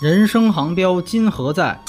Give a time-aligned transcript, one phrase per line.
[0.00, 1.80] 人生航标今何在？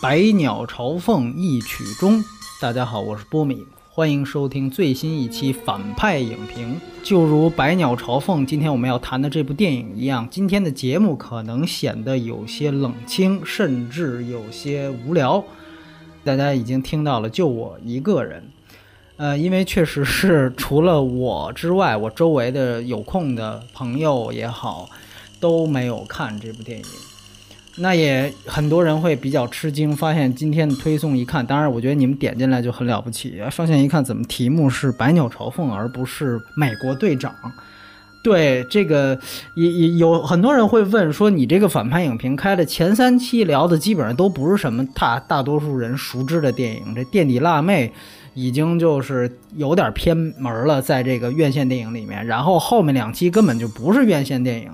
[0.00, 2.24] 百鸟朝凤一曲终。
[2.58, 6.80] 大家好，我是波米，欢迎收听最新一期反派影评。
[7.02, 15.44] 就如《百鸟朝凤》今天我们要谈的这部电影一样，今天的节目可能显得有些冷清，甚至有些无聊。
[16.24, 18.42] 大家已经听到了，就我一个人。
[19.18, 24.88] 呃，因为确实是除了我之外，我周围的有空的朋友也好，
[25.38, 26.86] 都没有看这部电影。
[27.76, 37.32] 那也很多人会比较吃惊，发现今天的推送一看，当然我觉得你们点进来就很了不起，发现一看怎么题目是《百鸟朝凤》而不是《美国队长》。
[38.22, 39.18] 对这个
[39.54, 47.90] 也也 有很多人会问说，你这个反派影评开的前三期聊的基本上都不是什么大大多数人熟知的电影，这垫底辣妹
[48.34, 54.70] 已经就是有点偏门了，在这个院线电影里面，然后后面两期根本就不是院线电影。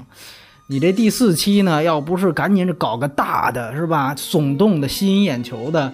[0.68, 4.12] 你这第四期呢，要不是赶紧搞个大的，是吧？
[4.16, 5.92] 耸动的、吸引眼球的，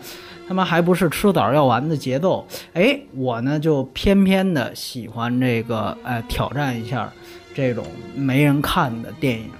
[0.49, 2.47] 他妈还不是吃早要完的节奏？
[2.73, 7.13] 哎，我呢就偏偏的喜欢这个，哎，挑战一下
[7.55, 7.85] 这种
[8.17, 9.51] 没人看的电影。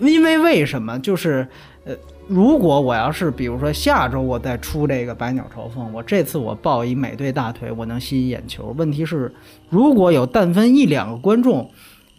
[0.00, 0.98] 因为为什么？
[1.00, 1.46] 就是，
[1.84, 1.94] 呃，
[2.26, 8.74] 如果我要是比如说下周我再出这个《百鸟朝凤》，我这次我抱一美队大腿，我能吸引眼球。
[8.78, 9.30] 问题是，
[9.68, 11.70] 如果有但分一两个观众。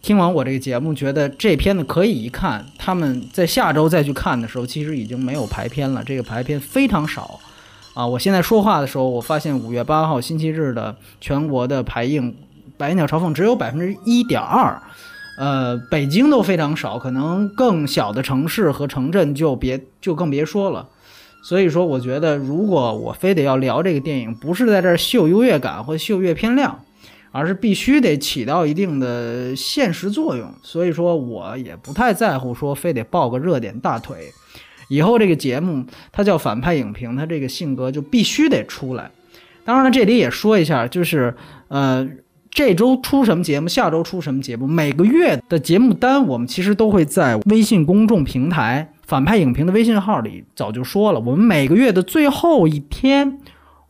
[0.04, 2.66] 听完我这个节目，觉得这片子可以一看。
[2.76, 6.04] 他们在下周再去看的时候，其实已经没有排片了。
[6.04, 7.40] 这个排片非常少
[7.94, 8.06] 啊！
[8.06, 12.30] 我现在说话的时候，我发现五月八号星期日的全国的排映
[12.76, 14.78] 《百鸟朝凤》只有百分之一点二，
[15.38, 20.86] 呃，北京都非常少，可能更小的城市和城镇就别就更别说了。
[21.42, 26.83] 所以说，我觉得如果我非得要聊这个电影，不是在这儿秀优越感或秀阅片量。
[27.36, 34.30] 而是必须得起到一定的现实作用，所以说我也不太在乎说非得抱个热点大腿。
[34.88, 39.10] 以后这个节目它叫反派影评，它这个性格就必须得出来。
[39.64, 41.34] 当然了，这里也说一下，就是
[41.66, 42.08] 呃，
[42.50, 53.40] 这周出什么节目，下周出什么节目，每个月的节目单我们其实都会在微信公众平台反派影评的微信号里早就说了，我们每个月的最后一天。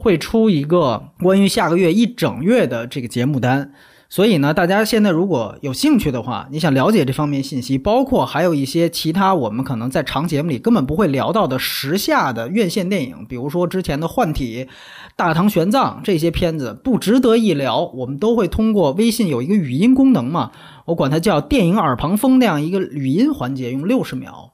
[0.04, 3.72] 会出一个关于下个月一整月的这个节目单，
[4.10, 14.64] 所以呢，大家现在如果有兴趣的话，你想了解这方面信息，包括还有一些其他我们可能在长节目里根本不会聊到的时下的院线电影，比如说之前的《幻体》
[15.16, 20.50] 《大唐玄奘》这些片子不值得一聊，我们都会通过微信有一个语音功能嘛，
[20.84, 24.50] 我管它叫电影耳旁风那样一个语音环节，用六十秒。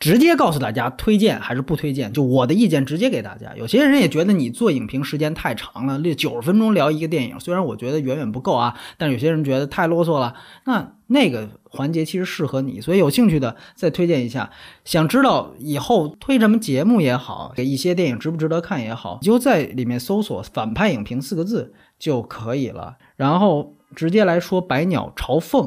[0.00, 3.54] 直接告诉大家推荐还是不推荐，就我的意见直接给大家。
[3.54, 10.34] 有些人也觉得你做影评时间太长了，六九十分钟聊一个电影，虽然我觉得远远不够啊，但有些人觉得太啰嗦了。
[10.64, 14.50] 那那个环节其实适合你，所以有兴趣的再推荐一下。
[14.86, 22.96] 想知道以后推什么节目也好，给一些电影值不值得看也好，你就在里面搜索“反派影评”四个字就可以了。
[23.16, 25.62] 然后直接来说《百鸟朝凤》。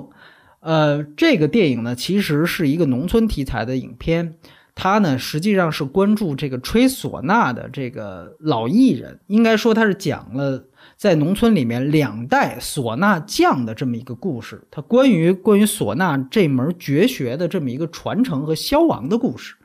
[0.64, 4.36] 呃，这个电影呢，其实是一个农村题材的影片，
[4.74, 10.64] 它呢实际上是关注这个吹唢呐的这个老艺人，应该说它是讲了
[10.96, 19.56] 在农村里面两代唢呐匠的这么一个故事，它关于关于唢呐这门绝学的这么一个传承和消亡的故事。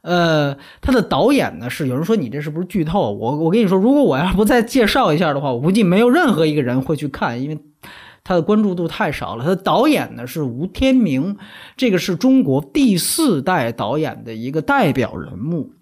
[0.00, 3.12] 呃，它的导演呢是有人说你这是不是剧透？
[3.12, 7.58] 我我跟你说，如果我要不再介绍一下的话，我估计没有任何一个人会去看，因为。
[8.24, 9.44] 他的关注度太少了。
[9.44, 11.36] 他的导演呢是吴天明，
[11.76, 15.72] 这个是中国第四代导演的一个代表人物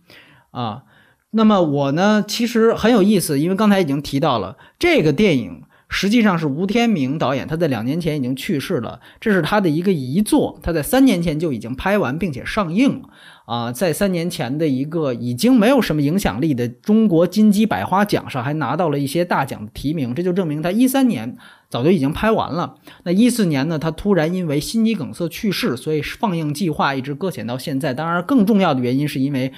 [0.51, 0.83] 啊。
[1.31, 5.63] 那么我呢，其实很有意思，因为刚才已经提到了这个电影。
[5.93, 10.57] 实际上是吴天明导演，他在两年前已经去世了，这是他的一个遗作。
[10.63, 13.09] 他在三年前就已经拍完并且上映了
[13.45, 21.37] 啊，在三年前的一个已经没有什么影响力的中国金鸡百花奖上还拿到了一些大奖的提名，这就证明他一三年
[21.71, 22.75] 早就已经拍完了。
[23.05, 27.95] 那一四年呢，他突然因为心肌梗塞去世，所以放映计划一直搁浅到现在。
[27.95, 29.53] 当然，更重要的原因是因为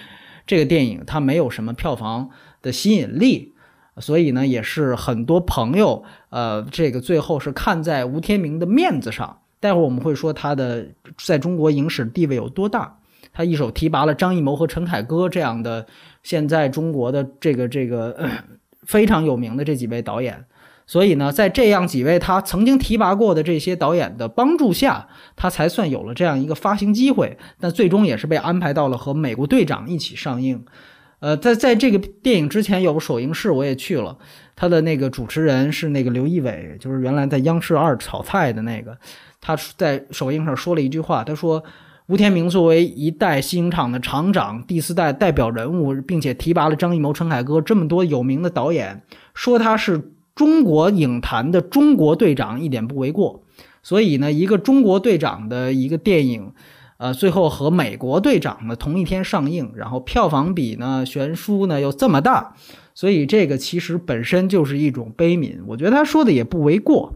[0.47, 2.31] 这个电影它没有什么票房
[2.61, 3.55] 的吸引力。
[3.99, 9.41] 所以呢，也是很多朋友，呃，这个最后是看在吴天明的面子上。
[9.61, 10.89] 待会儿我们会说他的
[11.19, 12.99] 在中国影史地位有多大。
[13.35, 15.87] 他一手提拔了张艺谋和陈凯歌这样的
[16.23, 18.31] 现在中国的这个这个
[18.87, 20.45] 非常有名的这几位导演。
[20.93, 27.39] 所以呢，在这样几位他曾经提拔过的这些导演的帮助下，他才算有了这样一个发行机会。
[27.59, 30.63] 但最终也是被安排到了和《美国队长》一起上映。
[31.21, 34.19] 呃，在在这个电影之前有个首映式，我也去了。
[34.55, 38.95] 他的那个主持人是那个刘仪伟，就是原来在央视二炒菜的那个。
[39.41, 41.65] 他在首映上说了一句话，他说
[42.09, 49.03] ：“吴天明作为一代西影厂的厂长，第四代代表人物，并且提拔了张艺谋、陈凯歌这么多有名的导演，
[49.33, 53.43] 说他是中国影坛的中国队长一点不为过。
[53.83, 56.53] 所以呢，一个中国队长的一个电影，
[56.99, 62.55] 呃，最后和美国队长呢同一天上映，然后票房比呢悬殊呢又这么大，
[62.95, 65.57] 所以这个其实本身就是一种悲悯。
[65.67, 67.15] 我觉得他说的也不为过。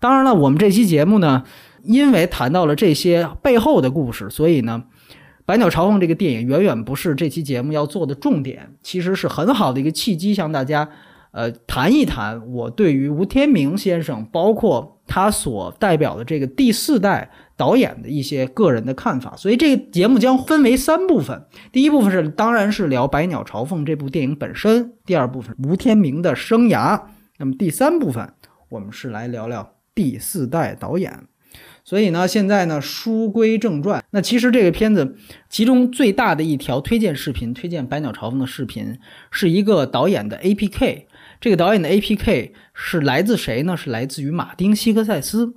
[0.00, 1.44] 当然了，我们这期节目呢。
[1.88, 4.82] 因为谈到了这些背后的故事，所以呢，
[5.44, 10.88] 《百鸟朝凤》这个电影远远不是这期节目要做的重点，其实是很好的一个契机，向大家
[11.36, 19.36] 呃谈一谈我对于吴天明先生，包括他所代表的这个第四代导演的一些个人的看法。
[19.36, 27.02] 所以这个节目将分为三部分，第一部分是当然是聊《百鸟朝凤》这部电影本身，第二部分吴天明的生涯，
[27.36, 28.32] 那么第三部分
[28.70, 31.26] 我们是来聊聊第四代导演。
[31.84, 34.02] 所以呢，现在呢，书归正传。
[34.10, 35.16] 那其实这个片子，
[35.48, 38.98] 其中最大的一条推荐视频，推荐《百鸟朝凤》的视频，
[39.30, 41.04] 是一个导演的 APK。
[41.40, 43.76] 这个导演的 APK 是来自谁呢？
[43.76, 45.54] 是来自于马丁·西克塞斯，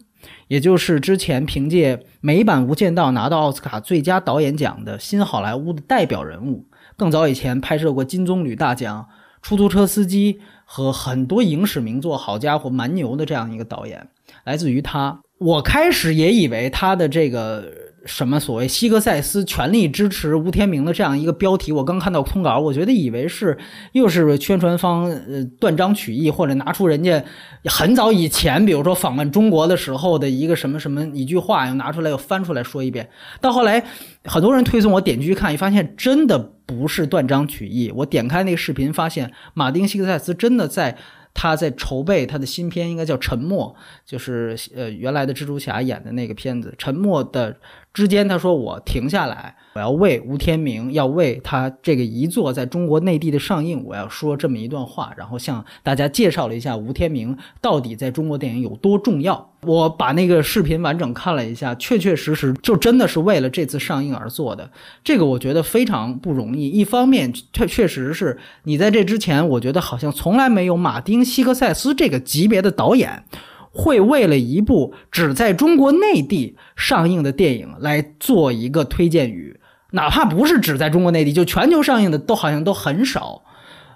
[0.47, 6.65] 也就是之前凭借《美版无间道》拿到奥斯卡最佳导演奖的新好莱坞的代表人物。
[6.97, 9.07] 更早以前拍摄过金棕榈大奖、
[9.41, 14.09] 出租车司机和很多影史名作，好家伙，蛮牛的这样一个导演，
[14.43, 15.21] 来自于他。
[15.37, 17.71] 我开始也以为他的这个
[18.05, 23.57] 什么所谓西格塞斯全力支持吴天明的这样一个标题，我刚看到通稿，我觉得以为是
[23.91, 27.23] 又是宣传方呃断章取义，或者拿出人家
[27.65, 33.09] 很早以前，比如说访问中国的时候的一个什么什么一句话，又拿出来又翻出来说一遍。
[33.41, 33.83] 到后来，
[34.25, 37.91] 很多人推送我点进去看，一发现真的不是断章取义。
[37.95, 40.97] 我点开那个视频，发现马丁西格塞斯真的在。
[41.31, 43.73] 他在筹备他的新片，应该叫《沉默》，
[44.11, 47.55] 就是呃原来的蜘蛛侠演的那个片子《沉默》的。
[47.99, 59.51] 之间，他说我停下来，我要为吴天明，要为他这个遗作在中国内地的上映，我要说这么一段话，然后向大家介绍了一下吴天明到底在中国电影有多重要。
[59.63, 64.71] 我把那个视频完整看了一下，确确实实就真的是为了这次上映而做的。
[65.03, 66.69] 这个我觉得非常不容易。
[66.69, 73.25] 一方面，确确实是你在这之前，我觉得好像从来没有马丁·西克塞斯这个级别的导演。
[73.71, 79.60] 会为了一部只在中国内地上映的电影来做一个推荐语，
[79.92, 83.44] 哪怕不是只在中国内地，就全球上映的都好像都很少。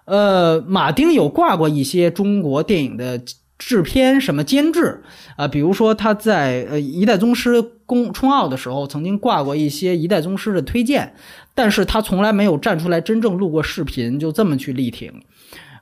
[0.06, 3.22] 呃，马丁有挂过一些中国电影的
[3.58, 5.02] 制片什么监制
[5.38, 11.14] 啊，比如说他在呃《一代宗师》公冲奥的时候，曾经挂过一些《一代宗师》的推荐，
[11.56, 15.14] 但是他从来没有站出来真正录过视频，就这么去力挺。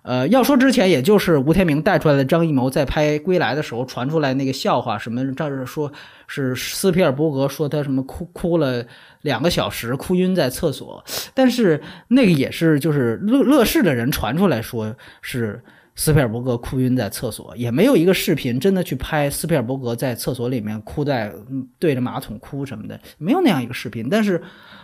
[0.04, 5.92] 呃，要说之前，也就是吴天明带出来的张艺谋在拍《归来》的时候传出来那个笑话，什么这是说
[6.26, 8.84] 是斯皮尔伯格说他什么哭哭了
[9.22, 11.04] 两个小时，哭晕在厕所，
[11.36, 15.62] 但是那个也是就是乐乐视的人传出来说是
[15.96, 21.32] 斯皮尔伯格哭晕在厕所，也没有一个视频真的去拍斯皮尔伯格在厕所里面哭在
[21.78, 24.10] 对着马桶哭什么的，没有那样一个视频。
[24.10, 24.42] 但是，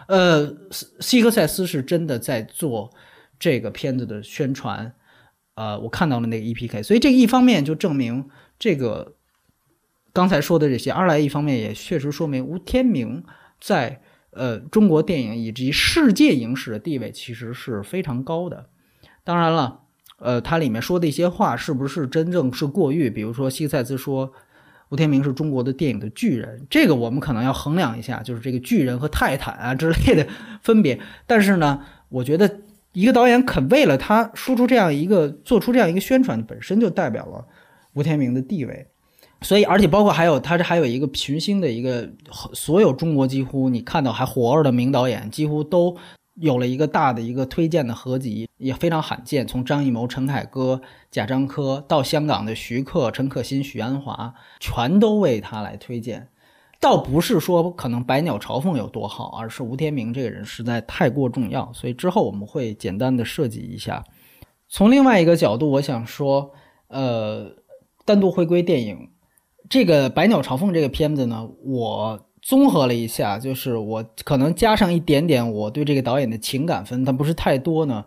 [0.08, 0.48] 呃，
[1.00, 2.88] 西克塞斯是真的在做
[3.40, 4.94] 这个片子的宣传。
[5.58, 9.16] 呃，我看到了那个 EPK，所以这一方面就证明这个
[10.14, 13.24] 刚才说的这些；二来一方面也确实说明吴天明
[13.60, 14.00] 在
[14.30, 18.70] 呃中国电影以及世界影史的地位其实是非常高的。
[19.24, 19.80] 当然了，
[20.20, 23.10] 呃，他里面说的一些话是不是真正是过誉？
[23.10, 24.32] 比如说西塞斯说
[24.90, 30.28] 吴天明是中国的电影的巨人，这个我们可能要衡量一下，就是这个巨人和泰坦啊之类的
[30.62, 31.00] 分别。
[31.26, 32.60] 但是呢，我觉得。
[32.98, 37.46] 一个导演肯为了他输出这样一个做出这样一个宣传，本身就代表了
[37.94, 38.88] 吴天明的地位。
[39.44, 42.10] 所以，而且包括还有他这还有一个群星的一个，
[42.54, 45.96] 所有中国几乎你看到还活着的名导演，几乎都
[46.34, 49.46] 有了一个大的一个推荐的合集，也非常罕见。
[49.46, 56.30] 从张艺谋、陈凯歌、贾樟柯到香港的徐克、陈可辛、许鞍华，全都为他来推荐。
[56.80, 64.04] 倒不是说可能《百鸟朝凤》有多好，而是吴天明这个人实在太过重要，所以之后我们会简单的设计一下。
[64.70, 66.52] 从另外一个角度，我想说，
[66.90, 67.50] 呃，
[68.06, 69.10] 单独回归电影，
[69.70, 78.06] 这个《百鸟朝凤》这个片子呢，我综合了一下，就是我可能加上一点点我对这个导演的情感分，但不是太多呢，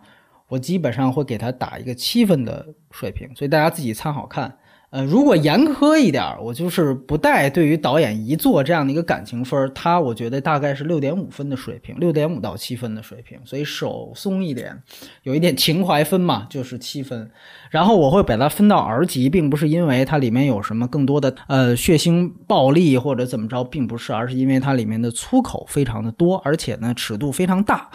[0.48, 4.56] 我基本上会给他打一个七分的水平，所以大家自己参考看。
[4.90, 14.82] 呃，如果严苛一点，我就是不带对于导演一作这样的一个感情分，他我觉得大概是六点五分的水平，六点五到七分的水平，所以手松一点，
[15.22, 17.30] 有一点情怀分嘛，就是七分。
[17.70, 27.88] 然后我会把它分到 R 级，并不是因为它里面有什么更多的呃血腥暴力或者怎么着，并不是，而是因为它里面的粗口非常的多，而且呢尺度非常大。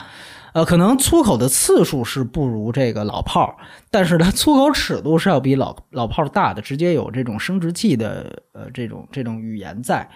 [0.55, 3.55] 呃，可能粗口的次数是不如这个老炮儿，
[3.91, 10.07] 但是它粗口尺度是要比老老炮儿大的，直接有这种生殖器的呃这种这种语言在，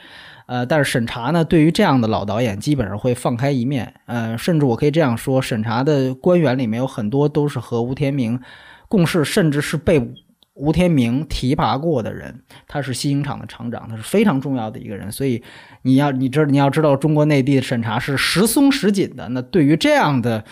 [0.45, 8.39] 呃，但是审查呢，对于这样的老导演基本上会放开一面，呃，甚至我可以这样说，审查的官员里面有很多都是和吴天明
[8.87, 9.99] 共事，甚至是被。
[10.59, 15.09] 吴天明提拔过的人，他是西影厂的厂长，他是非常重要的一个人。
[15.09, 15.41] 所以
[15.83, 19.29] 你要你知你要知道，中国内地的审查是时松时紧的。
[19.29, 20.43] 那对于这样的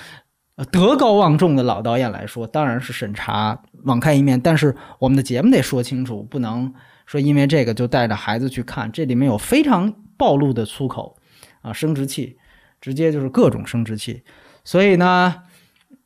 [0.72, 4.40] 德高望重的老导演来说，当然是审查网开一面。
[4.40, 6.74] 但是我们的节目得说清楚，不能
[7.06, 8.90] 说因为这个就带着孩子去看。
[8.92, 11.18] 这里面有非常暴露的粗口
[11.62, 12.38] 啊，生殖器，
[12.80, 14.24] 直接就是各种生殖器。
[14.64, 15.44] 所以呢。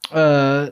[0.10, 0.70] 呃，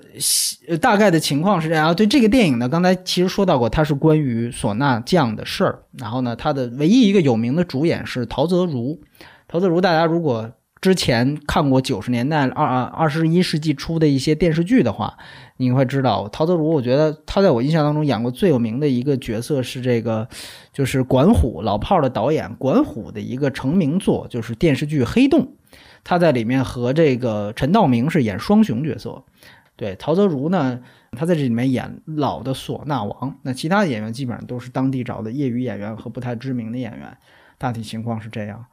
[0.82, 1.96] 大概的情况是这样。
[1.96, 5.84] 对这个电影呢，刚才其实说到过，它是关于唢呐匠的事儿。
[5.98, 9.00] 然后呢，它的唯一一个有名的主演是陶泽如。
[9.48, 15.18] 陶泽如，大家如果之前看过九十年代二二十一世纪初的一些电视剧的话，
[15.58, 16.70] 你会知道陶泽如。
[16.70, 20.28] 我觉得他在我印象当中演过最有名的一个角色是这个，
[20.74, 25.42] 就是管虎老炮儿的导演管虎的一个成名作，就是电视剧《黑洞》。
[26.04, 29.24] 他在里面和这个陈道明是演双雄角色，
[29.76, 30.80] 对陶泽如呢，
[31.12, 33.36] 他在这里面演老的唢呐王。
[33.44, 37.18] 那其他的演员基本上都是当地找的业余演员和不太知名的演员，
[37.58, 38.66] 大体情况是这样。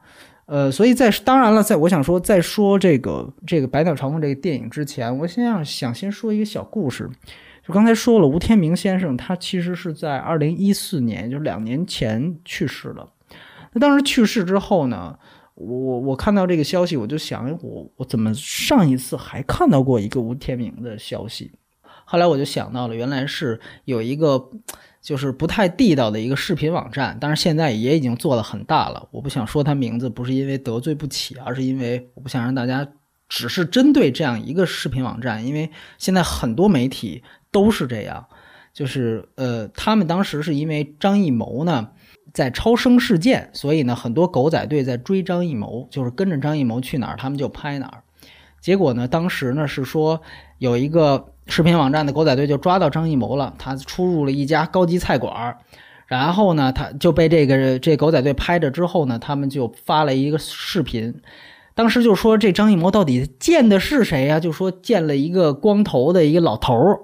[0.45, 7.09] 呃，所以在当然了，在我想说，在说这个这个《百鸟朝凤》这个电影之前，我先要想先说一个小故事。
[7.67, 13.09] 就刚才说了，吴天明先生他其实是在二零一四年，就是两年前去世了。
[13.73, 15.19] 那当时去世之后呢？
[15.57, 21.51] 我我我看到这个消息，我就想，我我怎么上一次还看到过一个吴天明的消息？
[22.05, 24.51] 后来我就想到了，原来是有一个
[25.01, 29.09] 就是不太地道的一个视频网站，但是现在也已经做的很大了。
[29.09, 32.87] 我不想说他名字，不是因为得罪不起，而是因为我不想让大家
[33.27, 38.27] 只是针对这样一个视频网站，因为现在很多媒体都是这样，
[38.71, 41.89] 就是呃，他们当时是因为张艺谋呢。
[42.37, 48.03] 在超生事件，所以呢，很多狗仔队在追张艺谋，就是跟着张艺谋去哪儿，他们就拍哪儿。
[48.61, 50.21] 结果呢，当时呢是说
[50.59, 55.57] 有一个视频网站的狗仔队就抓到张艺谋了，他出入了一家高级菜馆
[56.05, 61.19] 然后呢，他就被这个这狗仔队拍着之后呢，他们就发了一个视频，
[61.73, 64.39] 当时就说这张艺谋到底见的是谁呀？
[64.39, 66.99] 就说见了一个光头的一个老头儿。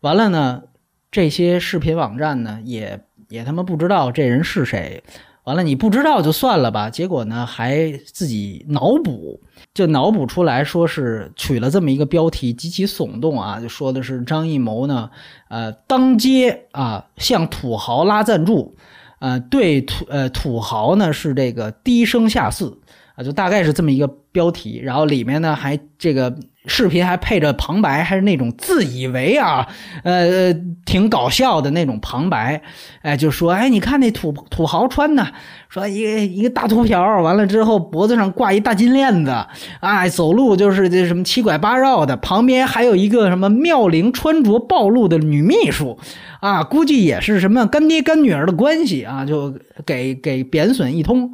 [0.00, 0.62] 完了呢，
[1.10, 3.04] 这些视频网站呢也。
[3.30, 5.02] 也他妈不知道这人是谁，
[5.44, 6.90] 完了你不知道就算了吧。
[6.90, 9.40] 结果呢，还自己脑补，
[9.72, 15.10] 就脑补出来说是取了这么一个标题，极其耸动啊，就说的是张艺谋呢，
[15.48, 18.76] 呃，当街啊向土豪拉赞助，
[19.20, 22.79] 呃，对土呃土豪呢是这个低声下四
[23.22, 26.34] 就大概是这么一个标题，然后里面呢还这个。
[26.66, 29.66] 视频还配着旁白，还是那种自以为啊，
[30.04, 30.52] 呃，
[30.84, 32.60] 挺搞笑的那种旁白，
[33.00, 35.26] 哎，就说，哎，你看那土土豪穿的，
[35.70, 39.34] 说一个一个大秃瓢，完了之后脖子上挂一大金链子，
[39.80, 45.98] 哎，走路就是这什么七拐八绕的，旁边还有一个什么妙龄穿着暴露的女秘书，
[46.40, 49.54] 啊，估计也是什么干爹干女儿的关系啊，就
[49.86, 51.32] 给给贬损一通，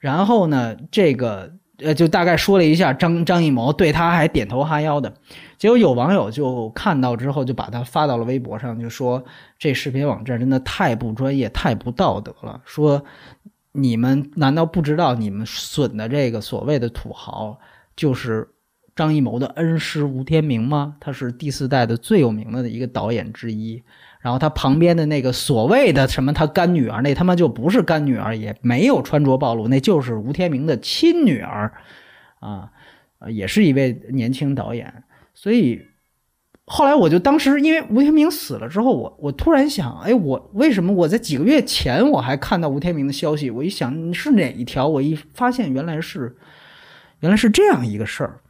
[0.00, 1.52] 然后呢，这个。
[1.82, 5.10] 呃，就大概说了一下张张艺谋对他还点头哈腰的，
[5.56, 9.24] 结果有网友就看到之后就把他发到了微博上，就说
[9.58, 12.60] 这视频网站真的太不专业、太不道德了。
[12.66, 13.02] 说
[13.72, 17.58] 你们难道不知道你们损的这个所谓的土豪
[17.96, 18.46] 就是
[18.94, 20.96] 张艺谋的恩师吴天明吗？
[21.00, 23.82] 他是第四代的最有名的一个导演之一。
[24.22, 31.72] 然后他旁边的那个所谓的什么他干女儿，那他妈就不是干女儿，也没有穿着暴露，那就是吴天明的亲女儿，
[32.40, 32.70] 啊，
[33.28, 35.04] 也是一位年轻导演。
[35.32, 35.80] 所以
[36.66, 43.50] 后来我就当时因为吴天明死了之后，我我突然想，哎，我为什么我在几个月前我还看到吴天明的消息？
[43.50, 46.36] 我一想是哪一条，我一发现原来是
[47.20, 48.40] 原来是这样一个事儿，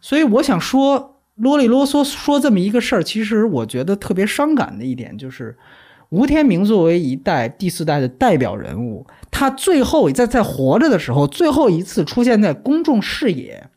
[0.00, 1.09] 所以我想说。
[1.40, 5.56] 啰里啰嗦说这么一个事儿，其实我觉得特别伤感的一点就是，
[6.10, 13.68] 吴天明作为一代第四代的代表人物，他最后在在活着的时候，最后一次出现在公众视野，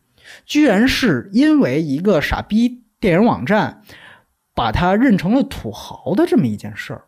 [0.46, 3.82] 居然是因为一个傻逼电影网站
[4.53, 7.05] 把他认成了土豪的这么一件事儿。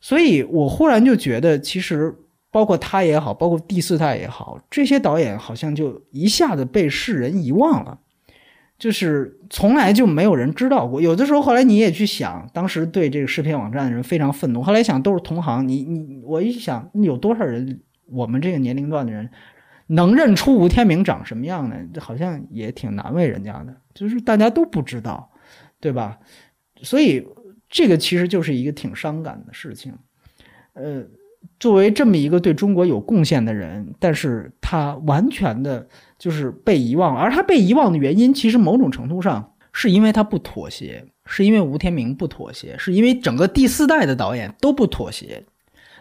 [0.00, 2.14] 所以我忽然就觉得，其实
[2.50, 7.98] 包括他也好，包括第四代也好，这些导演好像就一下子被世人遗忘了。
[8.78, 11.00] 就是从来就没有人知道过。
[11.00, 14.62] 有的时候，后来你也去想，当时对这个视频网站的人非常愤怒。
[14.62, 15.66] 后来想，都是同行。
[15.66, 19.28] 你你我一想，有多少人，我们这个年龄段的人
[19.88, 21.76] 能认出吴天明长什么样呢？
[21.98, 23.74] 好像也挺难为人家的。
[23.94, 25.28] 就是大家都不知道，
[25.80, 26.16] 对吧？
[26.82, 27.26] 所以
[27.68, 29.92] 这个其实就是一个挺伤感的事情。
[30.74, 31.04] 呃，
[31.58, 35.88] 作为这么一个对中国有贡献的人，但是他完全的。
[36.18, 45.44] 就是被遗忘，而他被遗忘的原因，其实某种程度上是因为他不妥协，是因为吴天明不妥协，是因为整个第四代的导演都不妥协。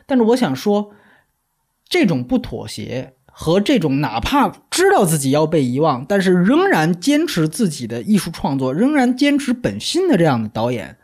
[0.07, 0.91] 但是我想说，
[1.87, 10.97] 这种不妥协和这种哪怕知道自己要被遗忘，但是仍然坚持自己的艺术创作，仍然坚持本心的这样的导演，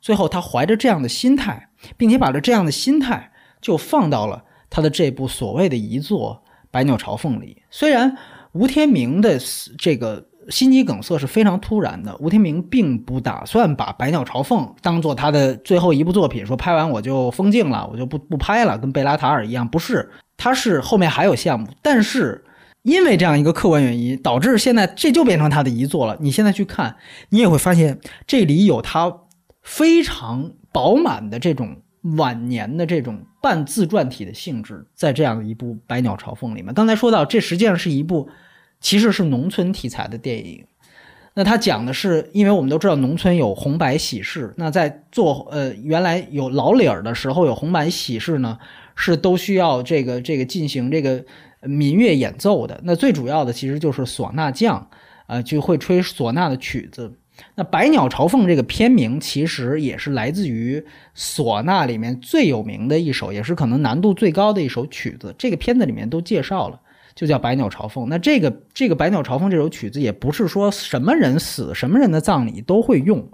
[0.00, 8.16] 最后他怀着这样的心态，并且把着这样的心态就放到了他的这部所谓的遗作《百鸟朝凤》里，虽然。
[8.52, 9.38] 吴天明的
[9.78, 12.16] 这个心肌梗塞是非常突然的。
[12.18, 19.66] 吴天明并不打算把《百鸟朝凤》当做他的最后一部作品，说拍完我就封镜了，我就不不拍了，跟贝拉塔尔一样。
[19.66, 22.44] 不是，他是后面还有项目，但是
[22.82, 26.16] 因为这样一个客观原因，导致现在这就变成他的遗作了。
[26.20, 26.96] 你现在去看，
[27.28, 29.20] 你也会发现这里有他
[29.62, 33.24] 非常饱满的这种晚年的这种。
[33.42, 38.28] 半自传体的性质，在这样一部《百鸟朝凤》里面，刚才说到，这实际上是一部
[38.80, 40.64] 其实是农村题材的电影。
[41.34, 48.56] 那它讲的是，因为我们都知道农村有红白喜事，那在做呃原来有老理儿的时候，有红白喜事呢，
[48.94, 51.24] 是都需要这个这个进行这个
[51.62, 52.80] 民乐演奏的。
[52.84, 54.88] 那最主要的其实就是唢呐匠，
[55.26, 57.12] 呃，就会吹唢呐的曲子。
[57.54, 60.82] 那《百鸟朝凤》这个片名其实也是来自于
[61.14, 65.34] 唢呐里面最有名的一首，也是可能难度最高的一首曲子。
[65.36, 66.80] 这个片子里面都介绍了，
[67.14, 68.04] 就叫《百鸟朝凤》。
[68.08, 73.28] 那这个这个《百鸟朝凤》这首曲子也不是说什么人死、什么人的葬礼都会用，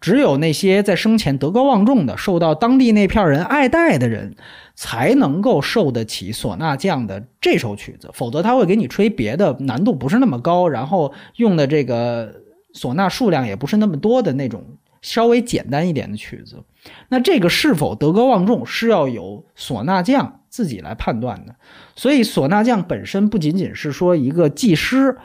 [0.00, 4.36] 只有那些在生前德高望重的、受到当地那片人爱戴的人，
[4.76, 8.08] 才能够受得起唢呐匠的这首曲子。
[8.12, 12.45] 否则他会给你吹别的，难度不是那么高，然后用的这个。
[12.76, 14.62] 唢呐数量也不是那么多的那种
[15.00, 16.62] 稍微简单一点的曲子，
[17.08, 21.56] 那这个是否德高望重是要有唢呐匠自己来判断的。
[21.94, 25.16] 所以唢呐匠本身不仅仅是说一个技师，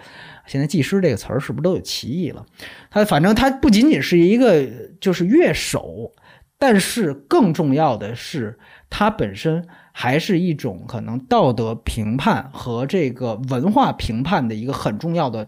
[0.45, 2.45] 现在技师这个词儿是不是都有歧义了？
[2.89, 4.65] 他反正他不仅仅是一个
[5.01, 6.11] 就是乐手，
[6.57, 8.57] 但是更重要的是，
[8.89, 15.47] 他本身还是一种可能道德评判和这个文化评判的一个很重要的。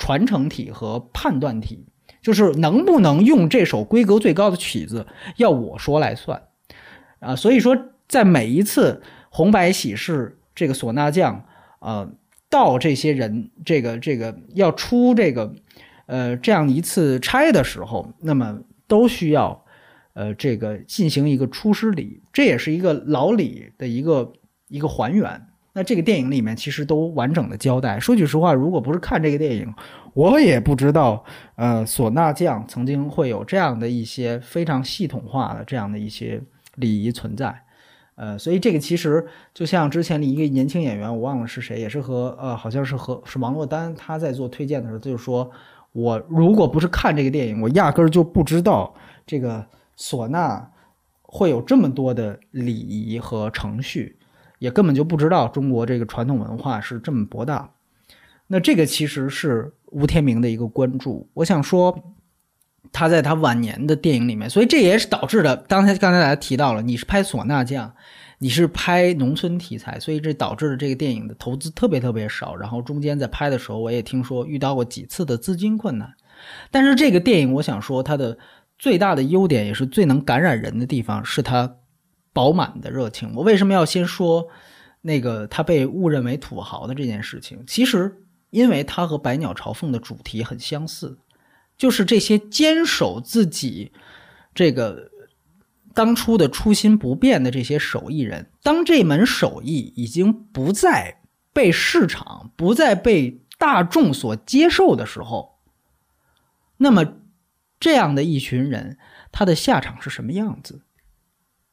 [0.00, 1.86] 传承体和判断体，
[2.22, 6.42] 就是能不能用这首规格最高的曲子，要我说来算，
[7.18, 7.76] 啊，所以说
[8.08, 11.44] 在每一次红白喜事，这个唢呐匠，
[11.80, 12.10] 呃，
[12.48, 15.54] 到这些人这个这个要出这个，
[16.06, 18.58] 呃，这样一次差的时候，那么
[18.88, 19.64] 都需要，
[20.14, 24.32] 呃，这个进行一个出师礼，这也是一个老礼的一个
[24.68, 25.46] 一个还原。
[25.72, 28.00] 那这个电影里面其实都完整的交代。
[28.00, 29.72] 说句实话，如果不是看这个电影，
[30.14, 36.42] 我也不知道，呃，唢呐匠曾经会有这样的一些非常系统化的这样的一些
[36.74, 37.62] 礼仪存在。
[38.16, 45.50] 呃，所以这个其实就像之前的一个年轻演员，我忘了是谁，也是和呃，好像是和是王珞丹，他在做推荐的时候，就说
[45.92, 48.92] 我如果不是看这个电影，我压根儿就不知道
[49.24, 49.64] 这个
[49.96, 50.66] 唢呐
[51.22, 54.18] 会有这么多的礼仪和程序。
[54.60, 57.70] 也根本就不知道中国这个传统文化是这么博大，
[58.46, 61.26] 那这个其实是吴天明的一个关注。
[61.32, 62.14] 我想说，
[62.92, 65.56] 他在他晚年的电影里面，所以这也是导致的。
[65.66, 67.90] 刚才刚才大家提到了，你是拍唢呐匠，
[68.38, 72.54] 你是拍农村题材，所以这导致了这个电影的投资特别特别少。
[72.54, 76.12] 然后中间在拍的时候，我也听说遇到过几次的资金困难。
[76.70, 78.36] 但是这个电影，我想说它的
[78.78, 81.76] 最大的优点，也是最能感染人的地方，是它。
[82.32, 83.32] 饱满的热情。
[83.34, 84.48] 我为什么要先说
[85.00, 87.64] 那个他被误认为土豪的这件事情？
[87.66, 91.18] 其实，因为他和《百鸟朝凤》的主题很相似，
[91.76, 93.92] 就是这些坚守自己
[94.54, 95.10] 这个
[95.94, 101.20] 当初的初心不变的这些手艺人，当这门手艺已经不再
[101.52, 105.58] 被市场、不再被大众所接受的时候，
[106.76, 107.14] 那么
[107.80, 108.98] 这样的一群人，
[109.32, 110.82] 他的下场是什么样子？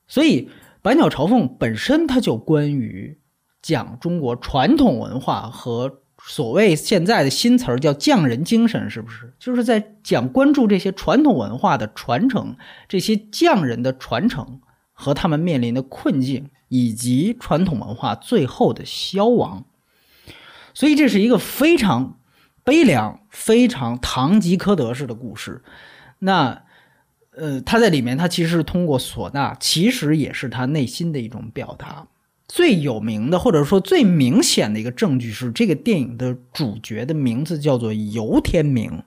[0.08, 0.44] 所以，
[0.82, 3.20] 《百鸟朝凤》本身它就关于
[3.62, 9.34] 讲中国传统文化和所谓现在的新词儿叫匠人精神，是不是？
[9.38, 12.56] 就是在讲关注这些传统文化的传承，
[12.88, 14.62] 这些匠人的传承
[14.94, 19.66] 和他们面临的困境，以及传统文化最后的消亡。
[20.74, 22.18] 所以这是一个非常
[22.64, 25.64] 悲凉、非常堂吉诃德式的故事。
[26.20, 26.64] 那，
[27.38, 32.08] 呃，他在里面，他其实是通过唢呐，其实也是他内心的一种表达。
[32.48, 39.04] 最有名的，或者说最明显的一个证据是，这个电影的主角的名字叫做游天明。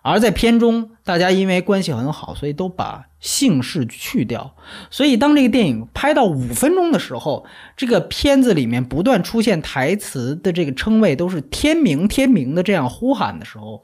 [0.00, 4.54] 而在片中，大家因为关系很好，所以都把姓氏去掉。
[4.90, 7.44] 所以当这个电影拍到五分钟的时候，
[7.76, 13.82] 这个片子里面不断出现台词的这个称谓都是“天明天明”的这样呼喊的时候，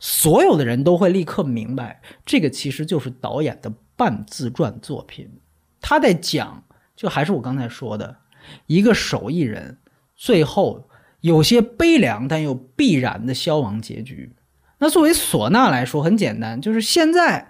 [0.00, 5.30] 所有的人都会立刻明白，这个其实就是导演的半自传作品。
[5.80, 6.64] 他在讲，
[6.96, 8.16] 就还是我刚才说的，
[8.66, 9.78] 一个手艺人
[10.16, 10.88] 最后
[11.20, 14.32] 有些悲凉但又必然的消亡结局。
[14.78, 17.48] 那作为唢呐来说，很简单，就是现在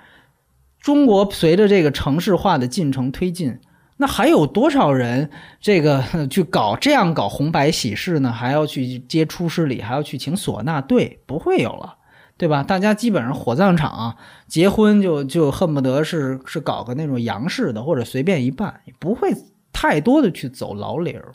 [0.80, 3.56] 中国随着这个城市化的进程推进，
[3.98, 8.32] 那还有多少人这个去搞这样搞红白喜事呢？
[8.32, 11.98] 还要去接出师礼，还要去请唢呐队，不会有了，
[12.40, 12.62] 对吧？
[12.62, 14.16] 大家基本上火葬场
[14.48, 19.31] 结婚就就恨不得是是搞个那种洋式的，或者随便一办，不会
[19.74, 21.33] 太多的去走老理儿。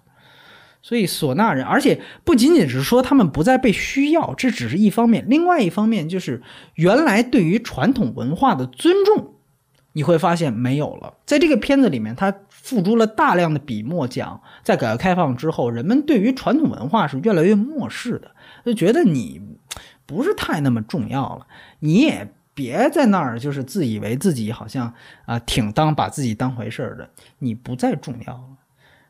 [0.81, 5.23] 所以唢呐人，而且不仅仅是说他们不再被需要，这只是一方面。
[5.29, 6.41] 另外一方面就是
[6.73, 9.35] 原来对于传统文化的尊重，
[9.93, 11.13] 你会发现没有了。
[11.27, 18.31] 在这个片子里面，他付出了大量的笔墨，讲在改革开放之后，人们对于传统文化是越来越漠视的，
[18.65, 19.39] 就觉得你
[20.05, 21.47] 不是太那么重要了。
[21.79, 24.93] 你也别在那儿就是自以为自己好像
[25.25, 28.57] 啊挺当把自己当回事儿的，你不再重要了。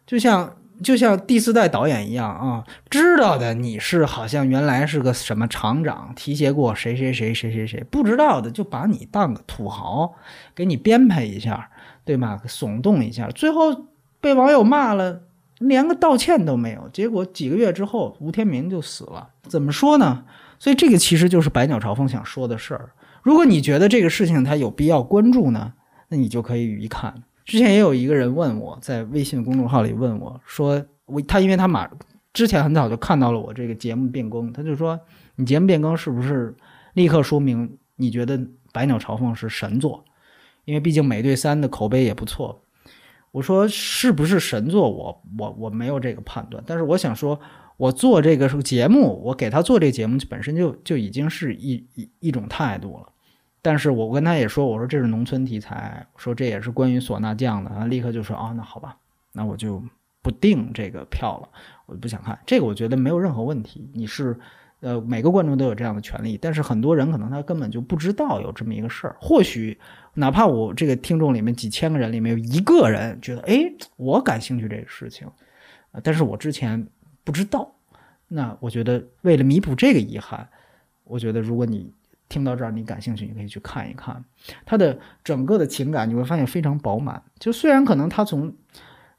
[0.05, 0.55] 就像。
[0.83, 10.15] 就像第四代导演一样啊，知道的你是好像原来是个什么厂长，提携过谁谁谁谁谁谁，不知道的就把你当个土豪，
[10.53, 11.69] 给你编排一下，
[12.03, 12.41] 对吗？
[12.45, 13.85] 耸动一下，最后
[14.19, 15.21] 被网友骂了，
[15.59, 16.89] 连个道歉都没有。
[16.89, 19.29] 结果几个月之后，吴天明就死了。
[19.43, 20.25] 怎么说呢？
[20.59, 22.89] 所以这个其实就是《百鸟朝凤》想说的事儿。
[23.23, 25.73] 如果你觉得这个事情它有必要关注呢，
[26.09, 27.23] 那你就可以一看。
[27.43, 31.89] 之前也有一个人问我在微信公众号里问我说，我他因为他马
[32.33, 34.99] 之前很早就看到了我这个节目变更，他就说
[35.35, 36.55] 你节目变更是不是
[36.93, 38.37] 立刻说明你觉得
[38.73, 40.03] 《百鸟朝凤》是神作？
[40.65, 42.63] 因为毕竟《美队三》的口碑也不错。
[43.31, 44.89] 我说是不是神作？
[44.89, 47.39] 我我我没有这个判断，但是我想说，
[47.77, 53.09] 我做这个节目，我给他做这节目本身就就已经是一一一种态度了。
[53.61, 58.95] 但是我跟他也说，我说这是农村题材，说这也是关于唢呐匠的，他立刻就说啊，那好吧，
[59.31, 59.83] 那我就
[60.21, 61.49] 不订这个票了，
[61.87, 63.89] 我不想看这个，我觉得没有任何问题。
[63.91, 64.37] 你是，
[64.81, 69.15] 呃，每个观众都有这样的权利，但是很多人可能他根本就不知道有这么一个事儿。
[69.19, 69.75] 或许
[70.13, 73.65] 哪怕我这个听众里面几千个人里面有一个人觉得，哎，
[73.97, 75.27] 我感兴趣这个事情，
[76.03, 76.87] 但是我之前
[77.25, 77.75] 不知道，
[78.29, 80.47] 那我觉得为了弥补这个遗憾，
[81.03, 81.91] 我觉得如果你。
[82.27, 84.25] 听到这儿，你感兴趣，你可以去看一看
[84.65, 87.21] 他的整个的情感，你会发现非常饱满。
[87.37, 88.51] 就虽然可能他从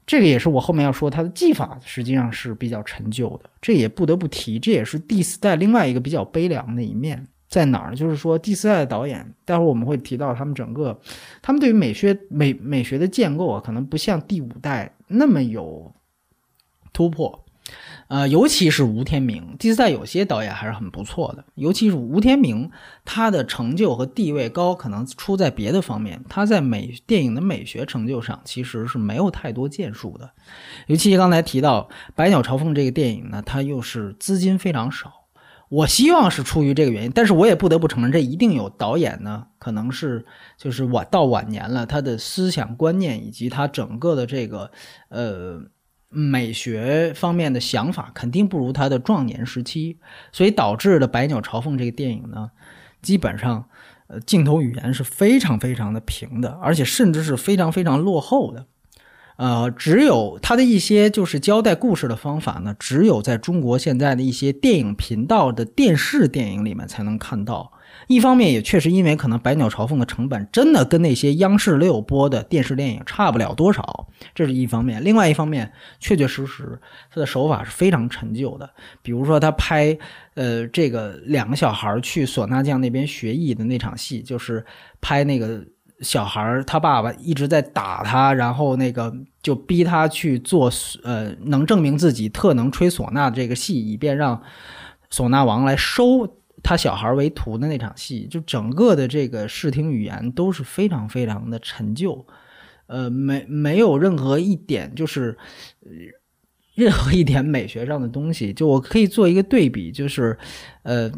[0.05, 7.95] 这个也是我后面要说他的技法实际上是比较陈旧的，这也不得不提，这也是第四代另外一个比较悲凉的一面在哪儿？
[7.95, 10.99] 就是说第四代的导演，待会儿我们会提到他们整个，
[11.41, 15.95] 他们对于美学美美学的建构啊，可能不像第五代那么有
[16.91, 17.45] 突破。
[18.07, 21.43] 呃，尤其是吴天明，第四代有些导演还是很不错的。
[21.55, 22.71] 尤其是吴天明，
[23.03, 26.23] 他的成就和地位高，可能出在别的方面。
[26.29, 30.31] 他在美电影的美学成就上，其实是没有太多建树的。
[30.85, 35.11] 尤其刚才提到《百鸟朝凤》这个电影呢，它又是资金非常少。
[35.67, 40.25] 我希望是出于这个原因，但是我也不得不承认，这一定有导演呢，可能是
[40.57, 44.71] 就是晚到晚年了，他的思想观念以及他整个的这个
[45.09, 45.61] 呃。
[46.09, 49.97] 美学方面的想法肯定不如他的壮年时期，
[50.31, 52.51] 所以导致的《百鸟朝凤》这个电影呢，
[53.01, 53.65] 基本上，
[54.07, 58.67] 呃，镜头语言是非常非常的平的，而且甚至是非常非常落后的。
[59.35, 67.73] 呃，只有他的一些就是交代故事的方法呢，只有在中国现在的一些电影频道的电视电影里面才能看到。
[68.07, 75.03] 一方面也确实因为可能《百鸟朝凤》的成本真的跟那些央视六播的电视电影差不了多少，这是一方面。
[75.03, 76.79] 另外一方面，确确实实
[77.13, 78.69] 他的手法是非常陈旧的。
[79.01, 79.97] 比如说他拍，
[80.35, 84.65] 呃，这个两个小孩去唢呐匠那边学艺的那场戏，就是
[85.01, 85.61] 拍那个
[85.99, 90.71] 小孩他爸爸一直在打他，然后那个就逼他去做，
[91.03, 94.41] 呃，能证明自己特能吹唢呐这个戏，以便让
[95.11, 96.35] 唢呐王来收。
[96.67, 102.27] 他小孩为徒的那场戏，就整个的这个视听语言都是非常非常的陈旧，
[102.87, 105.37] 呃，没没有任何一点就是
[106.75, 108.51] 任何一点美学上的东西。
[108.51, 110.37] 就我可以做一个对比，就是
[110.83, 111.09] 呃，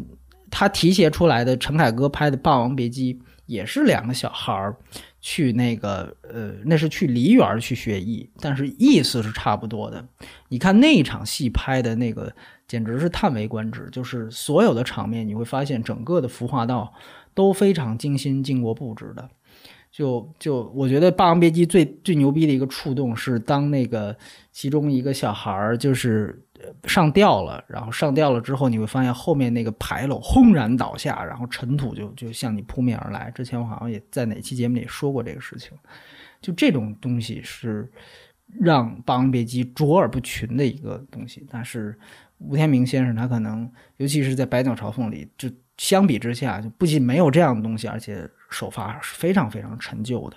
[0.52, 3.12] 他提携出来的陈凯歌拍的《霸王别姬》，
[3.46, 4.76] 也是两个小孩儿。
[5.22, 10.02] 去那个呃，那是去梨园去学艺，但是意思是差不多的。
[10.48, 12.34] 你看那一场戏拍的那个，
[12.70, 13.88] 简直是叹为观止。
[13.90, 16.94] 就是所有的场面，你会发现整个的服化道
[17.34, 19.28] 都非常精心经过布置的。
[19.90, 24.16] 就就我觉得《霸王别姬》最最牛逼的一个触动是，当那个
[24.52, 26.40] 其中一个小孩儿就是
[26.84, 33.32] 上吊了，然后上吊了之后，你会发现后面那个牌楼轰然倒下，然后尘土就就向你扑面而来。
[33.34, 35.76] 之前我好像也在哪期节目里说过这个事情。
[36.40, 37.90] 就这种东西是
[38.58, 41.98] 让《霸王别姬》卓尔不群的一个东西，但是
[42.38, 48.28] 吴天明先生他可能，尤其是在《百鸟朝凤》里，就相比之下，就不仅没有这样的东西，而且。
[48.52, 50.36] 手法是非常非常陈旧的，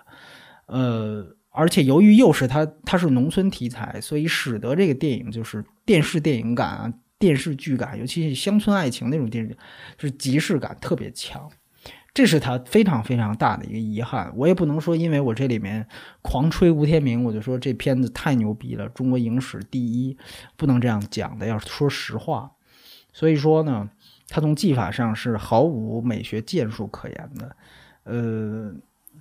[0.67, 9.57] 呃，而且由于又是它它是农村题材，所以使得这个电影就是电视电影感啊，电视剧感，尤其是乡村爱情那种电视，
[9.97, 11.49] 就是即视感特别强，
[12.13, 14.31] 这是他非常非常大的一个遗憾。
[14.35, 15.87] 我也不能说因为我这里面
[16.21, 20.15] 狂吹吴天明，我就说这片子太牛逼了，中国影史第一，
[20.55, 21.47] 不能这样讲的。
[21.47, 22.51] 要说实话，
[23.11, 23.89] 所以说呢，
[24.27, 27.55] 他从技法上是毫无美学建树可言的。
[28.03, 28.71] 呃，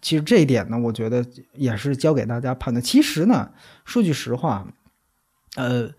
[0.03, 1.25] 其实这一点呢，我觉得
[1.55, 2.83] 也是交给大家判断。
[2.83, 3.53] 其实呢，
[3.87, 4.69] 说句实话，
[5.57, 5.91] 呃，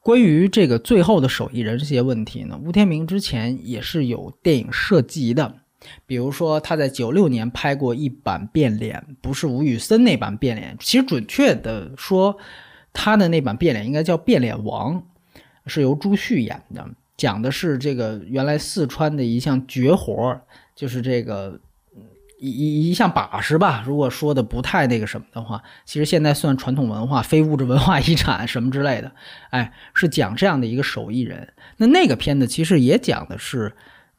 [0.00, 5.61] 关于这个最后的手艺人这些问题呢，吴天明之前也是有电影涉及的。
[6.06, 12.36] 比如说，他在九六年拍过一版《变脸》，不是吴宇森那版《变脸》，其实准确的说，
[12.92, 14.96] 他的那版《变脸》应该叫《变脸王》，
[15.66, 20.40] 是由朱旭演的，讲的是这个原来四川的一项绝活，
[20.74, 21.60] 就是这个。
[22.44, 29.12] 一一一项把式吧，如果说的不太那个什么的话，其实现在算传统文化、非物质文化遗产什么之类的。
[29.50, 31.52] 哎，是讲这样的一个手艺人。
[31.76, 33.72] 那那个片子其实也讲的是，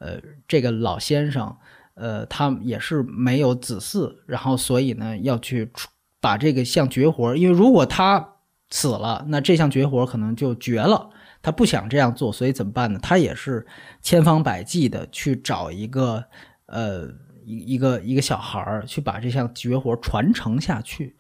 [0.04, 1.56] 呃，这个老先生，
[1.94, 5.72] 呃，他也是没有子嗣，然后所以呢要去
[6.20, 8.36] 把这个项绝活，因为如果他
[8.70, 11.10] 死了，那这项绝活可能就绝了。
[11.42, 13.00] 他不想这样做，所以怎么办呢？
[13.02, 13.66] 他也是
[14.02, 16.26] 千方百计的去找一个，
[16.66, 17.10] 呃。
[17.46, 21.14] 一一个一个小孩儿去把这项绝活传承下去，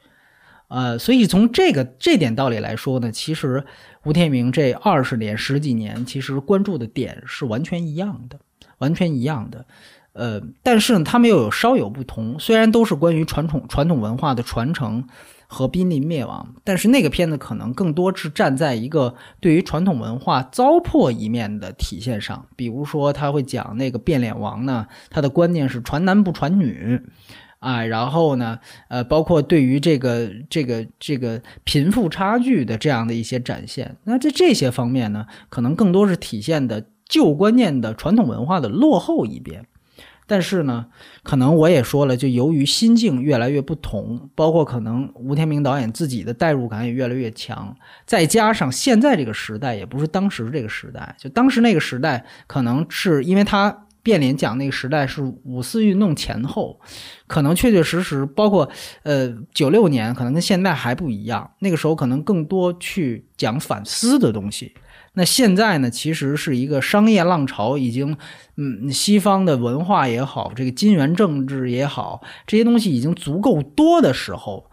[0.69, 3.65] 呃，所以从这个这点道理来说呢，其实
[4.05, 8.39] 吴天明这二十年十几年，其实关注的点是完全一样的，
[8.83, 9.65] 完全一样的，
[10.13, 15.07] 呃，但是呢，他们又有稍有不同，虽然都是关于传统传统文化的传承。
[15.45, 26.99] 和濒临灭亡，但是那个片子可能更多是站在一个对于传统文化糟粕一面的体现上，比如说他会讲那个变脸王呢，他的观念是传男不传女，
[27.59, 28.57] 啊，然后呢，
[28.89, 39.65] 呃，包括对于这个这个这个贫富差距的这样的一些展现，那在这些方面呢，可能更多是体现的旧观念的传统文化的落后一边。
[40.25, 40.85] 但是呢，
[41.21, 56.79] 可能我也说了，就由于心境越来越不同，包括可能吴天明导演自己的代入感也越来越强，再加上现在这个时代也不是当时这个时代，就当时那个时代，可能是因为他变脸讲那个时代是五四运动前后，
[57.27, 58.67] 可能确确实实，包括
[59.03, 64.73] 呃九六年，可能跟现在还不一样，那个时候可能更多去讲反思的东西。
[65.15, 68.17] 那现在呢，其实是一个商业浪潮，已经，
[68.57, 74.69] 嗯，西方的文化也好，这个金元政治也好，这些东西已经足够多的时候，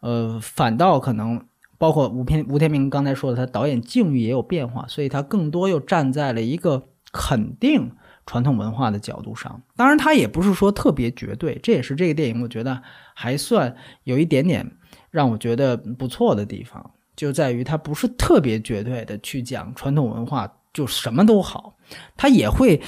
[0.00, 1.44] 呃，反倒可能
[1.76, 7.92] 包括吴天吴天明刚才说的，他导演境遇也有变化，所以他更多又站在了一个肯定
[8.24, 9.62] 传统文化的角度上。
[9.76, 12.82] 当然，他也不是说特别绝对，这也是这个电影我觉得
[13.14, 14.70] 还算有一点点
[15.10, 16.92] 让我觉得不错的地方。
[17.16, 21.76] 就在于他不是特别绝对的去讲传统文化就什么都好，
[22.16, 22.80] 他也会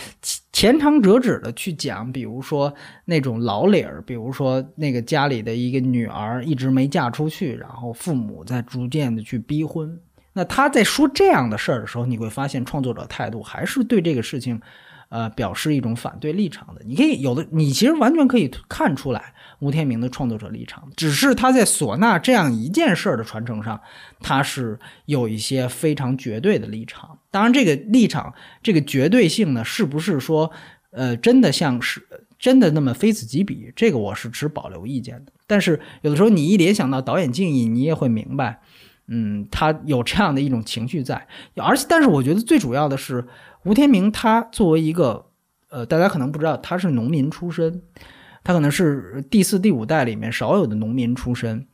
[0.53, 2.73] 前长折指的去讲，比如说
[3.05, 10.01] 那种老理儿，比如说那个家里的一个女儿一直没嫁出去，然后父母在逐渐的去逼婚。
[10.33, 14.59] 那他在说这样的事儿的时候，你会发现创作者态度还是对这个事情，
[15.15, 16.83] 呃，表示一种反对立场的。
[16.85, 19.33] 你可以有的，你其实完全可以看出来。
[19.61, 23.81] 吴天明的创作者立场，只是他在唢呐这样一件事儿的传承上，
[24.21, 27.17] 他是有一些非常绝对的立场。
[27.31, 30.51] 当然，这个立场这个绝对性呢，是不是说，
[30.91, 32.05] 呃，真的像是
[32.37, 33.73] 真的那么非此即彼？
[33.77, 35.33] 这个我是持保留意见的。
[35.47, 38.61] 但是有的时候你一联想到导演敬意，你也会明白，
[39.07, 41.29] 嗯，他有这样的一种情绪在。
[41.55, 43.25] 而且，但是我觉得最主要的是，
[43.65, 45.27] 吴天明他作为一个，
[45.71, 47.83] 呃，大家可能不知道，他是农民出身。
[48.47, 51.67] 他可能是第四、第五代里面少有的农民出身，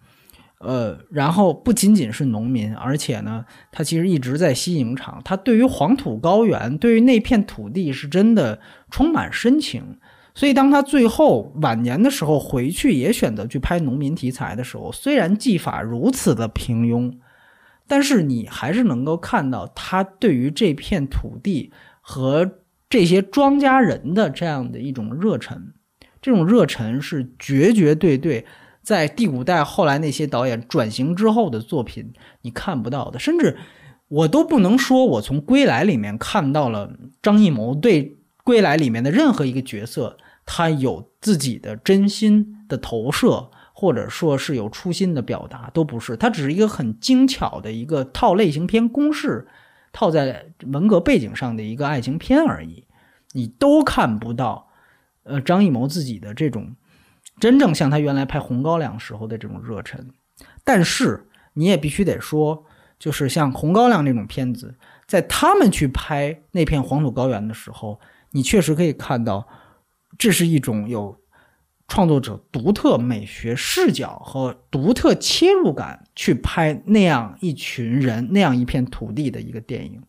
[0.60, 9.98] 呃，然后不仅仅是农民，而且呢，他其实一直在西影厂，他对于黄土高原，对于那片土地是真的充满深情。
[10.32, 17.12] 所以，当他最后晚年的时候回去，也选择去拍农民题材的时候，虽然技法如此的平庸，
[17.90, 22.48] 但是你还是能够看到他对于这片土地和
[22.88, 25.72] 这些庄稼人的这样的一种热忱。
[26.22, 28.46] 这种热忱是绝绝对对。
[28.80, 33.58] 在第五代后来那些导演转型之后的作品，你看不到的，甚至
[34.06, 38.04] 我都不能说我从《归来》里面看到了张艺谋对
[38.44, 43.50] 《归来》里面的任何一个角色，他有自己的真心的投射，
[43.80, 49.48] 或者说是有初心的表达，都不是，它只是一个很精巧的一个套类型片公式，
[49.90, 52.84] 套在文革背景上的一个爱情片而已，
[53.32, 54.68] 你都看不到，
[55.22, 56.76] 呃，张艺谋自己的这种。
[57.40, 60.10] 真正像他原来拍《红高粱》时候的这种热忱，
[60.62, 62.66] 但是你也必须得说，
[62.98, 64.74] 就是像《红高粱》这种片子，
[65.06, 67.98] 在他们去拍那片黄土高原的时候，
[68.32, 69.48] 你确实可以看到，
[70.18, 71.16] 这是一种有
[71.90, 80.00] 创作者独特美学视角和独特切入感去拍那样一群人、那样一片土地的一个电影，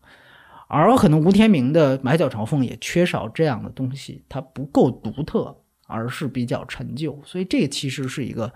[0.69, 5.57] 而可能吴天明的《买脚朝凤》也缺少这样的东西，它不够独特。
[5.93, 8.49] 而是比较陈旧，所以这其实是一个，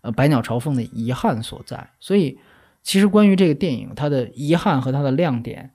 [0.00, 1.90] 呃，百鸟朝凤的遗憾所在。
[2.00, 2.36] 所以，
[2.82, 5.70] 其实关于这个电影，它的遗憾和它的亮点，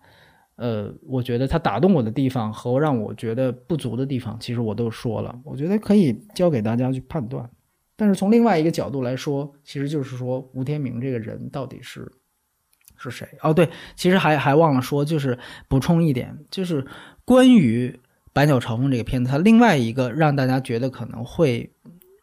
[0.58, 5.40] 呃，我觉得他打动我的地方和让我觉得不足的地方，其实我都说了。
[5.44, 7.50] 我觉得可以交给大家去判断。
[7.96, 12.12] 但是从另外一个角度来说，其实就是说吴天明这个人到底是
[12.98, 13.28] 是谁？
[13.42, 16.86] 哦，对，其实还还忘了说，就是补充一点，就是
[17.24, 17.98] 关于。
[18.40, 21.68] 《百鸟朝凤》这个片子，它另外一个让大家觉得可能会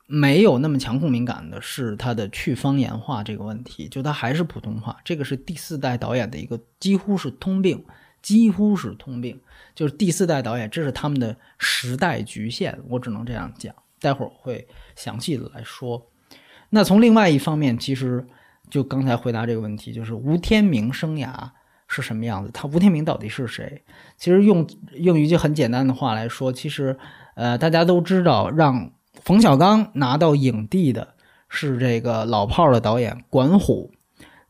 [0.07, 7.85] 没有那么强共鸣感的是它的去方言化这个问题，就它还是普通话，这个是第四代导演的一个几乎是通病，
[8.25, 9.39] 几乎是通病，
[9.75, 16.05] 就是第四代导演这是他们的时代局限，我只能这样讲，待会儿会详细的来说。
[16.71, 18.27] 那从另外一方面，其实
[18.71, 21.51] 就刚才回答这个问题，就是吴天明生涯。
[21.87, 22.51] 是什么样子？
[22.53, 23.85] 他吴天明到底是谁？
[24.17, 26.99] 其实用用一句很简单的话来说，其实，
[27.37, 28.91] 呃，大家都知道，让
[29.23, 31.15] 冯小刚拿到影帝的
[31.49, 33.93] 是这个老炮儿的导演管虎。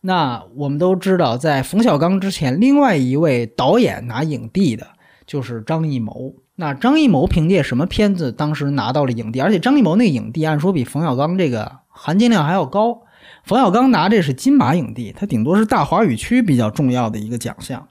[0.06, 4.86] 那我们都知道，在冯小刚之前，另外一位导演拿影帝的
[5.26, 6.34] 就是张艺谋。
[6.56, 9.40] 那张艺谋凭借什么片子当时拿到了影帝？
[9.40, 13.00] 而且张艺谋那个影帝，按说比冯小刚这个含金量还要高。
[13.44, 17.88] 冯小刚拿这是金马影帝，他顶多是大华语区比较重要的一个奖项，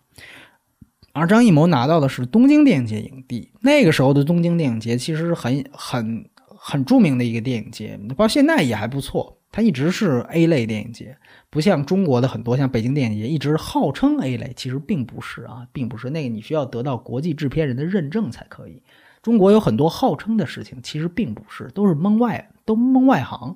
[1.14, 3.52] 而张艺谋拿到的是东京电影节影帝。
[3.62, 9.40] 那个时候的东京电影节其实很很很著名的一个电影节，包括现在也还不错。
[9.54, 11.16] 它一直是 A 类电影节，
[11.52, 18.82] 不像中国的很多像北京电影节一直号称 A 类，其实并不是啊，并不是那个你需要得到国际制片人的认证才可以。
[19.22, 23.56] 中国有很多号称的事情，其实并不是，都是蒙外，都蒙外行。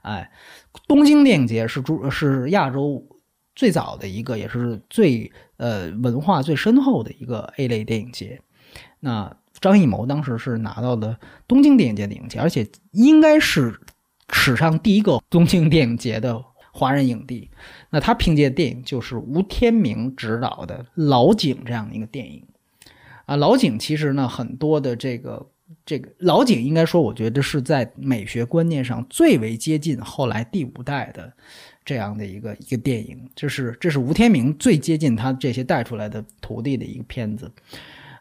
[0.00, 0.32] 哎，
[0.88, 3.06] 东京电影节是中是亚洲
[3.54, 8.40] 最早的一个，也是最呃文化最深厚的一个 A 类电影节。
[9.00, 13.78] 那张艺谋当时是拿到了东京电影节的影节，而且应该是
[14.30, 17.50] 史上第一个东京电影节的华人影帝。
[17.90, 22.42] 那他凭借电影就是吴天明执导的《老井》这样的一个电影。
[23.26, 25.50] 啊，《老井》其实呢，很多的这个。
[25.86, 31.30] 这个老井应该说，我觉得是在美学观念上最为接近后来第五代的
[31.84, 37.50] 这样的一个一个电影，就是这是吴天明最接近他这些带出来的徒弟的一个片子。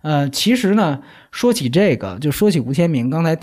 [0.01, 3.37] 呃，其实呢，说起这个，就说起吴天明，刚才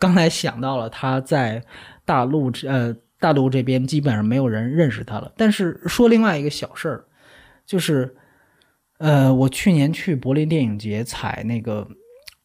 [0.00, 1.62] 刚才想到了他在
[2.04, 5.32] 大陆呃大陆这边基本上没有人认识他了。
[5.36, 7.04] 但是说另外一个小事儿，
[7.64, 8.16] 就是
[8.98, 11.86] 呃，我去年去柏林电影节采那个。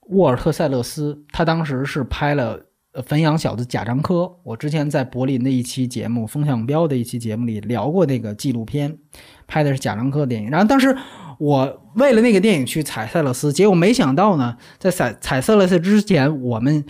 [0.09, 2.59] 沃尔特·塞勒斯，他当时是拍了
[3.09, 4.13] 《汾阳小子贾樟柯》。
[4.43, 8.99] 我之前在柏林的一期节目《风向标》的一期节目里聊过那个纪录片，
[9.47, 10.51] 拍的是贾樟柯的电影。
[10.51, 10.95] 然后当时
[11.39, 16.85] 我为了那个电影去采塞勒斯，结果没想到呢，在采采塞勒斯之前，我们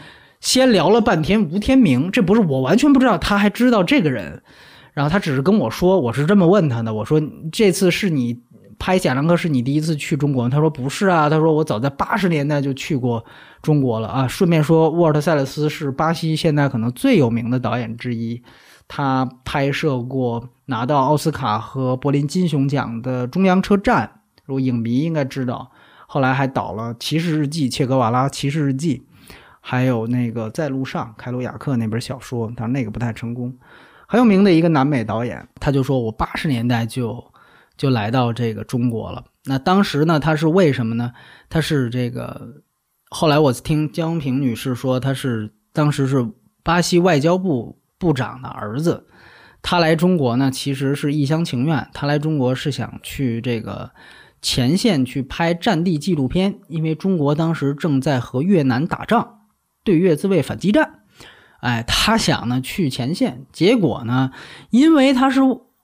[0.46, 2.10] 先聊了半天吴天明。
[2.10, 4.42] 这不是我完全不知道，他还知道这个人。
[4.94, 7.22] 然后他只是跟我说，我是这么问他的，我说
[7.52, 8.40] 这次是你。
[8.78, 10.50] 拍贾樟柯是你第一次去中国？
[10.50, 13.24] 他说不是啊，他说我早在八十年代就去过
[13.62, 14.28] 中国了啊。
[14.28, 18.44] 顺便说，沃尔特·塞勒斯是巴西现在可能最有名的导演之一，
[18.86, 24.12] 他拍摄过拿到奥斯卡和柏林金熊奖的《中央车站》，
[24.44, 25.72] 如果影迷应该知道。
[26.06, 28.98] 后来还导了《骑士日记》，切格瓦拉《骑士日记》，
[29.68, 33.52] 还有那个《在路上》，凯鲁亚克那本小说，但那个不太成功。
[34.08, 37.34] 很有名的一个南美导演，他就说我八十年代就
[37.76, 39.24] 就来到这个中国了。
[39.46, 41.12] 那当时呢，他是为什么呢？
[41.50, 42.62] 他是这个，
[43.10, 46.30] 后来我听江平女士说，他是当时是
[46.62, 49.08] 巴西外交部部长的儿子。
[49.64, 51.90] 他来中国呢，其实是一厢情愿。
[51.92, 53.90] 他来中国是想去这个
[54.44, 59.35] 前线去拍战地纪录片，因为中国当时正在和越南打仗，
[59.86, 61.00] 对越自卫反击战。
[61.62, 64.32] 哎，他想呢去前线，结果呢，
[64.70, 65.40] 因为他是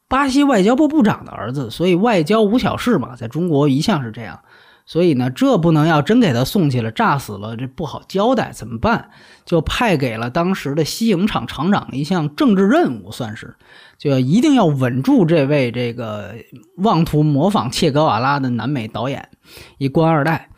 [0.09, 4.41] 巴西外交部部长的儿子，所以外交无小事嘛，在中国一向是这样。
[4.85, 9.09] 所以呢，这不能要真给他送去了，炸死了，这不好交代，怎么办？
[9.45, 13.55] 就派给了当时的西影厂厂长一项政治任务，算是，
[13.97, 16.35] 就一定要稳住这位这个
[16.77, 19.29] 妄图模仿切格瓦拉的南美导演，
[19.77, 20.49] 一官二代。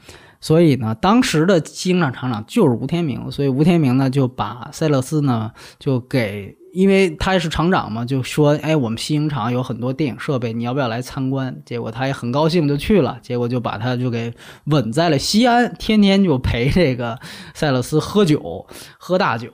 [0.43, 6.57] 所以呢，当时的西影厂厂长就是吴天明，所以吴天明呢就把塞勒斯呢就给。
[6.73, 13.19] 因为他是厂长嘛，就说：“哎，我们西影厂有很多电影设备，你要不要来参观？”结果他也很高兴，就去了。
[13.21, 14.33] 结果就把他就给
[14.63, 17.19] 稳在了西安，天天就陪这个
[17.53, 18.65] 塞勒斯喝酒，
[18.97, 19.49] 喝大酒。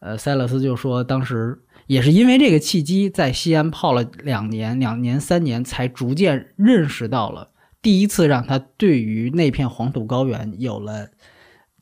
[0.00, 7.48] 呃，塞勒斯就说，当时也是因为这个契机，在西安泡了两年、两年、三年，才逐渐认识到了，
[7.84, 11.06] 第一次让他对于那片黄土高原有了。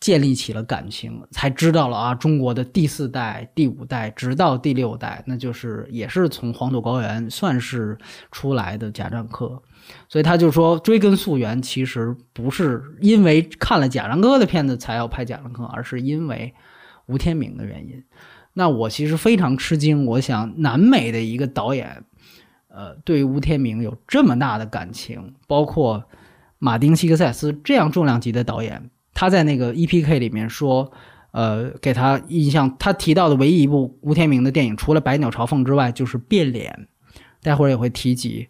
[0.03, 7.96] 建立起了感情，才知道了啊，中国的第四代、第五代，直到第六代，那就是也是从黄土高原算是
[8.32, 9.62] 出来的贾樟柯，
[10.09, 16.53] 所以他就说追根溯源，其实不是因为看了贾樟柯的片子才要拍贾樟柯，而是因为
[17.07, 18.03] 吴天明的原因。
[18.55, 22.03] 那我其实非常吃惊，我想南美的一个导演，
[22.75, 26.05] 呃，对于吴天明有这么大的感情，包括
[26.59, 28.91] 马丁·西克塞斯这样重量级的导演。
[29.14, 30.91] 他在那个 E.P.K 里面说，
[31.33, 36.73] 呃，给他印象，他提到的唯一一部吴天明的电影，除了《百鸟朝凤》之外，就是《变脸》。
[37.45, 38.47] 待会儿也会提及，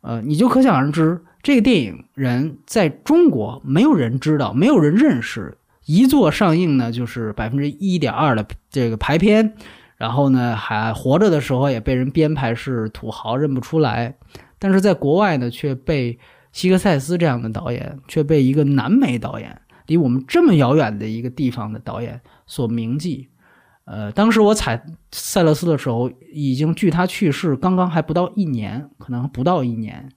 [0.00, 5.56] 呃，你就可想而知，这个电影人在中国没有人知道，没有人认识。
[5.86, 9.54] 一做上映呢，就是百分之一点二的这个排片，
[10.02, 14.12] 然后呢，还活着的时候也被人编排是土豪，认不出来。
[14.58, 16.18] 但是在国外呢，却被
[16.50, 19.56] 希克塞斯这样的导演，却被一个南美导演。
[19.86, 23.28] 离我们这么遥远的一个地方的导演所铭记，
[23.84, 30.08] 呃，当时我采塞勒斯的时候，已经距他去世刚刚还不到一年，可能不到一年。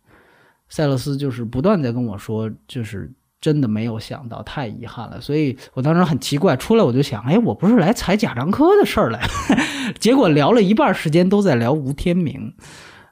[0.67, 3.13] 塞勒斯就是不断在跟我说，就是
[3.45, 5.21] 真的没有想到，太遗憾了。
[5.21, 9.21] 所以我当时很奇怪，出来我就想，哎，我不是来踩贾樟柯的事儿来，
[9.99, 12.55] 结果聊了一半时间都在聊吴天明，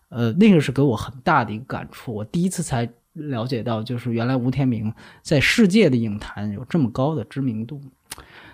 [0.09, 2.89] 呃，那个是给我很大的一个感触，我第一次才。
[3.15, 7.79] 了解到，就是原来吴天明在世界的影坛有这么高的知名度，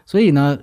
[0.05, 0.59] 所以呢，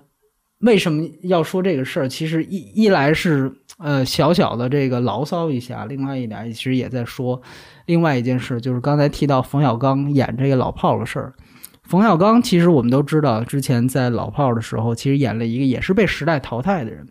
[0.58, 2.06] 为什么要说这个事儿？
[2.06, 7.40] 其实一一来是呃小小的这个牢骚一下，另外一点其实也在说
[7.86, 11.34] 另外一件事，就是刚才提到冯小刚演这个老炮儿的事儿。
[11.82, 17.06] 冯小刚其实我们都知道，之前在老炮儿的时候，其实演了一个也是被时代淘汰的人。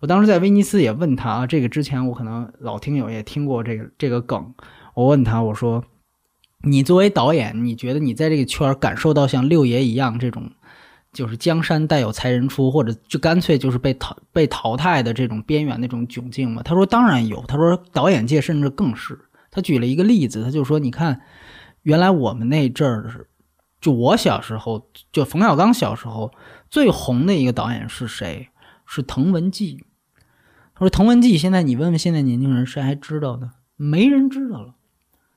[0.00, 4.54] 我当时在威尼斯也问他啊，这个之前我可能老听友也听过这个这个梗，
[4.94, 5.82] 我问他我说。
[6.62, 10.50] 你作为导演，你觉得你在这个圈儿感受到像六爷一样这种，
[11.12, 16.62] 就是江山代有才人出，或者就干脆就是被淘被淘汰的这种边缘那种窘境吗？
[16.62, 17.44] 他说当然有。
[17.46, 19.18] 他说导演界甚至更是。
[19.50, 21.20] 他举了一个例子，他就说你看，
[21.82, 23.28] 原来我们那阵儿是，
[23.80, 26.32] 就我小时候，就冯小刚小时候
[26.68, 28.48] 最红的一个导演是谁？
[28.86, 29.84] 是滕文骥。
[30.74, 33.50] 他说滕文骥现在你问问现在年轻人谁还知道呢？
[33.76, 34.74] 没人知道了，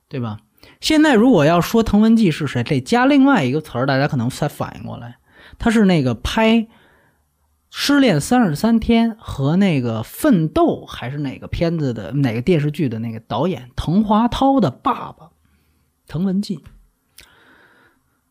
[0.08, 0.38] 对吧？
[0.80, 5.18] 现在如果要说滕文骥是谁，得加另外一个词儿，大家可能才反应过来，
[5.58, 6.56] 他是那个拍
[7.70, 15.30] 《失恋三十三天》和那个《奋斗》还是哪个片子的哪个电视剧的那个导演滕华涛的爸爸，
[16.06, 16.62] 滕文骥。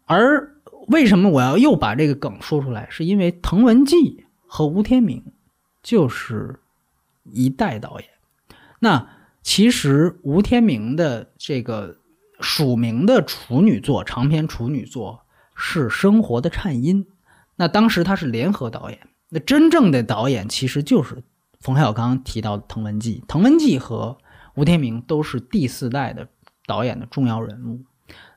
[0.05, 0.55] 而
[0.87, 5.23] 为什么我要又把这个梗说出来，是因为滕文骥和吴天明
[5.81, 6.59] 就是
[7.23, 8.09] 一代导演。
[8.79, 9.07] 那
[9.41, 11.97] 其实吴天明的这个。
[12.39, 15.22] 署名的处女作长篇处女作
[15.65, 17.05] 是《生活的颤音》，
[17.55, 18.99] 那当时他是联合导演，
[19.29, 21.23] 那真正的导演其实就是
[21.61, 24.17] 冯小刚提到的滕文骥，滕文骥和
[24.55, 26.27] 吴天明都是第四代的
[26.67, 27.79] 导演的重要人物。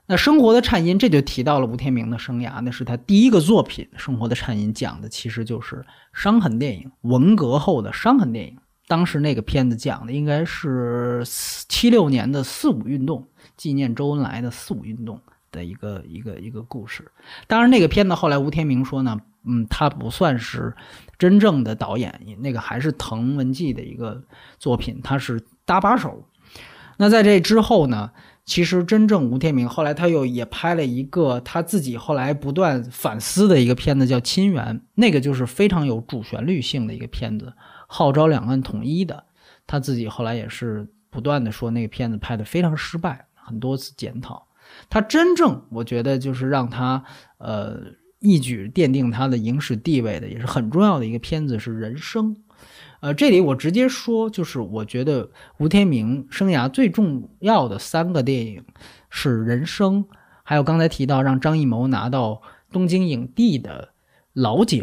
[0.06, 8.56] 那《生活的颤音》这就提到了吴天明的生涯，那是他第一个作品，《生活的颤音》讲的其实就是伤痕电影，文革后的伤痕电影。
[8.86, 11.24] 当时那个片子讲的应该是
[11.68, 13.26] 七六年的四五运动。
[13.56, 15.18] 纪念周恩来的四五运动
[15.50, 17.10] 的一个一个一个故事。
[17.46, 20.74] 当然，那个片子后来吴天明说呢，嗯，他不算是
[21.18, 24.22] 真正的导演，那个还是滕文骥的一个
[24.58, 26.24] 作品，他是搭把手。
[26.98, 28.10] 那在这之后呢，
[28.46, 37.52] 其实真正吴天明后来他又也拍了一个他自己后来不断反思的一个片子，叫《亲缘》，那个就是非常有主旋律性的一个片子，
[37.86, 39.24] 号召两岸统一的。
[39.66, 44.45] 他自己后来也是不断的说那个片子拍的非常失败，很多次检讨。
[44.88, 47.04] 他真正我觉得就是让他
[47.38, 47.78] 呃
[48.18, 52.34] 一举奠定他的影史地位的，也是很重要的一个片子是《人生》。
[53.00, 58.64] 呃，这里我直接说，就是我觉得吴天明生涯最重要的三个电影
[59.10, 60.02] 是《人生》，
[60.42, 62.40] 还有刚才提到让张艺谋拿到
[62.72, 63.90] 东京影帝的
[64.32, 64.82] 《老井》，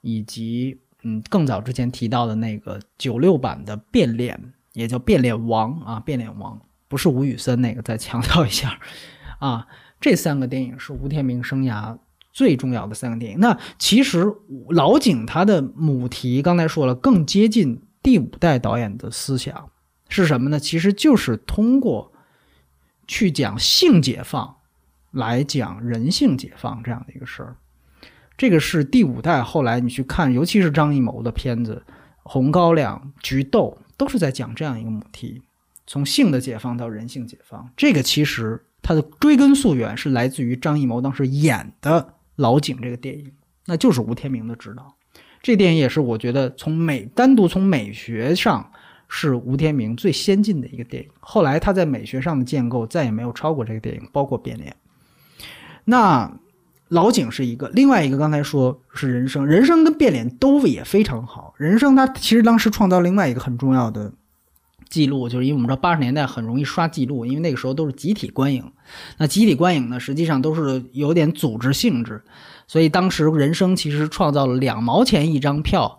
[0.00, 4.34] 以及嗯更早之前提到的那个九六版的《变脸》，
[4.72, 6.56] 也叫《变脸王》啊，《变脸王》
[6.88, 8.80] 不是吴宇森那个，再强调一下
[9.42, 9.66] 啊，
[10.00, 11.98] 这三个电影是吴天明生涯。
[12.34, 14.24] 最重要的三个电影，那其实
[14.70, 19.68] 老井他的母题刚才说了，更接近第五代导演的思想
[20.08, 20.58] 是什么呢？
[20.58, 22.10] 其实就是通过
[23.06, 24.56] 去讲性解放，
[25.10, 27.56] 来讲人性解放这样的一个事儿。
[28.38, 31.84] 这个是第五代后来你去看，尤其是张艺谋的片子，
[32.22, 35.42] 《红高粱》《菊豆》都是在讲这样一个母题，
[35.86, 37.70] 从性的解放到人性解放。
[37.76, 42.14] 这个其实它的追根溯源是来自于张艺谋当时演的。
[42.36, 43.30] 老井这个电影，
[43.66, 44.94] 那就是吴天明的指导。
[45.42, 48.72] 这电影也是我觉得从美单独从美学上
[49.06, 51.10] 是吴天明最先进的一个电影。
[51.20, 54.74] 后来他在美学上的建构再也没有超过这个电影，包括变脸。
[55.84, 56.38] 那
[56.88, 61.54] 老井是一个，另外一个刚才说是人生，人生跟变脸都也非常好。
[61.58, 64.10] 人生他其实当时创造另外一个很重要的。
[64.92, 68.70] 记录就是因为我们知道八十年代很容易刷记录，因为那个时候都是集体观影。
[69.16, 72.22] 那集体观影呢，实际上都是有点组织性质，
[72.66, 75.98] 所以当时人生其实创造了两毛钱一张票，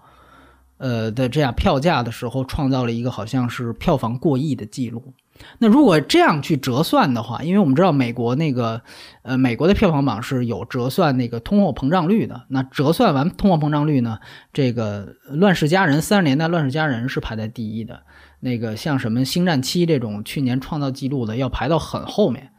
[0.78, 5.14] 呃的这样票价的时候，创造了一个好像是票房过亿的记录。
[5.58, 8.80] 那如果这样去折算的话，因为我们知道美国那个
[9.24, 14.20] 呃美国的票房榜是有折算那个通货膨胀率的，那折算完通货膨胀率呢，
[14.54, 18.04] 这个《乱世佳人》三十年代《乱世佳人》是排在第一的。
[18.44, 22.52] 那个像什么《星战七》这种去年创造记录的，要排到很后面。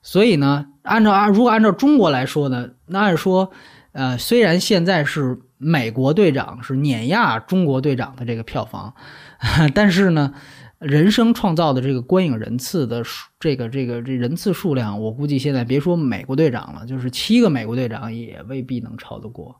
[0.00, 3.50] 所以呢，按照啊，如果按照中国来说呢，那按说，
[3.92, 8.94] 呃，虽然现在是美国队长是碾压中国队长的这个票房，
[9.74, 10.32] 但是呢，
[10.78, 19.58] 人生创造的这个观影人次的数这个这个这人次数量，我估计现在别说美国队长了，就是七个美国队长也未必能超得过。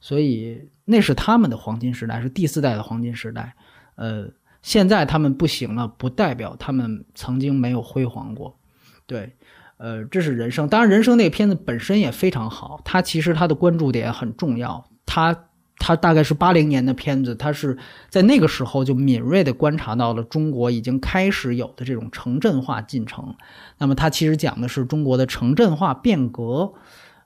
[0.00, 3.54] 所以那是他们的黄金时代，是第四代的黄金时代，
[3.96, 4.28] 呃。
[4.64, 8.58] 现在他们不行了，不代表他们曾经没有辉煌过。
[9.06, 9.36] 对，
[9.76, 10.66] 呃，这是人生。
[10.66, 14.82] 当然，人生那个片子本身也非常好，它其实它的关注点很重要。
[15.04, 15.36] 它
[15.76, 17.76] 它大概是八零年的片子，它是
[18.08, 23.36] 在那个时候就敏锐地观察到了中国已经开始有的这种城镇化进程。
[23.76, 26.72] 那么它其实讲的是中国的城镇化变革，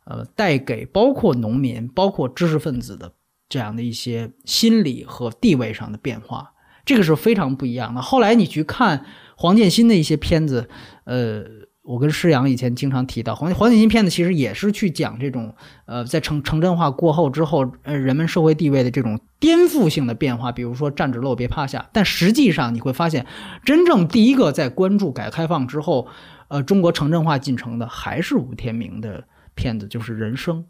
[0.07, 3.13] 呃，带给包括农民、包括知识分子的
[3.49, 6.53] 这样的一些心理和地位上的变化。
[6.89, 8.01] 这个是非常不一样的。
[8.01, 9.05] 后来你去看
[9.37, 10.71] 黄建新的一些片子，
[11.05, 11.45] 呃，
[11.83, 20.51] 我跟施阳以前经常提到黄黄建新片子，其实也是去讲这种呃，在城城镇化过后之后，呃，人们社会地位的这种颠覆性的变化。
[20.51, 21.91] 比如说站直了，别趴下。
[21.93, 23.27] 但实际上你会发现，
[23.67, 26.09] 真正第一个在关注改革开放之后，
[26.49, 29.25] 呃，中国城镇化进程的，还是吴天明的
[29.55, 30.65] 片子，就是《人生》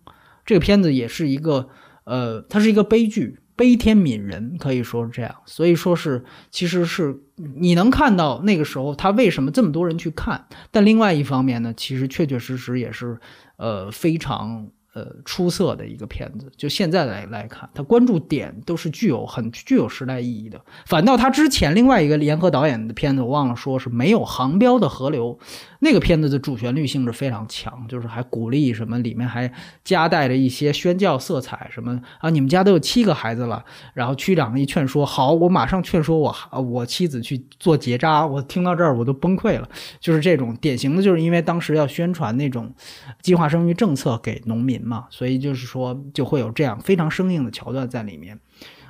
[0.44, 1.68] 这个片子，也是一个
[2.02, 3.38] 呃，它是一个悲剧。
[3.58, 7.14] 悲天悯人可以说是这样，所以说是其实是
[7.56, 13.18] 你能看到那个时候他为什么这么多人去看，但另外一方面呢，其实确确实实也是
[13.56, 14.68] 呃非常。
[14.98, 20.60] 呃，出色的一个片子，就现在来来看，他关注点都是具有很具有时代意义的。
[20.86, 25.38] 反倒他之前另外一个联合导演的片子，我忘了说是没有航标的河流，
[25.78, 29.52] 那个片子的主旋律性质非常强，就是还鼓励什么，里面还
[29.84, 39.68] 夹带着一些宣教色彩，什么啊，你们家都有七个孩子了，然后区长一劝说，好，我马上劝说我我妻子去做结扎，我听到这儿我都崩溃了，
[40.00, 42.74] 就是这种典型的，就是因为当时要宣传那种
[43.22, 44.78] 计划生育政策给农民。
[44.88, 48.40] 嘛，所以就是说，就会有这样非常生硬的桥段在里面。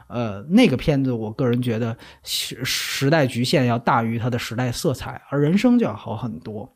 [0.06, 6.74] 呃，那个片子，我个人觉得时时代局限要大于它的时代色彩，而人生就要好很多。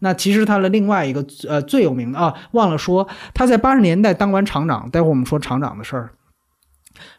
[0.00, 6.10] 那其实他的另外一个呃最有名的啊，忘了说，他在八十年代当完厂长，待会儿我们说厂长的事儿，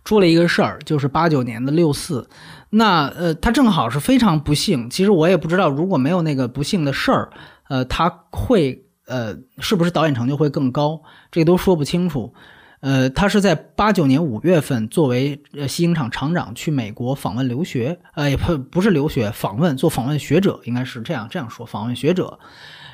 [0.04, 2.30] 出了一个事儿，就是八九年的六四。
[2.70, 4.88] 那呃，他正好是非常不幸。
[4.88, 7.32] 其实我也不知道，如果没有那个不幸的事儿，
[7.70, 8.85] 呃，他会。
[9.08, 11.02] 呃，是不是导演成就会更高？
[11.32, 12.34] 这都说不清楚。
[12.82, 22.38] 呃，他是在八九年五月份作为呃西影厂厂长去美国访问留学，呃，也不不是留学访问，做访问学者，应该是这样这样说，访问学者。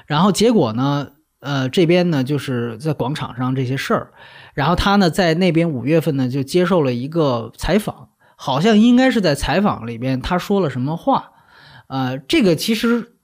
[0.06, 1.10] 然后结果呢，
[1.42, 4.12] 呃，这边呢就是在广场上这些事儿，
[4.54, 11.32] 然后他呢在那边五月份呢就接受了一个采访，好像应该是在采访里边他说了什么话，
[11.88, 13.16] 呃，这个其实。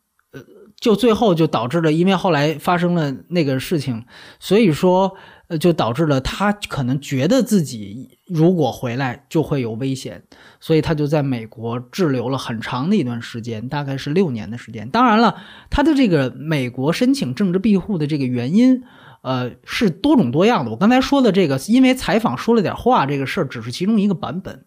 [0.80, 4.05] 就最后就导致了，因为后来发生了那个事情，
[4.39, 5.15] 所以说，
[5.47, 10.21] 呃，就导致了他可能觉得自己如果回来就会有危险，
[10.59, 14.88] 所以他就在美国滞留了很长的一段时间，大概是六年的时间。
[14.89, 18.84] 当然了，他的这个美国申请政治庇护的这个原因，
[19.23, 20.69] 呃，是多种多样的。
[20.69, 24.63] 我刚才说的这个，因为采访说了点话这个事儿，只是其中一个版本。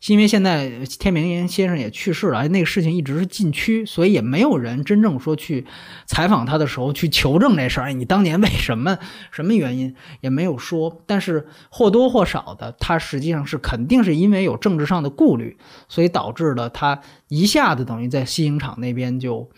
[0.00, 5.66] 是因为现在天明先生也去世了，那个事情一直是禁区，所以也没有人真正说去
[6.06, 7.88] 采访他的时候去求证这事儿。
[7.88, 8.98] 哎，你当年为什么
[9.32, 15.56] 什么原因也没有说，但是或多或少的，他实际上是肯定是因为有政治上的顾虑，
[15.88, 19.48] 所以导致了他一下子等于在西影厂那边就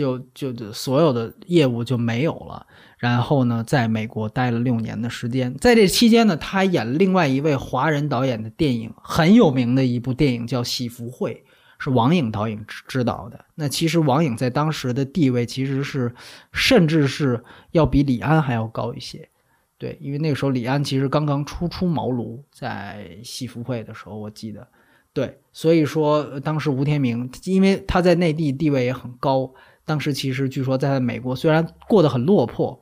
[0.00, 2.66] 就就就所有的业务就没有了。
[2.96, 11.44] 然后呢，在美国待了六年的时间，在这期间呢，他演另外一位华人导演的电影，很有名的一部电影叫《喜福会》，
[11.78, 13.44] 是王颖导演执导的。
[13.54, 16.14] 那其实王颖在当时的地位其实是，
[16.52, 19.28] 甚至是要比李安还要高一些。
[19.76, 24.66] 对，因为那个时候李安其实刚刚初出茅庐，在《喜福会》的时候，我记得。
[25.12, 29.52] 对，所以说当时吴天明，因为他在内地地位也很高，
[29.90, 32.80] 当时其实据说在美国虽然过得很落魄。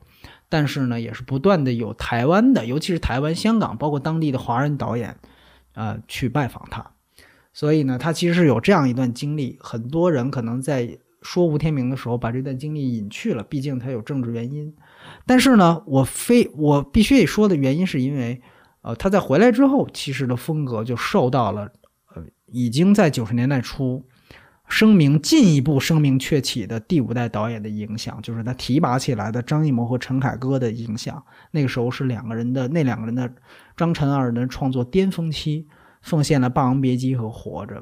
[0.51, 5.15] 但是呢，也是不断的有台湾的，尤其是台湾、香港，包括当地的华人导演，
[5.75, 6.93] 呃，去拜访他。
[7.53, 9.59] 所以呢，他其实是有这样一段经历。
[9.61, 14.75] 很多人可能在说吴天明的时候，把这段经历隐去了，毕竟他有政治原因。
[15.27, 18.41] 但是呢，我非我必须得说的原因，是因为，
[18.81, 21.71] 呃，他在回来之后，其实的风格就受到了，
[22.15, 24.03] 呃，已经在九十年代初。
[24.69, 31.23] 声名进一步声名鹊起的第五代导演的影响，就是他提拔起来的张艺谋和陈凯歌的影响。
[31.53, 33.33] 那个时候是两个人的那两个人的
[33.77, 35.67] 张陈二人的创作巅峰期，
[36.03, 37.81] 奉献了《霸王别姬》和《活着》。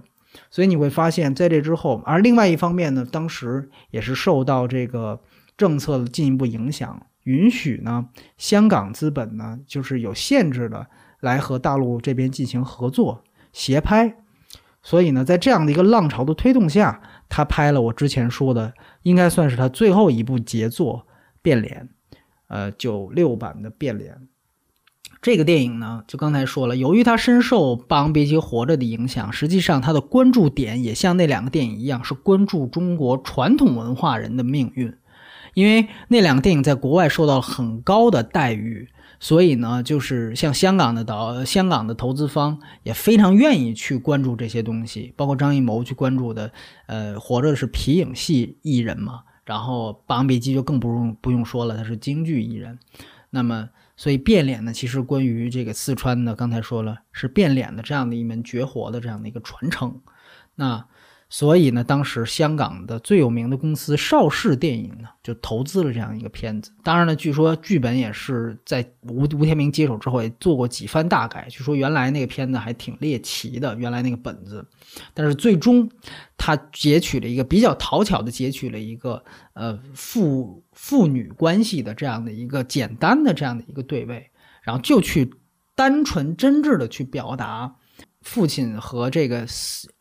[0.50, 5.20] 所以你会发现，在这之后，而另外一方面呢，当时也是受到这个
[5.56, 10.86] 政策的进一步影响，允许呢香港资本呢就是有限制的
[11.20, 14.16] 来和大陆这边进行合作协拍。
[14.86, 18.72] 所以呢，在这样的一个浪潮的推动下，他拍了我之前说的，
[19.02, 21.06] 应该算是他最后一部杰作
[21.42, 21.88] 《变脸》，
[22.46, 24.14] 呃，九六版的《变脸》。
[25.20, 34.94] 这个电影呢，就刚才说了，由于他深受《霸王别姬》《活着》的影响，实际上他的关注点也像那两个电影一样，是关注中国传统文化人的命运，
[35.54, 38.88] 因为那两个电影在国外受到了很高的待遇。
[39.18, 46.52] 所以呢，就是像香港的导、香港的投资方也非常愿意去关注这些东西，包括张艺谋去关注的。
[46.86, 52.78] 呃，活着是皮影戏艺人嘛，然后《霸王别姬》就更不用不用说了，他是京剧艺人。
[53.30, 60.00] 那么，所以变脸呢，其实关于这个四川的，刚才说了是变脸的这样的一门绝活的这样的一个传承。
[60.56, 60.86] 那。
[61.38, 66.72] 所以呢，当时香港的最有名的公司邵氏电影呢，就投资了这样一个片子。
[66.82, 71.46] 当然呢，据说剧本也是在吴吴天明接手之后也做过几番大改。
[71.50, 74.66] 据说原来那个片子还挺猎奇的，原来那个本子，
[75.12, 75.86] 但是最终
[76.38, 79.22] 他截取了一个比较讨巧的截取了一个
[79.52, 84.30] 呃父父女关系的这样的一个简单的这样的一个对位，
[84.62, 85.34] 然后就去
[85.74, 87.76] 单纯真挚的去表达。
[88.26, 89.46] 父亲和这个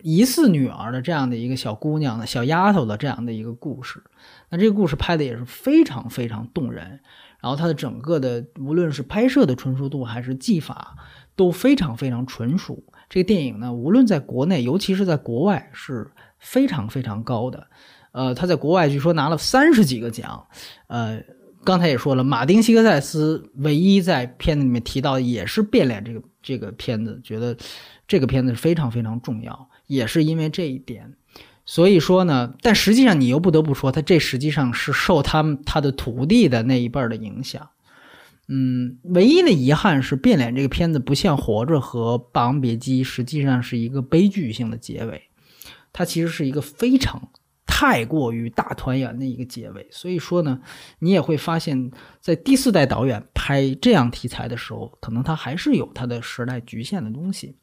[0.01, 4.03] 疑似女儿的这样的一个小姑娘的小丫头的这样的一个故事，
[4.49, 6.99] 那这个故事拍的也是非常非常动人，
[7.39, 10.95] 然后它的整个的无论是拍摄的纯熟度还是技法
[11.35, 12.83] 都非常非常纯熟。
[13.07, 16.09] 这个电影呢，无论在国内，尤其是在国外是
[16.39, 17.67] 非常非常高的。
[18.11, 20.47] 呃，他在国外据说拿了三十几个奖。
[20.87, 21.21] 呃，
[21.63, 27.57] 刚才也说了，马丁·西格塞斯唯一在片子里面提到也是变脸这个这个片子，觉得。
[28.07, 31.15] 这个片子非常非常重要，也是因为这一点，
[31.65, 37.67] 所以说呢，但实际上你又不得不说，他这实际上是受他们他的徒弟的那一辈儿的影响。
[38.47, 45.23] 嗯，唯一的遗憾是《变脸》这个片子不像《活着》和《霸王别姬》，实际上是一个悲剧性的结尾，
[45.91, 47.29] 它其实是一个非常
[47.65, 49.87] 太过于大团圆的一个结尾。
[49.91, 50.61] 所以说呢，
[50.99, 51.91] 你也会发现，
[52.21, 57.55] 在第四代导演拍这样题材的时候，可能他还是有他的时代局限的东西。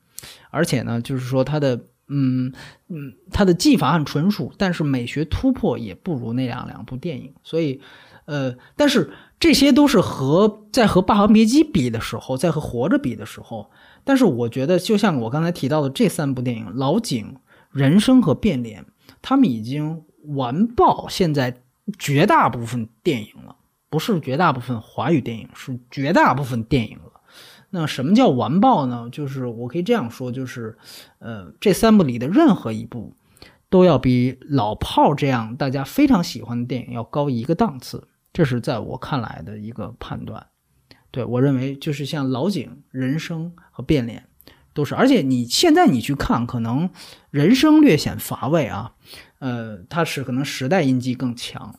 [0.51, 1.75] 而且呢，就是说他的，
[2.09, 2.53] 嗯
[2.89, 7.35] 嗯，他的技法很纯熟，但是美学突破也不如那两两部电影。
[7.43, 7.81] 所以，
[8.27, 13.71] 呃，但是这些都是和在和《霸王别姬》比的时候，在和《活着》比的时候。
[14.05, 17.27] 但是我觉得，就像我刚才提到的这三部电影，《老井》、
[17.73, 18.83] 《人生》和《变脸》，
[19.23, 21.63] 他们已经完爆现在
[21.99, 23.57] 绝大部分电影了，
[23.89, 27.21] 不是绝大部分华语电影，是绝大部分电影了。
[27.71, 29.09] 那什么叫完爆呢？
[29.11, 30.77] 就是我可以这样说，就是，
[31.21, 33.15] 呃，这三部里的任何一部，
[33.71, 38.09] 都要比《老炮儿》这样大家非常喜欢的电影要高一个档次。
[38.33, 40.47] 这是在我看来的一个判断。
[41.11, 44.21] 对我认为，就是像《老井》《人生》和《变脸》，
[44.75, 44.95] 都是。
[44.95, 46.89] 而且你现在你去看，可能
[47.31, 48.93] 《人生》略显乏味啊，
[49.39, 51.77] 呃，它是可能时代印记更强。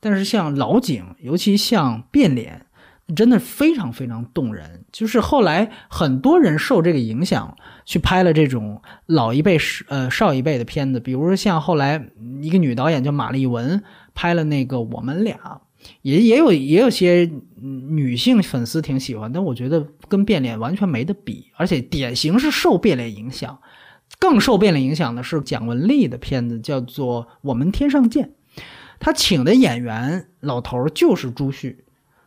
[0.00, 2.66] 但是像《老井》，尤其像《变脸》，
[3.14, 4.84] 真的非常非常动人。
[4.90, 12.08] 就是后来很多人受这个影响，去拍了这种老一辈、呃少一辈的片子，比如说像后来
[12.40, 13.82] 一个女导演叫马丽文
[14.14, 15.36] 拍了那个《我们俩》。
[16.02, 23.60] 也也有也有些女性粉丝挺喜欢，但我觉得跟变脸完全没得比，而且典型是受变脸影响，
[24.18, 28.26] 更受变脸影响的是蒋雯丽的片子，叫做《我们天上见》，
[28.98, 31.84] 他请的演员老头就是朱旭，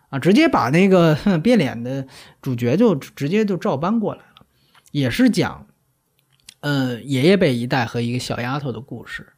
[0.09, 2.07] 啊，直接把那个 变脸的
[2.41, 4.45] 主角就直接就照搬过来了，
[4.91, 5.67] 也是讲，
[6.61, 9.32] 呃，爷爷辈一代和一个小丫头的故事。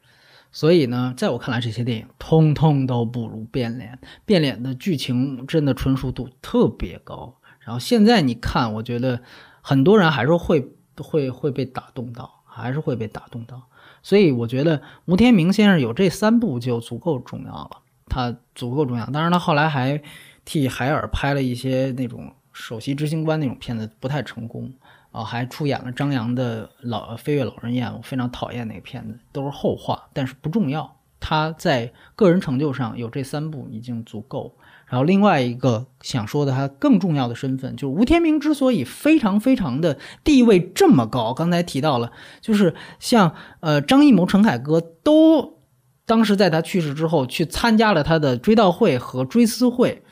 [0.56, 4.00] 所以呢，在我看来，这些电影通通都不如《变脸》。
[4.26, 7.36] 《变脸》的剧情真的纯熟度特别高。
[7.60, 9.20] 然后现在你看，我觉得
[9.60, 13.64] 很多人还是会会会被打动到，还是会被打动到。
[14.02, 19.06] 所以我觉得吴天明先生有这三部就足够重要了，他足够重要。
[19.08, 20.02] 当然，他后来还
[20.46, 24.72] 替海尔拍了一些那种首席执行官那种片子，不太成功。
[25.16, 30.98] 啊，还出演了张扬的《老飞跃老人院》，我非常讨厌那个片子，都是后话，但是不重要。
[31.22, 34.58] 他在个人成就上有这三部已经足够。
[34.88, 42.12] 然后另外一个想说的，他更重要的身份，就是吴天明之所以非常非常的地位这么高，刚才提到了，
[42.42, 45.60] 就是像呃张艺谋、陈凯歌都
[46.06, 50.04] 当时在他去世之后去参加了他的追悼会和追思会，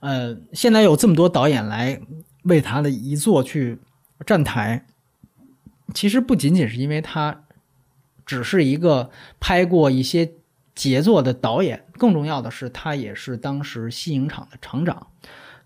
[0.00, 2.00] 呃，现在有这么多导演来
[2.42, 3.78] 为他的遗作去。
[4.26, 4.86] 站台，
[5.94, 7.44] 其实不仅仅是因为他
[8.26, 9.10] 只是一个
[9.40, 10.32] 拍过一些
[10.74, 15.08] 杰作的导演，更重要的是他也是当时西影厂的厂长。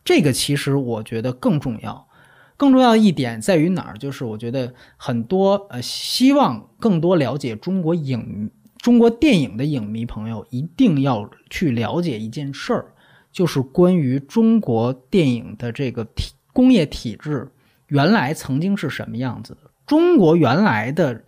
[0.05, 2.09] 这个其实我觉得更重要。
[2.57, 3.99] 更重要的一点在于哪儿？
[3.99, 8.49] 就是我觉得很多呃，希望更多了解中国影、
[8.79, 12.95] 中国电影的影迷朋友一定要去了解一件事儿，
[13.33, 17.51] 就是关于中国电影的这个体工业体制。
[17.95, 19.71] 原来曾经是什么样子的？
[19.87, 21.23] 中国原来的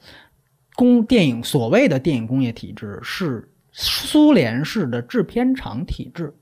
[0.74, 6.34] 工电影所谓的电影工业体制是苏联式的制片厂体制。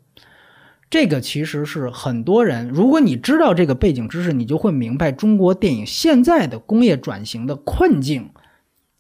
[0.88, 8.30] 这个其实是很多人，如果你知道这个背景知识，你就会明白中国电影现在的工业转型的困境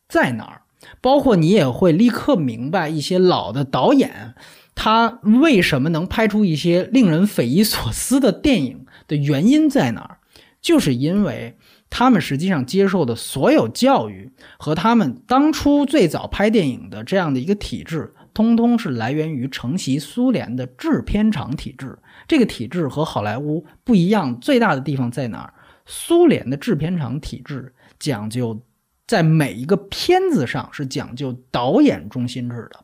[0.06, 0.60] 在哪儿。
[1.00, 4.34] 包括你也会立刻明白一些老的导演
[4.74, 10.18] 他为什么能拍出一些令人匪夷所思的电影的原因在哪儿。
[10.64, 11.54] 就是因为
[11.90, 21.98] 他们实际上接受的所有教育和他们当初最早拍电影的这样的一个体制，通通是来源于承袭苏联的制片厂体制。
[22.26, 25.52] 这个体制和好莱坞不一样，最大的地方在哪儿？
[25.84, 28.58] 苏联的制片厂体制讲究
[29.06, 32.80] 在每一个片子上是讲究导演中心制的，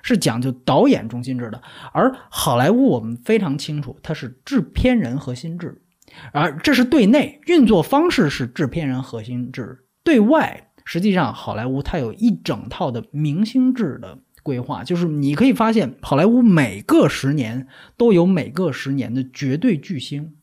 [0.00, 1.60] 是讲究导演中心制的。
[1.92, 5.82] 而好莱坞我们非常清楚，它是制片人核心制。
[6.32, 17.66] 而这是对内运作方式是制片人核心制，对外实际上好莱坞它有一整套的明星制的规划，就是你可以发现好莱坞每个十年
[17.96, 20.34] 都有每个十年的绝对巨星。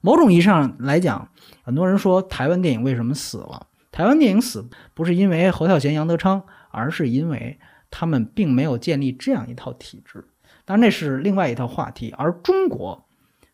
[0.00, 1.30] 某种意义上来讲，
[1.62, 3.66] 很多人说台湾电影为什么死了？
[3.90, 7.58] 台湾电影死不是因为侯孝贤、杨德昌，而是因为
[7.90, 10.24] 他们并没有建立这样一套体制。
[10.64, 13.07] 当然那是另外一套话题，而中国。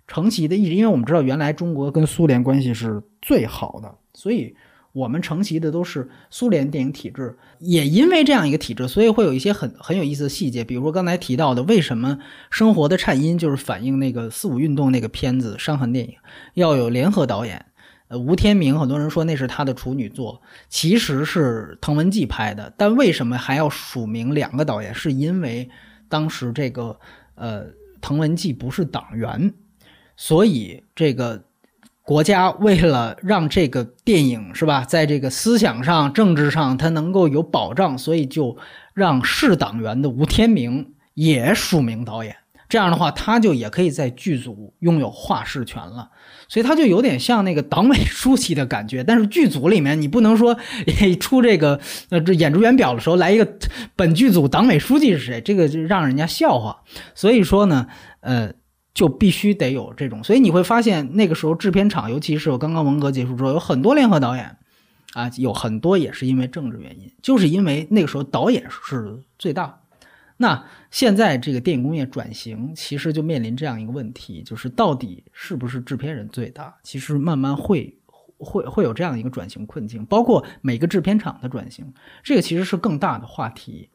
[0.07, 4.55] 承袭的一直，因为我们知道原来中国跟苏联关系是最好的，所以
[4.93, 7.37] 我们承袭的都是苏联电影体制。
[7.59, 12.11] 也因为这样一个体制，所以会有一些很很有意思的细节，比如说刚才提到的，为什么
[12.51, 16.15] 《生活的颤音》就是反映那个四五运动那个片子伤痕电影
[16.53, 17.65] 要有联合导演？
[18.09, 22.71] 呃，吴天明，很多人说那是他的处女作，其实是滕文骥拍的。
[22.77, 24.95] 但为什么还要署名两个导演？
[24.95, 25.67] 是因为
[26.11, 26.97] 当时这个
[27.35, 27.65] 呃，
[28.03, 29.53] 滕文骥不是党员。
[30.17, 31.43] 所以，这个
[32.03, 38.57] 国家为了让这个电影是吧，在这个思想上、政治上，它能够有保障，所以就
[38.93, 42.37] 让是党员的吴天明也署名导演。
[42.67, 46.11] 这样的话，他就也可以在剧组拥有话事权了。
[46.49, 49.05] 所以他就有点像那个党委书记的感觉。
[49.05, 50.57] 但是剧组里面你不能说
[51.21, 53.49] 出这个呃这演职员表的时候来一个
[53.95, 56.83] 本剧组党委书记是谁，这个就让人家笑话。
[57.15, 57.87] 所以说呢，
[58.21, 58.53] 呃，
[58.95, 60.25] 就必须得有这种。
[60.25, 64.57] 所以你会发现那个时候制片厂，尤其是我刚刚文革结束之后，有很多联合导演。
[65.13, 69.81] 啊，有很多也是因为政治原因，就是因为那个时候导演是最大。
[70.39, 76.75] 那现在这个电影工业转型，其实就面临这样一个问题，就是到底是不是制片人最大？
[76.83, 77.97] 其实慢慢会
[78.39, 83.91] 会会有这样一个转型困境，包括每个制片厂的转型，这个其实是更大的话题。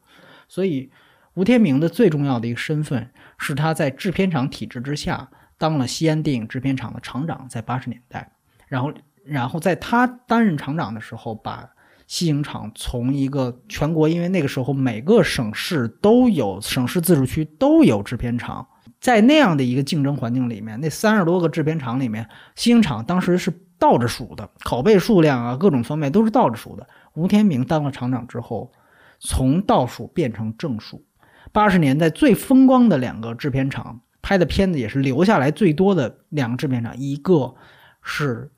[0.48, 0.88] 所以
[1.34, 3.10] 吴天明的最重要的一个身份
[3.40, 5.28] 是他在制片厂体制之下
[5.58, 8.30] 当了西安电影制片厂的厂长，在八十年代，
[8.68, 8.92] 然后。
[9.22, 11.68] 然后在他担任厂长的时候，把
[12.06, 18.66] 西影厂从一个全国，因为那个时候每个省市都有省市自治区都有制片厂，
[18.98, 22.26] 在那样的一个竞争环境里面，那三十多个制片厂里面，
[22.56, 26.88] 西影厂当时是倒着数的，拷贝数量啊，各种方面都是倒着数的。
[27.12, 28.72] 吴天明当了厂长之后，
[29.20, 31.04] 从倒数变成正数。
[31.52, 37.54] 八十年代最风光的两个制片厂拍的片子，也是留下来最多的两个制片厂，一个
[38.02, 38.50] 是。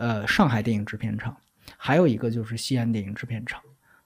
[0.00, 1.36] 呃，上海电影制片厂，
[1.76, 3.60] 还有一个就是西安电影制片厂。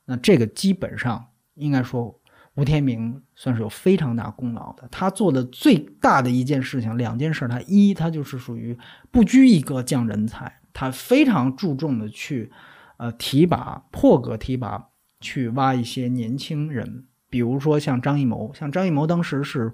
[0.07, 1.23] 那这个基本上
[1.53, 2.19] 应该说，
[2.55, 4.89] 吴天明算是有非常大功劳的。
[4.91, 8.75] 他做的最大的一件事情，两件事，他一，他就是属于
[9.11, 12.51] 不拘一格降人才，他非常注重的去，
[12.97, 14.89] 呃，提拔破格提拔，
[15.21, 19.73] 去挖一些年轻人，比如说像张艺谋，像张艺谋当时是。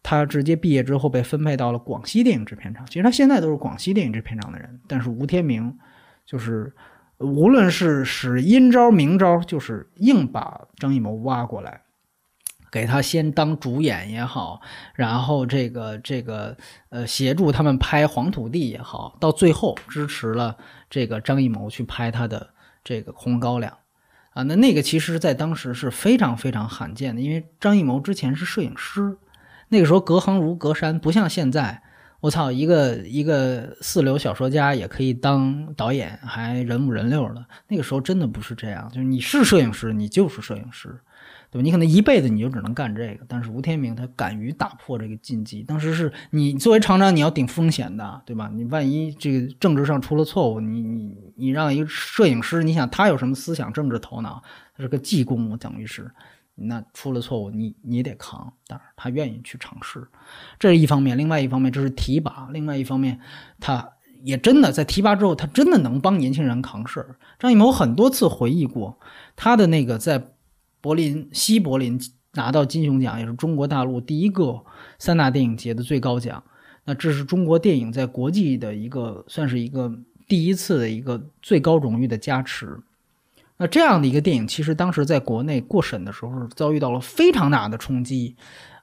[0.00, 4.80] 他直接毕业之后被分配到了广西电影制片厂，其实他现在都是广西电影制片厂的人。
[4.86, 5.76] 但是吴天明，
[6.24, 6.72] 就是
[7.18, 11.82] 无论是使阴招明招，就是硬把张艺谋挖过来，
[12.70, 14.60] 给他先当主演也好，
[14.94, 16.56] 然后这个这个
[16.90, 20.56] 呃协助他们拍《黄土地》也好，到最后支持了
[20.88, 22.50] 这个张艺谋去拍他的
[22.84, 23.70] 这个《红高粱》
[24.38, 29.16] 啊，那那个其实在当时是非常非常罕见的，因为张艺谋之前是摄影师。
[29.66, 31.82] 那个时候隔行如隔山，不像现在，
[32.20, 37.44] 我操，一个一个四流小说家也可以当导演，还人五人六的。
[37.66, 40.96] 那个时候真的不是这样，就是你是摄影师，你就是摄影师，
[41.50, 41.62] 对吧？
[41.62, 43.24] 你可能一辈子你就只能干这个。
[43.28, 48.50] 但是吴天明他敢于打破这个禁忌，当时是你作为厂长你要顶风险的，对吧？
[48.52, 54.42] 你万一这个政治上出了错误，你你你让一个摄影师，你想他有什么思想政治头脑？
[54.76, 56.10] 他是个技工，等于是。
[56.60, 60.08] 那出了错误，你你得扛，当然他愿意去尝试，
[60.58, 61.16] 这是一方面。
[61.16, 63.20] 另外一方面，这是提拔；另外一方面，
[63.60, 63.88] 他
[64.24, 67.16] 也真的在提拔之后，他真的能帮年轻人扛事儿。
[67.38, 68.98] 张艺谋很多次回忆过，
[69.36, 70.32] 他的那个在
[70.80, 72.00] 柏林西柏林
[72.34, 74.60] 拿到金熊奖，也是中国大陆第一个
[74.98, 76.42] 三大电影节的最高奖。
[76.84, 79.92] 那这是中国电影在国际的一个，算是一个
[80.26, 82.78] 第一次的一个最高荣誉的加持。
[83.56, 88.36] 那这样的一个电影，其实当时在国内过审的时候遭遇到了非常大的冲击。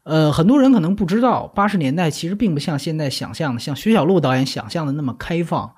[0.03, 5.73] 呃，很多人可能不知道，八十年代其实并不像现在想象的，像徐小璐导演想象的那么开放。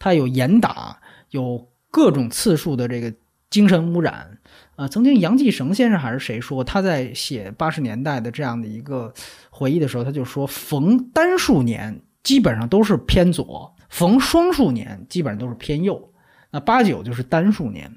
[0.00, 0.98] 他有严打，
[1.30, 3.14] 有各种次数的这个
[3.50, 4.38] 精神污染。
[4.78, 9.12] 啊，曾经杨继绳先生还是谁说，他在写八十年代的这样的一个
[9.50, 16.12] 回忆的时候，他就说，逢单数年基本上都是偏左，逢双数年基本上都是偏右。
[16.52, 17.90] 那八九就是单数年。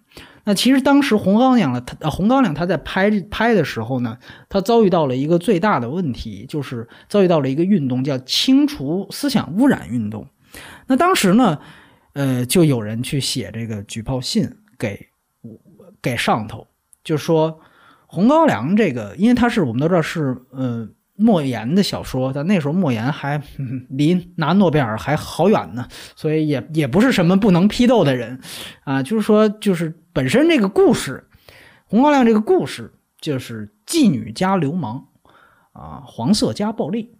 [0.44, 4.18] 那其实当时《红高粱》了，他呃《红高粱》他在拍拍的时候呢，
[4.50, 10.28] 他遭遇到了一个最大的问题，就是遭遇到了一个运动，叫清除思想污染运动。
[10.88, 11.60] 那当时呢，
[12.14, 15.08] 呃，就有人去写这个举报信给
[16.02, 16.68] 给上头，
[17.04, 17.52] 就说
[18.08, 20.90] 《红高粱》这个，因为他是我们都知道是呃。
[21.14, 23.40] 莫言的小说，但那时候莫言还
[23.90, 28.42] 离拿诺贝尔还好远呢，所以也也不是什么不能批斗的人，
[28.86, 31.28] 啊，就是说，就是本身这个故事，
[31.86, 35.10] 《红高粱》这个故事就是妓女加流氓，
[35.74, 37.14] 啊，黄色加暴力，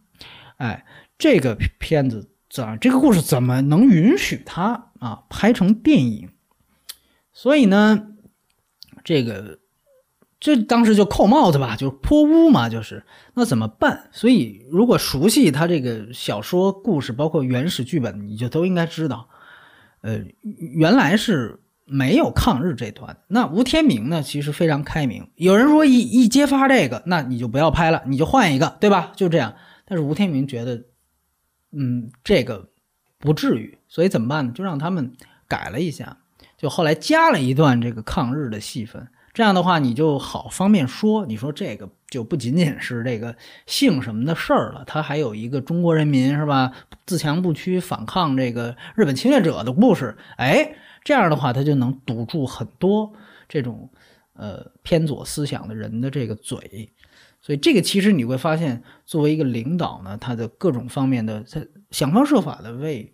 [0.58, 0.84] 哎，
[1.20, 6.30] 这个片子怎这个故事怎么能允许他啊拍成电影？
[7.34, 8.08] 所以呢，
[9.04, 9.60] 这个。
[10.42, 14.10] 这当时就扣帽子吧，就是泼污嘛，就是那怎么办？
[14.12, 19.30] 所以如果熟悉他这个小说故事，包括原始剧本，你就都应该知道，
[20.02, 23.16] 呃，原来是没有抗日这段。
[23.28, 25.30] 那吴天明呢，其实非常开明。
[25.36, 29.12] 有人说一一揭发这个，那你就不要拍了，你就换一个，对吧？
[29.16, 29.54] 就这样。
[29.86, 30.86] 但是吴天明觉得，
[31.72, 32.68] 嗯，这个
[33.20, 34.54] 不至于，所以怎么办呢？
[34.56, 35.14] 就让他们
[35.48, 36.18] 改了一下，
[36.58, 39.08] 就后来加了一段这个抗日的戏份。
[39.34, 46.72] 这样的话你就好方便说，你说这个就不仅仅是这个姓什么的事儿了，他还有一个中国人民是吧，
[47.06, 53.14] 自强不屈反抗这个日本侵略者的故事，哎，这样的话他就能堵住很多
[53.48, 53.90] 这种
[54.34, 56.92] 呃偏左思想的人的这个嘴。
[57.44, 61.60] 所以这个其实你会发现，作为一个领导呢，他的各种方面的他
[61.90, 63.12] 想方设法的为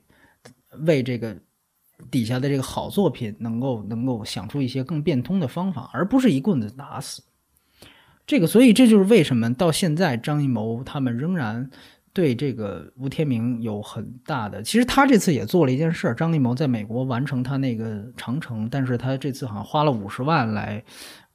[0.79, 1.37] 为这个
[2.09, 7.23] 底下的这个好作品能够能够想出一些更变通的方法，而不是一棍子打死。
[8.25, 11.69] 这个，所以这就是为什么到现在张艺谋他们仍然
[12.13, 14.61] 对这个吴天明有很大的。
[14.61, 20.83] 其实他这次也做了一件事，张艺谋在美国完成他那个长城，但是他这次好像花了五十万来，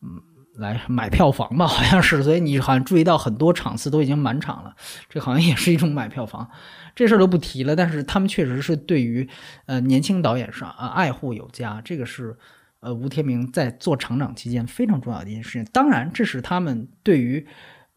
[0.03, 0.21] 嗯。
[0.57, 4.75] 来买票房吧， 好像是，所以你好像注意到很多场次都已经满场了，
[5.09, 6.49] 这好像也是一种买票房。
[6.95, 9.27] 这事儿都不提了，但是他们确实是对于
[9.67, 12.37] 呃年轻导演上啊爱护有加，这个是
[12.81, 15.65] 呃吴天明在做厂长期间非常重要的一件事情。
[15.73, 17.47] 当然，这是他们对于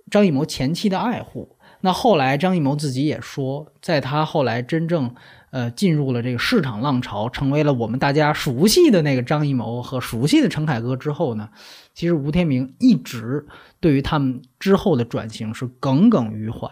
[0.10, 1.58] 张艺谋前期的爱护。
[1.82, 5.14] 那后来张艺谋自己也说，在他后来真正。
[5.56, 11.50] 呃，进入了这个市场浪潮，成为了我们大家熟悉的那个张艺谋和熟悉的陈凯歌之后呢，
[11.94, 13.48] 其实吴天明一直
[13.80, 16.68] 对于他们之后的转型是耿耿于怀。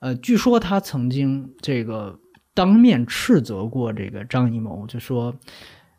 [0.00, 2.18] 呃，据说他曾经这个
[2.52, 5.32] 当面斥责过这个张艺谋，就说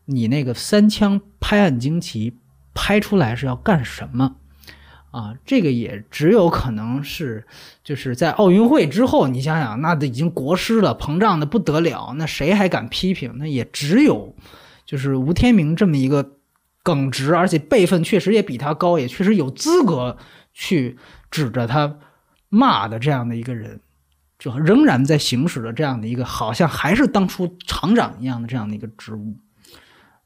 [0.04, 2.38] 你那个三枪拍案惊奇
[2.74, 4.36] 拍出来是要干什么？
[5.12, 7.46] 啊，这个也只有可能是，
[7.84, 13.36] 就是在奥运会之后，你想想，那都已经国师了，膨胀的不得了，那谁还敢批评？
[13.38, 14.34] 那也只有，
[14.86, 16.38] 就是吴天明这么一个
[16.82, 20.16] 耿直，而且辈分确实也比他高，也确实有资格
[20.54, 20.98] 去
[21.30, 21.98] 指着他
[22.48, 23.82] 骂的这样的一个人，
[24.40, 29.36] 就仍然在行使着这样的一个好像还是当初厂长一样的这样的一个职务。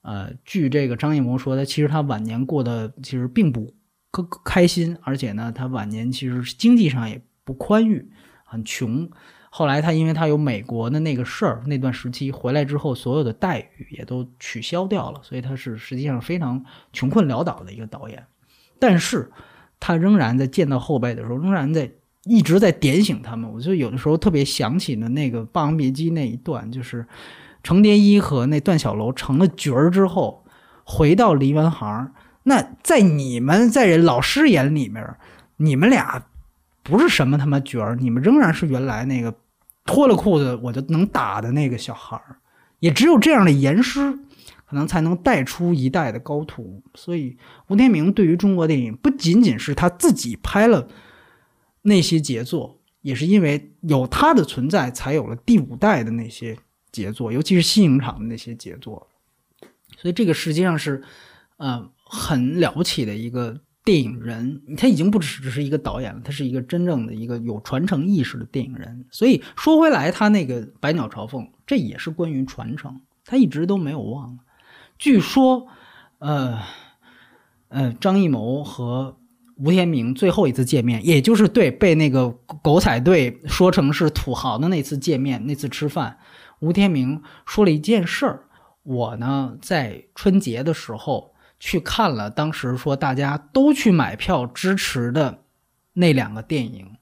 [0.04, 3.74] 呃，据这个张艺谋说，他其实他晚年过得其实并不。
[4.24, 8.10] 开心，而且呢，他晚年其实经济上也不宽裕，
[8.46, 9.10] 很穷。
[9.50, 18.26] 后来他因为他有美国的那个事儿，那段时期回来之后，所有的待遇也都取消掉了，所以他是实际上非常穷困潦倒的一个导演。
[18.80, 19.32] 但是，
[19.80, 21.90] 他仍然在见到后辈的时候，仍然在
[22.26, 23.50] 一直在点醒他们。
[23.50, 27.08] 我就有的时候特别想起的那个《霸王别姬》那一段，就是
[27.64, 30.46] 程蝶衣和那段小楼成了角儿之后，
[30.84, 32.14] 回到梨园行。
[32.48, 35.04] 那在你们在老师眼里面，
[35.58, 36.28] 你们俩
[36.84, 39.34] 不是什么他妈角儿，你们仍然是原来那个
[39.84, 42.38] 脱了裤子我就能打的那个小孩儿。
[42.80, 44.12] 也只有这样的严师，
[44.68, 46.84] 可能才能带出一代的高徒。
[46.94, 47.36] 所以
[47.68, 50.88] 吴天明对于中国电影，不仅仅是他自己拍了
[51.82, 56.56] 那些杰作，也是因为有他的存在，才有了第五代的那些
[56.92, 59.08] 杰作，尤其是新影厂的那些杰作。
[59.98, 61.02] 所以这个实际上是，
[61.58, 61.90] 嗯。
[62.16, 69.06] 很了不起的一个电影人，他已经不只只是一个导演了，他是一个真正的一个有传承意识的电影人。
[69.12, 74.40] 所以说回来，他那个《百鸟朝凤》，这也是关于传承，他一直都没有忘。
[74.98, 75.68] 据说，
[76.18, 76.60] 呃，
[77.68, 79.18] 呃，张艺谋和
[79.58, 82.32] 吴天明最后一次见面，也就是对被那个
[82.64, 86.18] 狗仔队说成是土豪的那次见面，那次吃饭，
[86.60, 88.46] 吴天明说了一件事儿：
[88.82, 91.35] 我呢，在春节的时候。
[91.66, 95.46] 去看了，当时说大家都去买票支持的
[95.94, 96.96] 那两个电影，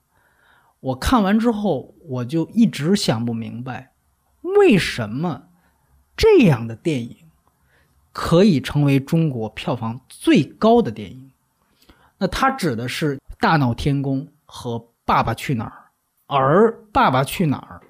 [0.80, 3.92] 我看完之后，我就一直想不明白，
[4.42, 5.50] 为什么
[6.16, 7.18] 这样的电影
[8.14, 11.30] 可以成为中国票房最高的电影？
[12.18, 15.92] 那它指的是《大闹天宫》和《爸爸去哪儿》，
[16.34, 17.82] 而《爸爸去哪儿》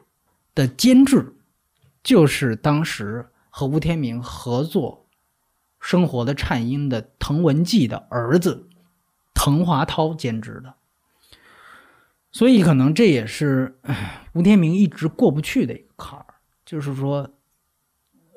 [0.55, 1.35] 的监制
[2.01, 5.02] 就是当时和吴天明合作。
[5.83, 8.69] 生活的颤音的滕文骥的儿子
[9.33, 10.75] 滕华涛监制的，
[12.31, 13.77] 所以可能这也是
[14.31, 16.25] 吴天明一直过不去的一个坎儿。
[16.65, 17.29] 就是说，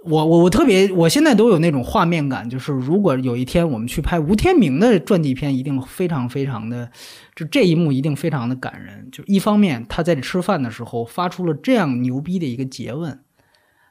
[0.02, 6.90] 我我我特别，我现在都有那种画面感，就是如果有一天我们去拍吴天明的传记片，一定非常非常的，
[7.36, 9.08] 就这一幕一定非常的感人。
[9.12, 13.22] 就一方面他在吃饭的时候发出了这样牛逼的一个诘问，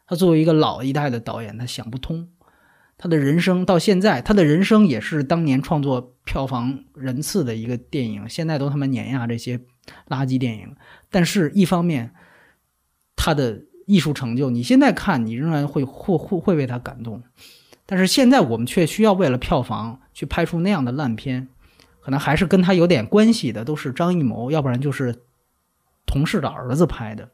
[0.05, 2.27] 他作为一个老一代的导演，他想不通。
[2.97, 9.57] 他的人生到现在，他的人生也是当年创作票房人次的一个电影，现在都他妈碾压这些
[10.07, 10.73] 垃圾电影。
[11.11, 12.13] 但是，一方面，
[13.17, 17.21] 他的艺术成就，你现在看，你仍然会会会会为他感动。
[17.85, 21.49] 但是现在我们却需要为了票房去拍出那样的烂片，
[21.99, 25.23] 可能还是跟他有点关系的，都是张艺谋，要不然就是
[26.05, 27.29] 同事的儿子拍的。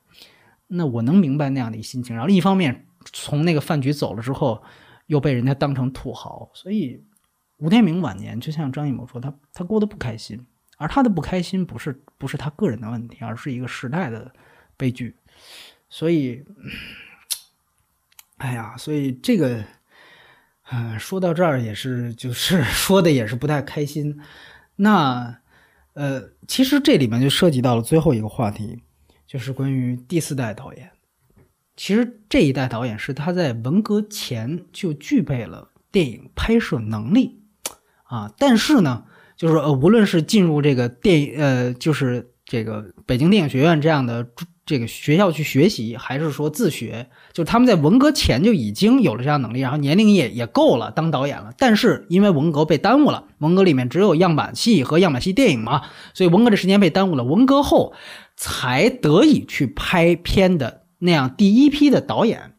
[0.67, 2.15] 那我能明白那样的一心情。
[2.15, 4.63] 然后，另一方面从那个饭局走了之后。
[5.11, 7.03] 又被人家当成土豪，所以
[7.57, 10.45] 吴天明晚年就像张艺谋说，他他过得不开心，
[10.77, 14.31] 而他的不开心不是不是他个人的问题，而是一个时代的
[14.77, 15.17] 悲剧。
[15.89, 16.45] 所以，
[18.37, 19.61] 哎呀，所以这个，
[20.71, 24.17] 嗯，说到这儿也是，就是 说的也是不太开心。
[24.77, 25.41] 那，
[25.91, 28.81] 呃，其实这里面就涉及到了最后一个话题，
[29.27, 30.89] 就是关于第四代导演。
[31.75, 37.39] 其实这一代导演是他在文革前就具备了电影拍摄能力，
[38.03, 39.03] 啊，但是呢，
[39.35, 44.27] 就是呃，无论是进入这个电影，呃，就是这个北京电影学院这样的。
[44.63, 47.09] 这个学校去学习，还是说自学？
[47.33, 51.51] 就他们在文革前就已经有了这样能力，然后年龄也也够了当导演了。
[51.57, 55.81] 但是因为文革被耽误了，文革里面只有样板戏和样板戏电影嘛，
[56.13, 57.23] 所以文革的时间被耽误了。
[57.25, 57.93] 文革后
[58.37, 62.53] 才得以去拍片的那样第一批的导演。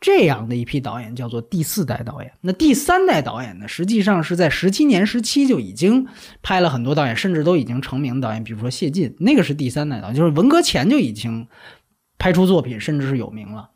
[0.00, 2.30] 这样的一批导演叫做第四代导演。
[2.40, 3.66] 那第三代导演呢？
[3.66, 6.06] 实际上是在十七年时期就已经
[6.40, 8.44] 拍了很多导演，甚至都已经成名导演。
[8.44, 11.48] 比如说谢晋，那个是第三代导演，就是文革前就已经
[12.16, 13.70] 拍出作品，甚至是有名了。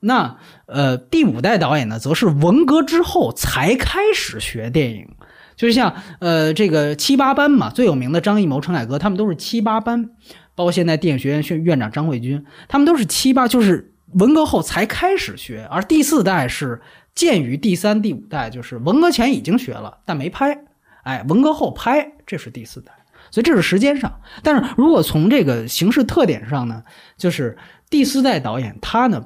[0.00, 0.36] 那
[0.66, 5.08] 呃，第五代导演呢，则是文革之后才开始学电影，
[5.56, 10.10] 就是像呃这个七八班嘛，最有名的张艺谋、陈凯歌，他们都是七八班，
[10.54, 13.90] 包括现在电影学院院院长张慧君，他们都是七八，就是。
[14.14, 16.80] 文革后才开始学，而第四代是
[17.16, 20.56] 鉴于第三、第五代，就是文革前已经学了，但没拍。
[21.02, 22.92] 哎，文革后拍，这是第四代，
[23.32, 24.20] 所以这是时间上。
[24.44, 26.84] 但是如果从这个形式特点上呢，
[27.16, 27.58] 就是
[27.90, 29.24] 第四代导演他呢，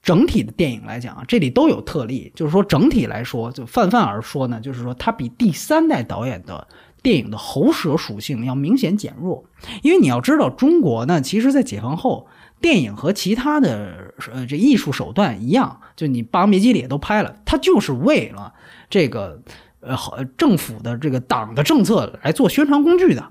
[0.00, 6.68] 整体的电影来讲啊，这里都有特例，就是说整体来说，就泛泛而说呢，就是说他比第三代导演的
[7.02, 9.44] 电影的喉舌属性要明显减弱，
[9.82, 12.28] 因为你要知道，中国呢，其实在解放后。
[12.60, 18.54] 电影和其他的呃这艺术手段一样，就你《霸王别姬》里也都拍了，它就是为了
[18.88, 19.42] 这个
[19.80, 23.30] 呃好政府的这个党的政策来做宣传工具的。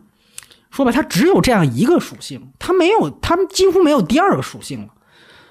[0.69, 4.89] 说白，它只有这样一个属性，它没有，它几乎没有第二个属性了。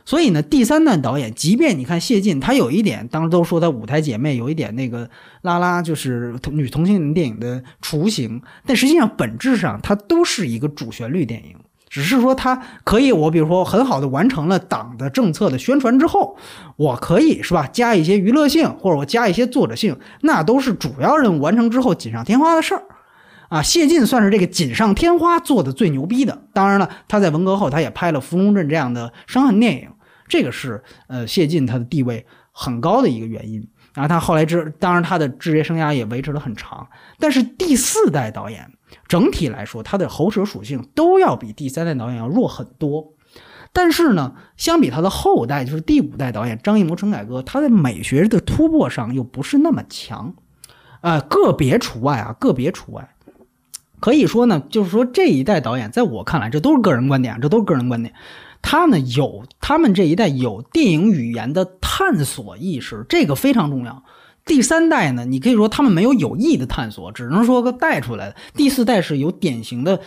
[0.05, 5.09] 所以呢，第三代导演，即便你看谢晋，他有一点，当时都说他舞台姐妹有一点那个
[5.43, 11.57] 拉拉，就是女同性恋电影的雏形，但实际上本质上它都是一个主旋律电影。
[11.89, 16.37] 只是说它可以，我比如说很好的完成了党的政策的宣传之后，
[16.77, 22.85] 我可以是吧，加一些娱乐性，或者我加一些作者性，那都是主要任务完成之后锦上添花的事儿，
[23.51, 26.45] 啊，谢晋算是这个锦上添花做的最牛逼的。
[26.55, 29.91] 当然了，他在文革后他也拍了《芙蓉镇》这样的伤痕电影，
[30.29, 33.69] 这个是呃谢晋他的地位很高的一个原因。
[33.93, 36.89] 然后他后来之，当然他的职业生涯也维持了很长，
[37.19, 38.71] 但是第四代导演。
[39.07, 43.15] 整体来说，他的喉舌属性都要比第三代导演要弱很多。
[43.73, 50.35] 但是呢，相比他的后代，就是第五代导演张艺谋、陈凯歌，他在美学的突破上又不是那么强。
[51.03, 53.15] 呃，个别除外啊，个别除外。
[54.01, 58.15] 可以说呢，就是说这一代导演，在我看来，这都是个人观点，这都是个人观点。
[58.63, 64.03] 他呢，有他们这一代有电影语言的探索意识，这个非常重要。
[64.45, 68.37] 第三代呢，你可以说他们没有有意的探索，只能说个带出来的。
[68.55, 70.01] 第四代是有典型的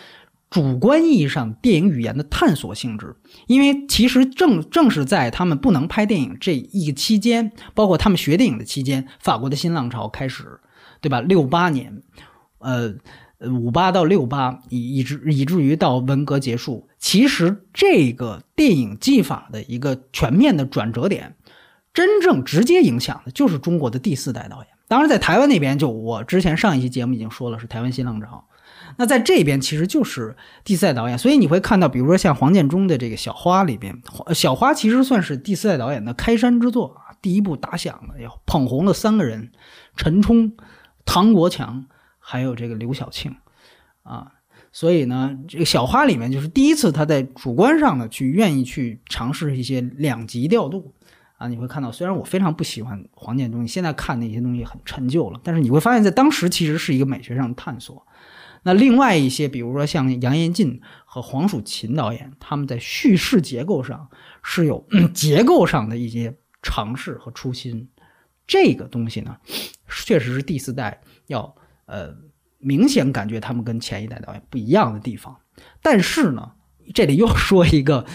[0.49, 3.15] 主观意义上电影语言的探索性质，
[3.47, 10.59] 因为其实正正是在他们不能拍电影这一个期间，包括他们学电影的期间，法国的新浪潮开始，
[11.01, 11.21] 对吧？
[11.21, 12.01] 六八年，
[12.59, 12.93] 呃，
[13.49, 21.35] 五八到六八，以以至以至于到文革结束，其实这个电影技法的一个全面的转折点。
[21.93, 24.67] 真正直接影响的就是中国的第四代导演。
[24.87, 28.45] 当然，在台湾那边，就我之前上一期节目已经说了，是台湾新浪潮。
[28.97, 34.01] 那在这边其实就是第四代导演，所以你会看到，比如说像黄建中的这个《小花》里边，
[34.33, 39.51] 《小花》其实算是第四代导演的开山之作啊，第一部打响了，要捧红了三个人：
[39.95, 40.51] 陈冲、
[41.05, 41.85] 唐国强，
[42.23, 43.35] 还有这个刘晓庆
[44.03, 44.31] 啊。
[44.71, 50.93] 所以呢，这个《小花》里面就是第一次他在主观上呢去愿意去尝试一些两极调度。
[51.37, 58.07] 啊，你会看到，虽然我非常不喜欢黄建中，你现在看那些东西很陈旧了，但是你会发现在当时其实是一个美学上的探索。
[58.63, 64.07] 那另外一些，比如说像杨延进和黄蜀芹导演，他们在叙事结构上
[64.41, 67.89] 是有 结构上的一些尝试和初心。
[68.47, 69.35] 这个东西呢，
[70.05, 71.53] 确实是第四代要
[71.85, 72.13] 呃
[72.59, 75.37] 明显感觉他们跟前一代导演不一样的地方。
[75.81, 76.51] 但是呢，
[76.93, 78.05] 这里又说一个。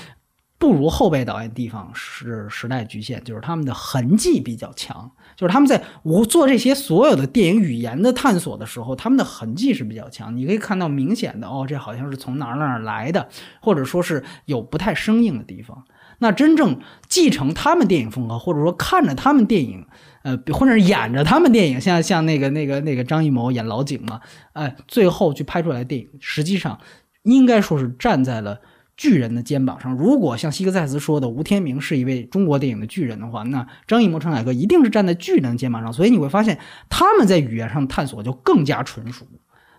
[0.60, 10.36] 不如后辈导演的地方是时代局限，就是他们的痕迹比较强，就是他们在我做这些所有的电影语言的探索的时候，他们的痕迹是比较强。
[10.36, 13.28] 你可以看到明显的哦，这好像是从哪儿哪儿来的，
[13.62, 15.84] 或者说是有不太生硬的地方。
[16.18, 19.86] 那真正继承他们电影风格，或者说看着他们电影，
[20.28, 24.20] 呃，或者是演着他们电影，像像那个那个那个张艺谋演老井嘛，
[24.52, 26.78] 哎，最后去拍出来的电影，实际上
[27.22, 28.60] 应该说是站在了
[28.94, 29.94] 巨人的肩膀上。
[29.94, 35.90] 如果像希格赛斯说的，吴天明是一位中国电影的巨人的话，那张艺谋、陈凯歌一定是站在巨人的肩膀上。
[35.92, 36.58] 所以你会发现，
[36.90, 39.26] 他们在语言上探索就更加纯熟。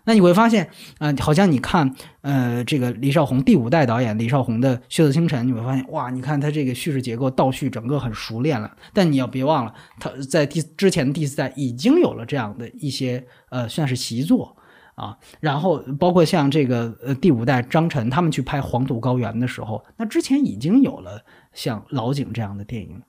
[0.05, 8.75] 那你会发现，呃，好像你看，呃，这个李少红第五代导演李少红的《血色清晨》，你会发现，哇，你看他这个叙事结构、倒叙整个很熟练了。
[8.93, 14.55] 但你要别忘了，他在第之前第四代已经有了这样的一些，呃，算是习作
[14.95, 15.17] 啊。
[15.39, 21.23] 然后包括像这个，呃，第五代张晨他们去拍《黄土高原》的时候，那之前已经有了
[21.53, 23.01] 像老井这样的电影，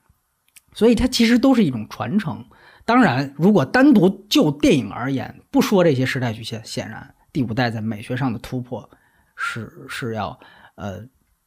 [0.74, 2.44] 所以它其实都是一种传承。
[2.90, 8.90] 当然，如果单独就电影而言，不说这些时代局限，显然第五代在美学上的突破
[9.36, 10.36] 是是要
[10.74, 11.00] 呃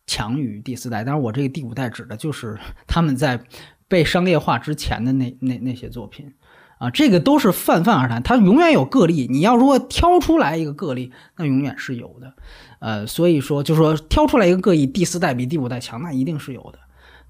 [0.07, 1.03] 强于第四代。
[1.03, 2.57] 当然，我这个第五代指的就是
[2.87, 3.43] 他们在
[3.89, 6.33] 被商业化之前的那 那那些作品
[6.77, 9.27] 啊，这个都是泛泛而谈，它永远有个例。
[9.29, 12.33] 你要如果挑出来一个个例，那永远是有的。
[12.79, 16.79] 呃，所以说，就说挑出来一个个例，第四代比第五代强，那一定是有的。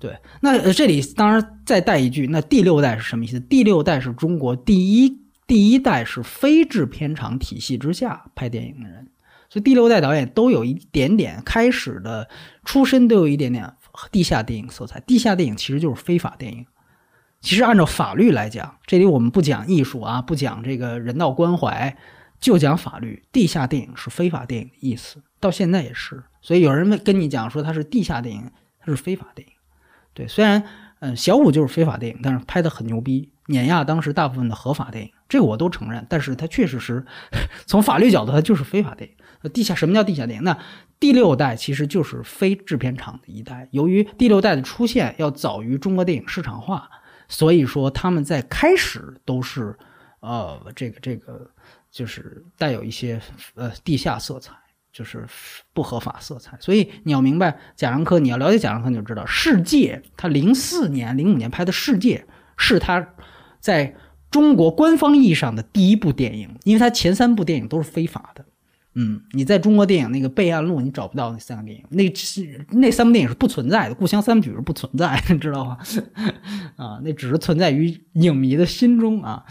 [0.04, 3.40] 对，那这里当然再带一句，那第六代是什么意思？
[3.40, 5.18] 第六代是中国第一
[5.48, 9.08] 第一代是非制片厂体系之下拍电影的人，
[9.50, 12.28] 所以第六代导演都有一点点开始的
[12.66, 13.74] 出身，都有一点点
[14.12, 15.00] 地下电影色彩。
[15.00, 16.66] 地下电影其实就是非法电影。
[17.40, 21.96] 其实按照法律来讲，这里我们不讲艺术啊，不讲这个人道关怀，
[22.42, 23.24] 就讲法律。
[23.32, 26.22] 地下电影是非法电影的意思，到现在也是。
[26.42, 28.52] 所以有人跟你讲说它是地下电影，
[28.82, 29.53] 它是非法电影。
[30.14, 30.64] 对，虽然，
[31.00, 36.06] 嗯，小五就是非法电影，但是拍的很牛逼，碾压当时大部分的合法电影，这个我都承认。
[36.10, 37.06] 但是它确实是
[37.66, 39.16] 从法律角度，它就是非法电影。
[39.50, 40.44] 地下什么叫地下电影？
[40.44, 40.58] 那
[41.00, 43.68] 第六代其实就是非制片厂的一代。
[43.72, 46.90] 由于第六代的出现要早于中国电影市场化，
[47.28, 49.78] 所以说他们在开始都是，
[50.22, 51.46] 呃，这个这个
[51.92, 53.20] 就是带有一些
[53.56, 54.54] 呃地下色彩。
[54.94, 55.26] 就是
[55.74, 62.24] 不合法色彩，所以你要明白贾樟柯，你要了解贾樟柯，你就知道《世界》，他零四年、零五年拍的《世界》
[62.56, 63.06] 是他
[63.60, 63.96] 在
[64.30, 68.46] 中国官方意义上的第一部电影，因为他前三部电影都是非法的。
[68.94, 75.80] 嗯，你在中国电影那个备案录，你找不到那三个电影，那是那三部电影是不存在的，《故乡三部曲》是不存在，你知道吗？
[76.78, 79.44] 啊，那只是存在于影迷的心中啊。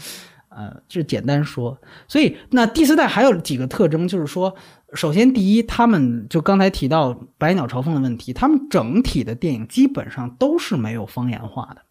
[0.47, 4.55] 呃，这简单说，所以那第四代还有几个特征，就是说。
[4.95, 11.81] 首先，第一，他们就刚才提到《百鸟朝凤》的问题，他们整体的电影基本上都是没有方言化的，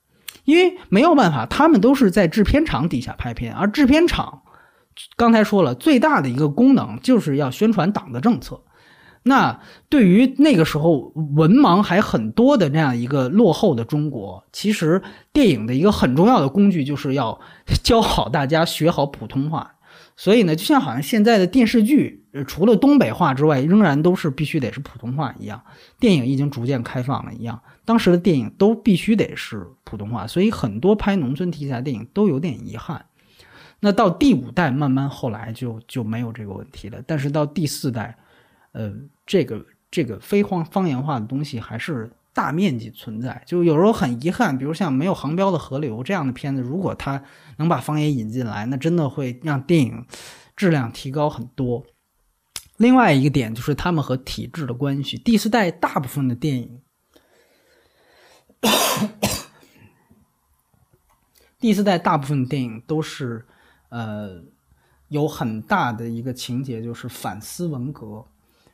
[0.45, 4.43] 因为没有办法，他们都是在制片厂底下拍片，而制片厂
[5.17, 8.63] 刚才说了，最大的一个功能就是要宣传党的政策。
[9.25, 15.01] 那对于那个时候文盲还很多的这样一个落后的中国，其实
[15.33, 17.41] 电影的一个很重要的工具就是要
[17.85, 19.77] 教好大家学好普通话。
[20.17, 25.63] 所以呢，就像好像现在的电视剧，除了东北话之外，仍然都是必须得是普通话一样。
[25.99, 33.05] 电影已经逐渐开放了一样，当时的电影都必须得是普通话，所以很多拍农村题材电影都有点遗憾。
[33.81, 37.03] 那到第五代，慢慢后来就就没有这个问题了。
[37.07, 38.17] 但是到第四代，
[38.73, 38.93] 呃，
[39.27, 42.11] 这个这个非方方言化的东西还是。
[42.35, 47.23] 大面积存在，就有时候很遗憾，比如像没有航标的河流这样的片子，如果它
[47.59, 50.07] 能把方言引进来，那真的会让电影
[50.57, 51.85] 质量提高很多。
[52.83, 55.17] 另外一个点就是他们和体制的关系。
[55.17, 56.83] 第四代大部分的电影，
[61.59, 63.47] 第四代大部分电影都是
[63.89, 64.43] 呃
[65.09, 68.27] 有很大的一个情节，就是反思文革。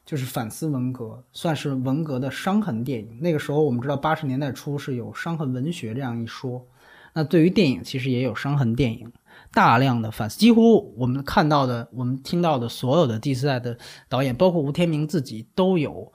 [0.07, 3.19] 就是反思文革，算是文革的伤痕电影。
[3.21, 6.67] 那个时候我们知道，八十年代初是有伤痕文学这样一说。
[7.13, 9.13] 那对于电影，其实也有伤痕电影，
[9.53, 10.39] 大量的反思。
[10.39, 16.13] 几乎我们看到的、我们听到的所有的第四代的导演，包括吴天明自己，都有，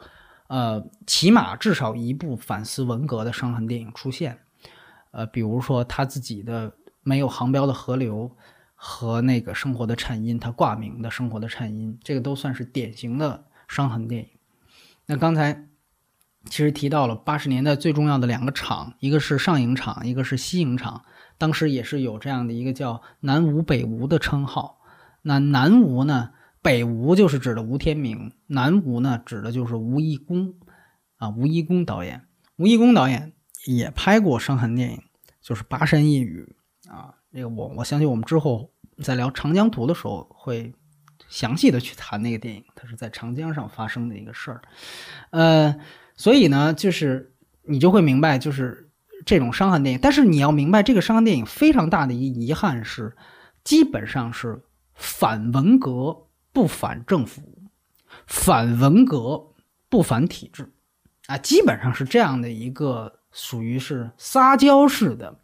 [0.48, 4.40] 呃，起码至少一部反思文革的伤痕电影出现。
[5.12, 6.70] 呃，比如说他自己的
[7.04, 8.30] 《没有航标的河流》
[8.76, 13.46] 和那个《生活的颤音》，他挂名的《生活的颤音》，这个都算是典型的。
[13.66, 14.30] 伤痕电影，
[15.08, 15.68] 那刚才
[16.46, 21.04] 其实提到了八十年代最重要的两个厂，一个是上影厂，一个是西影厂。
[21.38, 24.80] 当时也是有这样的一个叫“南吴北吴”的称号。
[25.22, 26.32] 那南吴呢，
[26.62, 30.54] 北吴就是指的吴天明，南吴呢指的就是吴义公
[31.18, 32.28] 啊，吴义公导演。
[32.58, 33.34] 吴义公导演
[33.66, 35.02] 也拍过伤痕电影，
[35.42, 36.56] 就是《巴山夜雨》
[36.92, 37.16] 啊。
[37.32, 40.74] 这个我我相信我们之后在聊《长江图》的时候会。
[41.30, 44.62] 详细的去谈那个电影，它是在长江上发生的一个事儿，
[45.32, 45.76] 呃，
[46.16, 47.34] 所以呢，就是
[47.64, 48.83] 你就会明白，就是
[49.26, 50.00] 这种伤痕电影。
[50.02, 53.16] 但是你要明白，这个伤痕电影非常大的一遗憾是，
[53.64, 54.62] 基本上是
[54.94, 57.42] 反文革不反政府，
[58.28, 59.48] 反文革
[59.90, 60.72] 不反体制，
[61.28, 65.40] 啊，基本上是这样的一个属于是撒娇式的。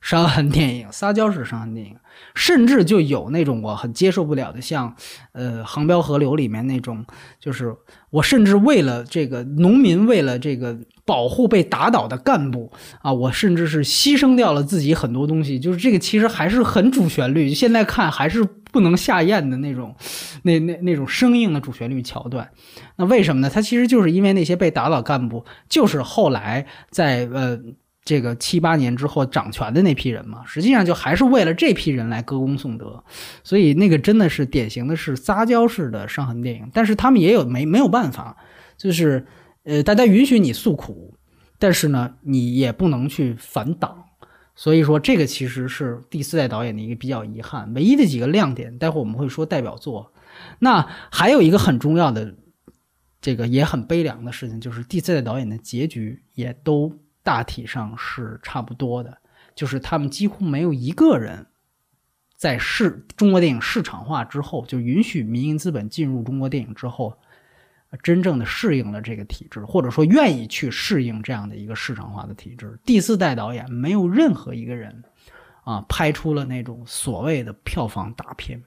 [0.00, 1.96] 伤痕电影，撒娇式伤痕电影，
[2.32, 4.94] 甚至就有那种我很接受不了的，像，
[5.32, 7.04] 呃，《航标河流》里面那种，
[7.40, 7.76] 就是
[8.10, 10.78] 我甚至为了这个农民，为了这个
[11.08, 12.70] 保护被打倒的干部
[13.00, 19.96] 啊，我甚至是牺牲掉了自己很多东西，就是这个其实还是很主旋律，现在看还是不能下咽的那种，
[20.42, 22.50] 那那那种生硬的主旋律桥段。
[22.96, 23.48] 那为什么呢？
[23.48, 27.58] 他其实就是因为那些被打倒干部，就是后来在呃。
[28.04, 33.04] 这个七八年之后掌权的那批人嘛，实际上就还是为了这批人来歌功颂德，
[33.44, 36.70] 所以那个真的是典型的是撒娇式的伤痕电影。
[36.72, 38.34] 但是他们也有没没有办法，
[38.78, 39.26] 就是
[39.68, 41.14] 呃，大家允许你诉苦，
[41.58, 44.02] 但是呢，你也不能去反党。
[44.56, 47.72] 所以说，这个其实是第四代导演的一个比较遗憾。
[47.74, 50.10] 唯一的几个亮点，待会儿我们会说代表作。
[50.58, 50.80] 那
[51.12, 52.34] 还有一个很重要的，
[53.20, 56.92] 这个也很悲凉的事情，就是第四代导演的结局也都。
[57.20, 59.18] 大体上是差不多的，
[59.54, 61.44] 就是他们几乎没有一个人
[62.34, 67.18] 在市中国电影市场化之后，就允许民营资本进入中国电影之后，
[68.02, 72.78] 真正的适应了这个体制，或者说愿意去适应这样的一个市场化的体制。
[72.84, 75.02] 第四代导演没有任何一个人
[75.64, 78.62] 啊拍出了那种所谓的票房大片，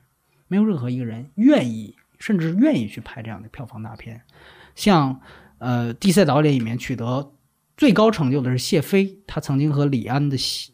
[0.48, 4.22] 没有任何一个人愿意，甚至愿意去拍这样的票房大片。
[4.76, 5.22] 像
[5.60, 7.31] 呃第四代导演里面取得。
[7.77, 10.72] 最高成就的是谢飞，他曾经和李安的西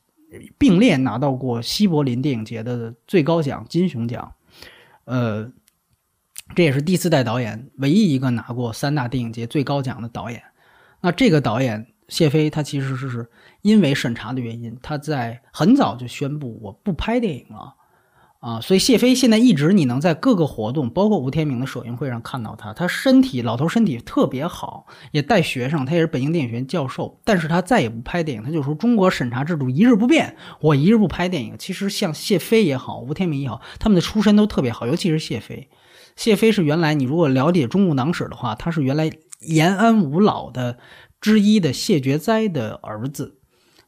[0.57, 4.33] 并列拿到过西柏林电影节的最高奖金熊奖，
[5.05, 5.49] 呃，
[6.55, 10.41] 这也是第四代导演唯一一个拿过三大电影节最高奖的导演。
[11.01, 13.29] 那这个导演谢飞，他其实是
[13.61, 17.75] 因为审查的原因，他在很早就宣布我不拍电影了。
[18.39, 22.71] 啊，所以谢飞现在一直你能在各个活动，包括吴天明的首映会上看到他。
[22.71, 27.19] 他身体老头身体特别好，也带学生，他也是北京电影学院教授。
[27.25, 31.55] 但是他再也不拍电影，他就说中国审查制度一日不变，我一日不拍电影。
[31.57, 35.67] 其实像谢飞也好，吴天明也好，他们的出身都特别好，尤其是谢飞。
[36.17, 40.77] 谢飞是原来你如果了解中共党史的话，他是原来延安五老的
[41.21, 43.35] 之一的谢觉哉的儿子。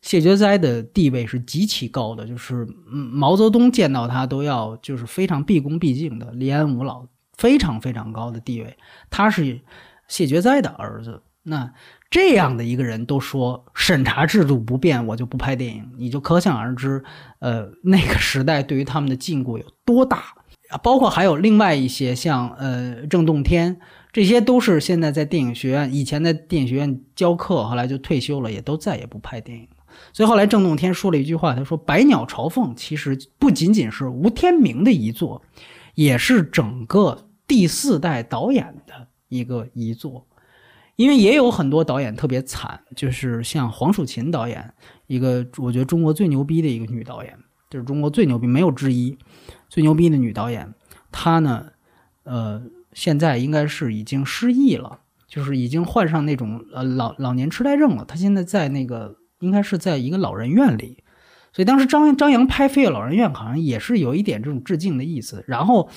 [0.01, 6.33] 谢觉哉的地位是极其高的，就是毛泽东见到他都要就是非常毕恭毕敬的。
[6.35, 8.77] 延安五老非常非常高的地位，
[9.09, 9.59] 他是
[10.07, 11.21] 谢觉哉的儿子。
[11.43, 11.73] 那
[12.09, 17.03] 这样的一个人都说审查制度不变，我就不拍电影，你就可想而知，
[17.39, 20.35] 呃，那个时代对于他们的禁锢有多大！
[20.69, 23.79] 啊包括还有另外一些像呃郑洞天，
[24.11, 29.67] 这些都是现在在电影学院，以前在电影学院教课，后来就退休了，也都再也不拍电影。
[30.13, 35.41] 所以后来郑洞天说了一句话，他说：“百鸟朝凤其实不仅仅是吴天明的遗作，
[35.95, 40.25] 也是整个第四代导演的一个遗作。
[40.95, 44.73] 因为也有很多导演特别惨，就是像黄蜀芹导演，
[45.07, 47.37] 一个我觉得中国最牛逼的一个女导演，
[47.69, 49.17] 就是中国最牛逼没有之一，
[49.67, 50.73] 最牛逼的女导演。
[51.11, 51.67] 她呢，
[52.23, 52.61] 呃，
[52.93, 58.05] 现在应该是已经失忆了，就是已经患上那种呃老老年痴呆症了。
[58.05, 61.01] 她现在在那个。”应该是在一个老人院里，
[61.53, 65.41] 所以当时张张扬拍《飞跃老人院》好像也是有一点这种致敬的意思。
[65.47, 65.89] 然后，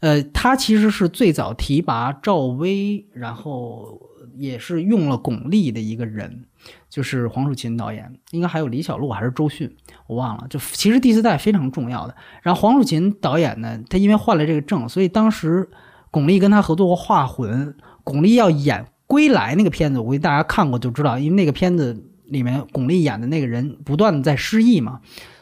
[0.00, 3.98] 呃，他其实是最早提拔赵薇，然后
[4.36, 6.44] 也是用了巩俐的一个人，
[6.88, 9.74] 就是黄蜀芹导演，应该还有李小璐还是周迅，
[10.06, 10.46] 我忘了。
[10.48, 12.14] 就其实第四代非常重要的。
[12.42, 15.68] 然后黄蜀芹导演呢，他因为患了这个症，所以当时
[16.10, 17.68] 巩俐跟他合作过《画魂》，
[18.04, 22.06] 巩俐要演《归来》那个片子，我估计大家看过就知道，因为那个片子。
[22.30, 25.00] 里面巩俐演的那个人不断的在失忆嘛，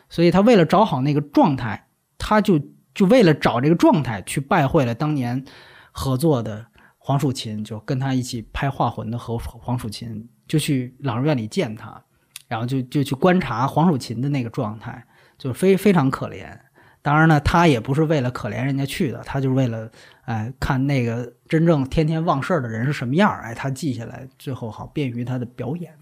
[0.09, 1.87] 所以他为了找好那个状态，
[2.17, 2.59] 他就
[2.95, 5.45] 就为了找这个状态去拜会了当年
[5.93, 6.65] 合作的
[6.97, 12.03] 黄蜀芹，就跟他一起拍《画魂》的和黄蜀芹就去老人院里见他，
[12.49, 15.05] 然后就就去观察黄蜀芹的那个状态，
[15.39, 16.59] 就非非常可怜。
[17.01, 19.91] 当然呢，他也不是为了可怜人家去的，他就是为了
[20.23, 25.95] 哎看那个真正天天忘事儿的人是什么样儿哎，他记下来，最后好便于他的表演。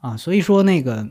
[0.00, 1.06] 啊，所以说那个，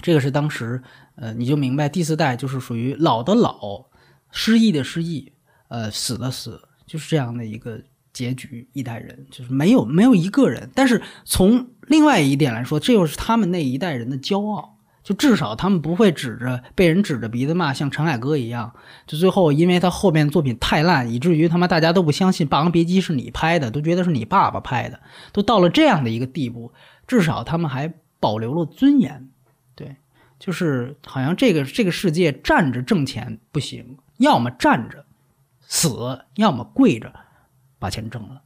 [0.00, 0.80] 这个是当时，
[1.16, 3.84] 呃，你就明白第四代就是属于老的老，
[4.30, 5.32] 失忆的失忆，
[5.68, 7.82] 呃，死的死，就是这样的一个
[8.14, 8.66] 结局。
[8.72, 18.72] 一代人就是没有没有一个人，但是从另外一点来说，这又是他们那一代人的骄傲，就至少他们不会指着被人指着鼻子骂，像陈凯歌一样，
[19.06, 24.98] 就最后因为他后面作品太烂，以至于他妈大家都不相信《霸王别姬》是你拍的，都觉得是你爸爸拍的，
[25.32, 26.72] 都到了这样的一个地步。
[27.06, 29.28] 至少他们还保留了尊严。
[29.74, 29.96] 对，
[30.38, 35.04] 就是好像这个这个世界站着挣钱不行，要么站着
[35.60, 37.12] 死，要么跪着
[37.84, 38.40] 把钱挣了。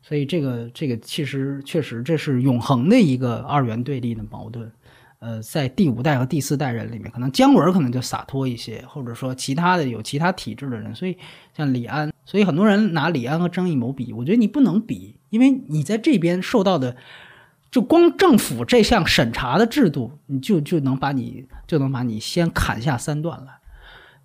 [0.00, 4.70] 所以这个这个其实确实这是永恒的一个二元对立的矛盾。
[5.18, 10.94] 呃，在第五代和第四代人里面，可能姜文可能就洒脱一些，或者说其他的有其他体制的人。
[10.94, 11.18] 所以
[11.56, 16.96] 像李安，所以很多人拿李安和张艺谋比，我觉得你不能比，因为你在这边受到的，
[17.68, 23.58] 就光政府这项审查的制度，你就就能把你就能把你先砍下三段来。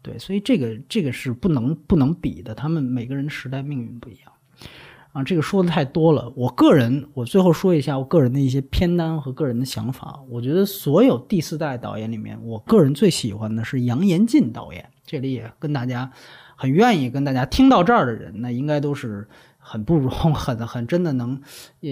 [0.04, 4.32] 对，所以这个这个是不能不能比的，他们每个人时代命运不一样。
[5.14, 6.34] 啊，这个说的太多了。
[6.36, 10.20] 我个人，我最后说一下我个人的一些偏单和个人的想法。
[10.28, 14.90] 我觉得所有第四代导演里面，我个人最喜欢的是杨延进导演。
[15.06, 16.12] 这里也跟大家
[16.56, 19.28] 很愿意跟大家听到这儿的人，那应该都是
[19.60, 21.40] 很不容、很很真的能，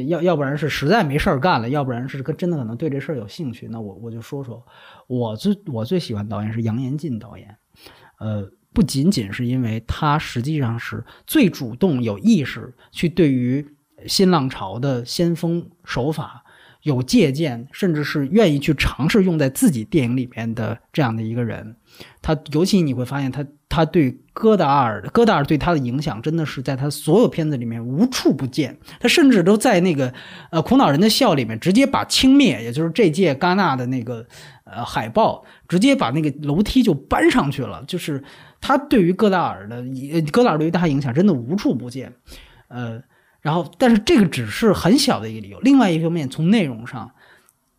[0.07, 3.67] 要要不然是实在没事儿干了，要不然是跟真的可能对这事儿有兴趣。
[3.67, 4.65] 那我我就说说，
[5.05, 7.55] 我最我最喜欢导演是杨延进导演，
[8.17, 8.49] 呃。
[8.73, 13.65] 不仅仅是因为他实际上是最主动、有意识去对于
[14.07, 16.43] 新浪潮的先锋手法
[16.83, 21.75] 有借鉴，甚至是愿意去尝试用在自己电影里面的这样的一个人。
[22.21, 28.77] 他尤其你会发现，他他对戈达尔，戈达尔对他的影响真的是在他所有片子里面无处不见。
[28.99, 30.11] 他甚至都在那个
[30.49, 34.25] 呃《苦恼人的笑》里面直接把轻蔑，也就是这届戛纳的那个
[34.73, 38.23] 呃海报，直接把那个楼梯就搬上去了，就是。
[38.63, 39.83] 他对于戈达尔的，
[40.31, 42.13] 戈达尔对于他影响真的无处不见，
[42.67, 43.01] 呃，
[43.41, 45.59] 然后，但是这个只是很小的一个理由。
[45.61, 47.09] 另外一方面，从内容上，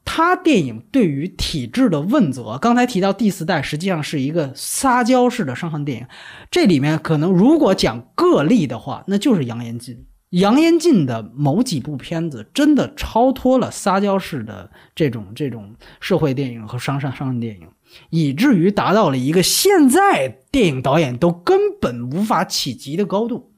[0.05, 6.07] 他电影对于体制的问责，刚才提到第四代实际上是一个撒娇式的伤痕电影，
[6.51, 10.05] 这里面可能如果讲个例的话，那就是杨延进。
[10.33, 17.69] 杨延进的某几部片子真的超脱了撒娇式的这种这种社会电影和商商商业电影。
[18.09, 23.53] 以至于达到了一个现在电影导演都根本无法企及的高度。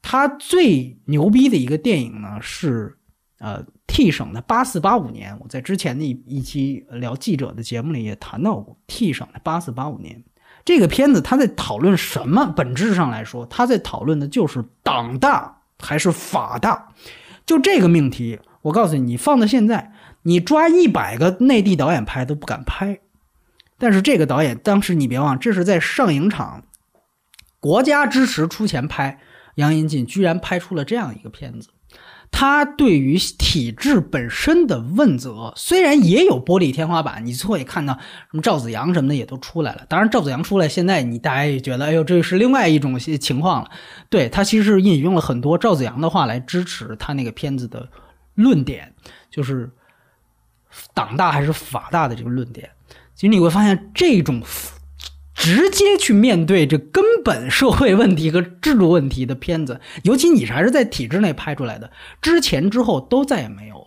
[0.00, 2.96] 他最牛逼的一个电影呢是，
[3.38, 5.36] 呃，T 省的八四八五年。
[5.40, 10.24] 我在之前的一一期聊记者的节目里也谈到过 T 省的八四八五年
[10.64, 11.20] 这个片子。
[11.20, 12.46] 他在讨论什么？
[12.56, 16.88] 本质上来说，他在讨论的就是党大还是法大。
[17.44, 19.92] 就这个命题，我告诉你，你放到现在，
[20.22, 22.98] 你抓一百个内地导演拍都不敢拍。
[23.78, 26.64] 但是这个导演当时你别忘，这是在上影厂，
[27.60, 29.20] 国家支持出钱拍，
[29.56, 31.68] 杨延进居然拍出了这样一个片子。
[32.38, 39.86] 他对于体制本身的问责，虽然也有玻璃天花板，你最后也看到什么赵子阳什么的也都出来了。
[39.88, 43.70] 当然赵子阳出来，现在你大家也觉得，哎呦，这是另外一种情况了。
[44.10, 47.88] 对他其实引用了很多赵子阳的话来支持他那个片子的
[48.34, 48.92] 论点，
[49.30, 49.70] 就是
[50.92, 52.68] 党大还是法大的这个论点。
[53.14, 54.42] 其实你会发现，这种
[55.36, 61.90] 直接去面对这根本社会问题和制度问题的片子，尤其你是还是在体制内拍出来的，
[62.22, 63.86] 之前之后都再也没有了。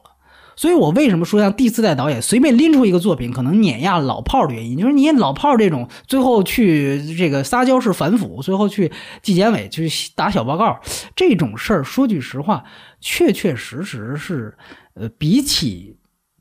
[0.55, 10.79] 所以我为什么说像第四代导演随便拎出一个作品，可能碾压老炮儿的原因，就是你老炮儿这种最后去这个撒娇式反腐，最后去纪检委去打小报告
[11.15, 12.65] 这种事儿，说句实话，
[12.99, 14.57] 确确实实是，
[14.95, 15.95] 呃，比起。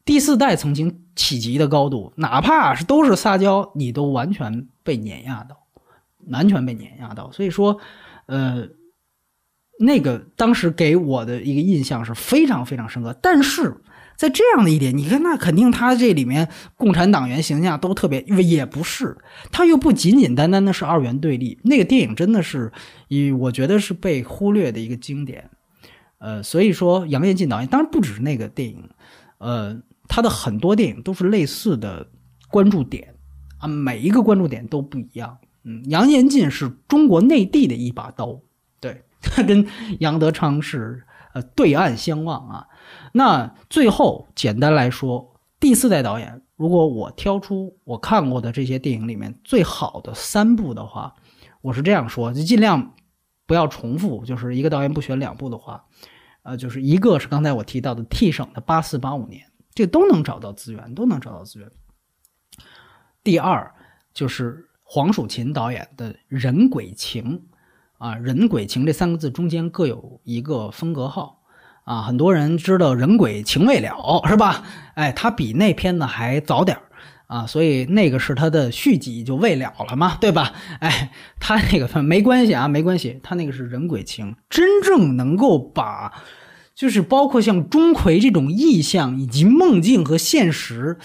[0.05, 5.66] 第四代曾经企及的高度，哪怕是都是撒娇，你都完全被碾压到，
[6.28, 7.32] 完全被碾压到。
[7.32, 7.81] 所以说，
[8.27, 8.69] 呃，
[9.81, 13.19] 那个当时给我的一个印象是非常非常深刻。
[13.20, 13.78] 但是
[14.16, 19.19] 在这样的一点，你看，那肯定他这里面共产党员形象都特别，也不是，
[19.51, 21.59] 他又不仅仅单单的是二元对立。
[21.65, 22.70] 那个电影真的是，
[23.09, 25.51] 以我觉得是被忽略的一个经典。
[26.19, 28.89] 呃，所以说杨延进导演，当然不只是那个电影，
[29.39, 29.82] 呃。
[30.09, 32.09] 他的很多电影都是类似的
[32.51, 33.14] 关注点
[33.59, 35.39] 啊，每一个关注点都不一样。
[35.64, 38.40] 嗯，杨延进是中国内地的一把刀，
[38.80, 39.66] 对他 跟
[40.01, 41.05] 杨德昌是
[41.35, 42.66] 呃对岸相望啊。
[43.12, 51.14] 那最后简单来说，第四代导演，如果我挑出我看过的这些电影里面最好的三部的话，
[51.60, 52.94] 我是这样说，就尽量
[53.47, 55.85] 不要重复，就是一个导演不选两部的话，
[56.44, 59.43] 呃，就是一个是刚才我提到的 T 省的八四八五年。
[59.79, 61.71] 这都能找到资源，都能找到资源。
[63.23, 63.73] 第二
[64.13, 67.45] 就是黄蜀芹导演的人鬼情
[67.99, 71.45] 啊，人鬼情这三个字中间各有一个分隔号
[71.85, 74.65] 啊，很多人知道人鬼情未了是吧？
[74.95, 76.77] 哎，他比那片子还早点
[77.29, 80.55] 啊，所以那个是他的续集就未了了嘛，对吧？
[80.81, 86.21] 哎，他那个没关系啊，没关系，他那个是人鬼情，真正能够把。
[86.79, 90.97] 就是包括像钟馗这种意象以及梦境和现实，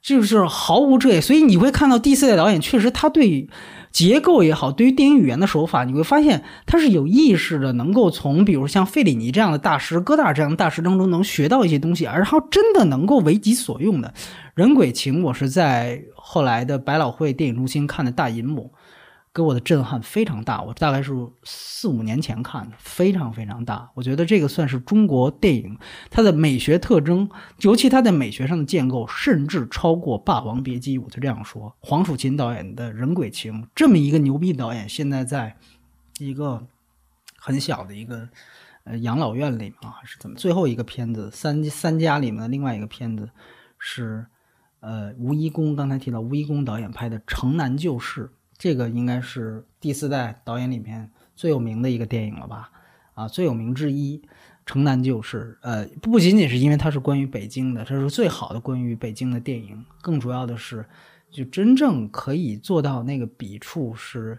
[0.00, 1.20] 就是毫无遮掩。
[1.20, 3.50] 所以你会看到第四代导演确实他对。
[3.92, 14.14] 结构也好，对于电影语言的手法，你会发现他是有意识的，能够从比如像费里尼这样的大师、戈达尔这样的大师当中能学到一些东西，而他真的能够为己所用的。
[14.54, 18.72] 人鬼情，我是在后来的百老汇电影中心看的大银幕。
[19.32, 21.12] 给我的震撼非常大，我大概是
[21.44, 23.88] 四五年前看的，非常非常大。
[23.94, 25.78] 我觉得这个算是中国电影
[26.10, 27.30] 它的美学特征，
[27.60, 30.98] 尤其它在美学上的建构，甚至超过《霸王别姬》。
[31.02, 35.56] 我就这样说，黄楚琴导演的人鬼情这么一个牛逼导演，现在在
[36.18, 36.66] 一个
[37.38, 38.28] 很小的一个
[38.82, 40.34] 呃养老院里啊，是怎么？
[40.34, 43.30] 最后一个片子三三家里面的另外一个片子
[43.78, 44.26] 是
[44.80, 48.24] 呃吴一公，刚才提到吴一公导演拍的《城南旧事》。
[48.60, 52.70] 这个应该是第四代导演里面最有名的一个电影了吧？
[53.14, 54.18] 啊，最有名之一，
[54.66, 55.58] 《城南旧事》。
[55.66, 59.82] 呃，不仅仅是因为它是关于北京的，这是最好的关于北京的电影。
[60.02, 60.84] 更主要的是，
[61.30, 64.38] 就真正可以做到那个笔触是，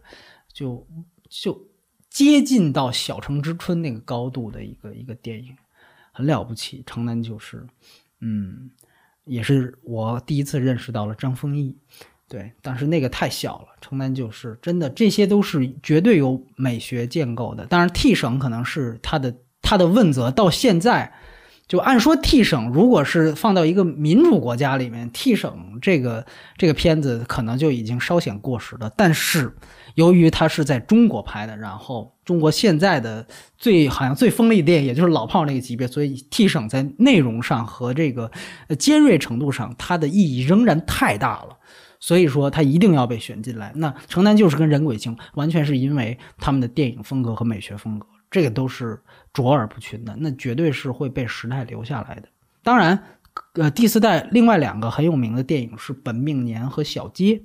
[0.54, 0.86] 就
[1.28, 1.60] 就
[2.08, 5.58] 接近到小城之春那个高度的一个一个电影，
[6.12, 6.82] 很了不起。
[6.86, 7.58] 《城南旧事》，
[8.20, 8.70] 嗯，
[9.26, 11.76] 也是我第一次认识到了张丰毅。
[12.32, 17.66] 对，但是那个太小了，城南旧事真的，这些都是绝对有美学建构的。
[17.66, 21.12] 当然，T 省可能是他的他的问责到现在，
[21.68, 26.26] 就按说 T 省如果是放到一个民主国家里面，T 省这个
[26.56, 28.90] 这个片子可能就已经稍显过时了。
[28.96, 29.54] 但是
[29.96, 33.28] 由于它是在中国拍的，然后中国现在的
[33.58, 38.32] 最好像最锋利的电影也就是老炮那个级别，所以 T 省在内容上和这个
[38.80, 41.58] 尖锐程度上，它的意义仍然太大了。
[42.02, 43.72] 所以说他一定要被选进来。
[43.76, 49.00] 那城南就是跟人鬼情，完全是因为他们的电影风格和美学风格，这个都是
[49.32, 52.28] 卓尔不群的，那绝对是会被时代留下来的。
[52.64, 53.02] 当然，
[53.54, 57.36] 呃，第四代另外两个很有名的电影是《本命年》和《小街》。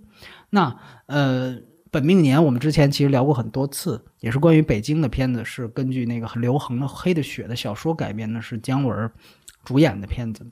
[0.51, 0.77] 那
[1.07, 1.55] 呃，
[1.91, 9.11] 《本命年》我们之前其实聊过很多次，也是关于北京的片子，是根据那个很流行的《黑的雪》的小说改编的，是姜文
[9.65, 10.47] 主演的片子。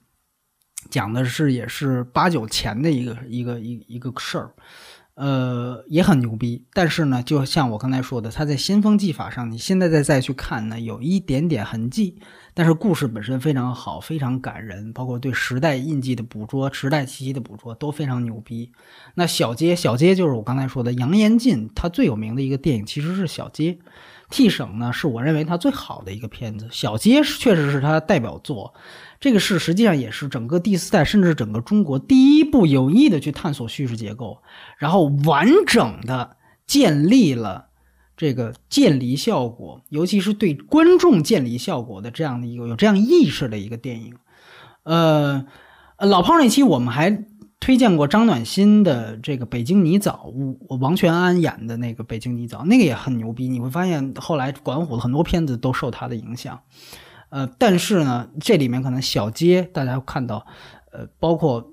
[0.91, 4.51] 讲的是也是八九前的一个一个一一个事儿，
[5.15, 6.65] 呃，也很牛逼。
[6.73, 12.19] 但是呢，就像我刚才说的，他在先锋技法上，你现在再再去看呢，有一点点痕迹。
[12.57, 18.71] 但是故事本身非常好，非常感人，包括对时代印记的捕捉、时代气息的捕捉都非常牛逼。
[19.17, 23.79] 那小街，小街就是我刚才说的杨延进，他最有名的一个电影其实是小街。
[24.35, 26.67] T 省呢，是我认为他最好的一个片子。
[26.73, 28.75] 小街确实是他代表作，
[29.21, 34.43] 这个是实际上也是整个第四代，甚至整个中国第一部有意的去探索叙事结构，
[34.77, 36.37] 然后完整的
[36.67, 37.67] 建立了
[38.17, 44.17] 这个渐离效果，尤其是对观众渐离效果的这样的一个有这样意识的一个电影。
[44.83, 45.47] 呃，
[45.99, 47.25] 老炮那期我们还。
[47.61, 50.31] 推荐过张暖心的这个《北京泥枣》，
[50.77, 53.49] 王全安演的那个《北京泥枣》，那个也很牛逼。
[53.49, 56.61] 你会发现后来管虎的很多片子都受他的影响。
[57.31, 60.47] 呃，但是呢，这里面可能小街大家看到，
[60.93, 61.73] 呃，包括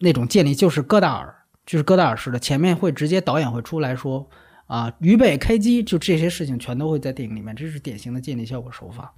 [0.00, 1.34] 那种建立就是戈达尔，
[1.64, 4.28] 就是戈达尔式的，前面会直接导演会出来说
[4.66, 9.14] 啊，预备开机，就这些事情全都会在电影里面，这是典型的建立效果手法。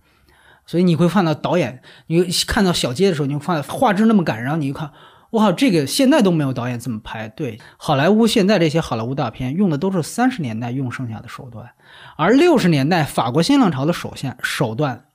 [0.65, 4.93] 所以你会看到导演，你看到小街的时候，你会发现画质那么感人，然后你一看。
[5.35, 7.29] 我靠，这个现在都没有导演这么拍。
[7.31, 11.69] 对，好莱坞现在这些好莱坞大片用的都是三十年代用剩下的手段，
[12.17, 15.07] 而六十年代法国新浪潮的手线手段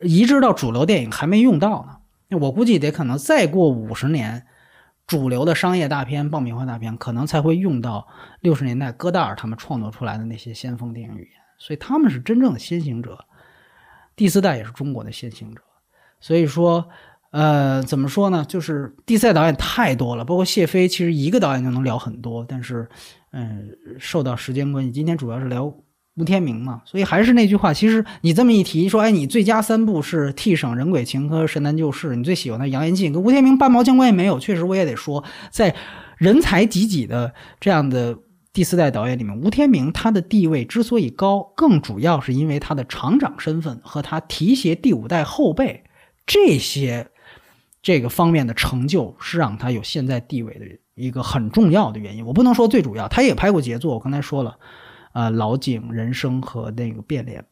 [0.00, 2.36] 移植到主流电影还没用到呢。
[2.38, 4.44] 我估计得可能再过五十年，
[5.06, 8.06] 主流的商业大片、爆米花大片可能才会用到
[8.40, 11.40] 六十年代戈达尔他们创作出来的那些先锋电影语言。
[11.56, 13.24] 所以他们是真正的先行者，
[14.14, 15.62] 第四代也是中国的先行者。
[16.20, 16.86] 所以说。
[17.32, 18.44] 呃，怎么说呢？
[18.46, 22.44] 就是第四代导演太多了，包括谢飞，其实一个导演就能聊很多。
[22.46, 22.86] 但是，
[23.32, 25.64] 嗯，受到时间关系，今天主要是聊
[26.16, 26.82] 吴天明嘛。
[26.84, 34.38] 所以还是那句话，其实你这么一提，说，哎，你最佳三部是《替省人鬼情》和《神男救世》，你最喜欢的杨延进跟吴天明半毛钱关系没有。
[34.38, 35.74] 确实，我也得说，在
[36.18, 38.14] 人才济济的这样的
[38.52, 45.84] 第四代导演里面，吴天明他的地位之所以高，更主要是因为他的厂长身份和他提携第五代后辈
[46.26, 47.08] 这些。
[47.82, 50.64] 这个方面的成就是让他有现在地位的
[50.94, 52.24] 一个很重要的原因。
[52.24, 54.56] 我不能说最主要，他也拍过杰作，我刚才说了，
[55.12, 57.44] 呃，老井人生和那个变脸。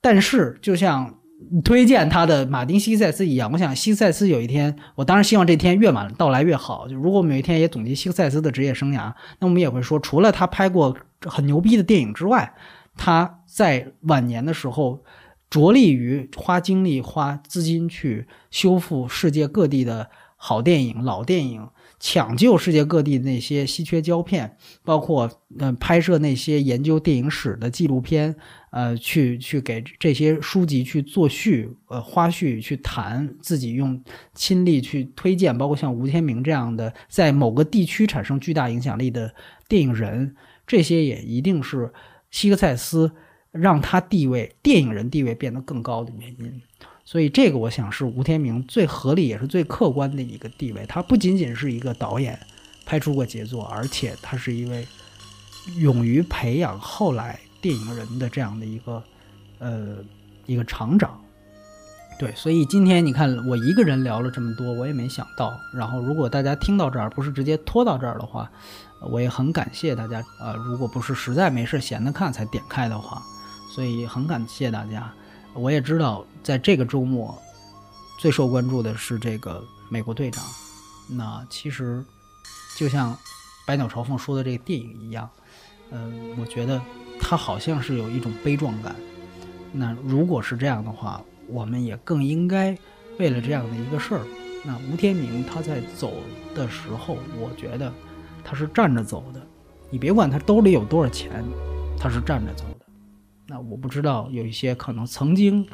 [0.00, 1.18] 但是，就像
[1.64, 6.86] 推荐他的马丁·西塞斯一样，我想西塞斯有一天，我当然希望这天越晚到来越好。
[6.86, 12.54] 就如果我们有一天也总结西塞斯的职业生涯，那我们也会说，除了他拍过很牛逼的电影之外，
[12.94, 15.02] 他在晚年的时候。
[15.48, 21.68] 着力于花精力、花资金去修复世界各地的好电影、老电影，
[21.98, 28.34] 抢救世界各地那些稀缺胶片，包括呃拍摄那些研究电影史的纪录片，
[28.70, 34.02] 呃，去去给这些书籍去做序，呃，花絮去谈自己用
[34.34, 39.34] 亲力去推荐，包括像吴天明这样的在某个地区产生巨大影响力的
[39.68, 40.34] 电影人，
[40.66, 41.92] 这些也一定是
[42.30, 43.12] 希克塞斯。
[43.58, 46.60] 让他地位，电影人地位变得更高的原因，
[47.04, 50.84] 所以这个我想是吴天明最合理也是最客观的一个地位。
[50.86, 52.38] 他不仅仅是一个导演，
[52.84, 54.86] 拍出过杰作，而且他是一位
[55.76, 59.02] 勇于培养后来电影人的这样的一个
[59.58, 59.96] 呃
[60.46, 61.20] 一个厂长。
[62.18, 65.52] 对，所以今天你看我一个人聊了这么多，我也没想到。
[65.74, 68.50] 然后如果大家听到这儿不是直接拖到这儿的话，
[69.10, 70.24] 我也很感谢大家。
[70.40, 73.22] 呃，如果不是实在没事闲着看才点开的话。
[73.76, 75.12] 所以很感谢大家，
[75.52, 77.36] 我也知道在这个周末
[78.18, 80.42] 最受关注的是这个美国队长。
[81.10, 82.02] 那其实
[82.78, 83.14] 就像
[83.66, 85.28] 百鸟朝凤说的这个电影一样，
[85.90, 86.80] 呃，我觉得
[87.20, 88.96] 他好像是有一种悲壮感。
[89.72, 92.74] 那如果是这样的话，我们也更应该
[93.18, 94.22] 为了这样的一个事儿。
[94.64, 96.14] 那吴天明他在走
[96.54, 97.92] 的时候，我觉得
[98.42, 99.46] 他是站着走的。
[99.90, 101.44] 你别管他兜里有多少钱，
[102.00, 102.64] 他是站着走。
[103.48, 105.64] 那我不知道，有一些可能曾经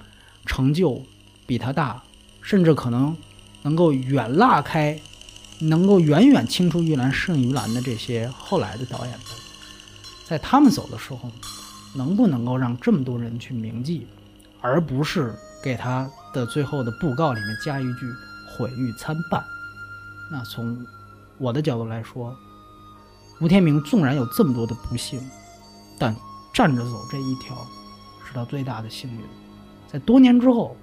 [0.44, 1.01] 成就
[1.47, 2.03] 比他大，
[2.43, 3.16] 甚至可能
[3.62, 5.01] 能够远拉开，
[5.59, 9.24] 能够远远青出于蓝胜于蓝的这些后来的导演们，
[10.27, 11.31] 在他们走的时候，
[11.94, 14.07] 能不能够让这么多人去铭记，
[14.61, 15.35] 而不是
[15.65, 18.01] 给他的最后的布告里面加一句
[18.51, 19.43] 毁誉参半？
[20.31, 20.77] 那从
[21.39, 22.36] 我的角度来说，
[23.40, 25.19] 吴天明纵然有这么多的不幸，
[25.99, 26.15] 但。
[26.53, 27.57] 站着走这一条，
[28.27, 29.19] 是他最大的幸运。
[29.91, 30.77] 在多年之后，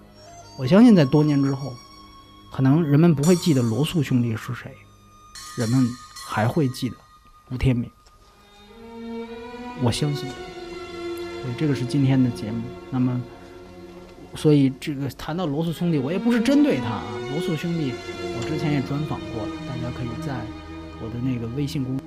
[0.58, 1.74] 我相信在多年之后，
[2.52, 4.72] 可能人们不会记得罗素兄弟是谁，
[5.58, 5.88] 人们
[6.28, 6.96] 还会记得
[7.52, 7.90] 吴天明。
[9.82, 10.28] 我相信。
[11.42, 12.62] 所以这个是今天的节目。
[12.92, 13.22] 那么，
[14.36, 17.04] 所以这个谈到罗素兄弟，我也不是针对他啊。
[17.32, 17.94] 罗素兄弟，
[18.38, 20.36] 我之前也专访过了，大家可以在
[21.02, 21.98] 我的那个微信公。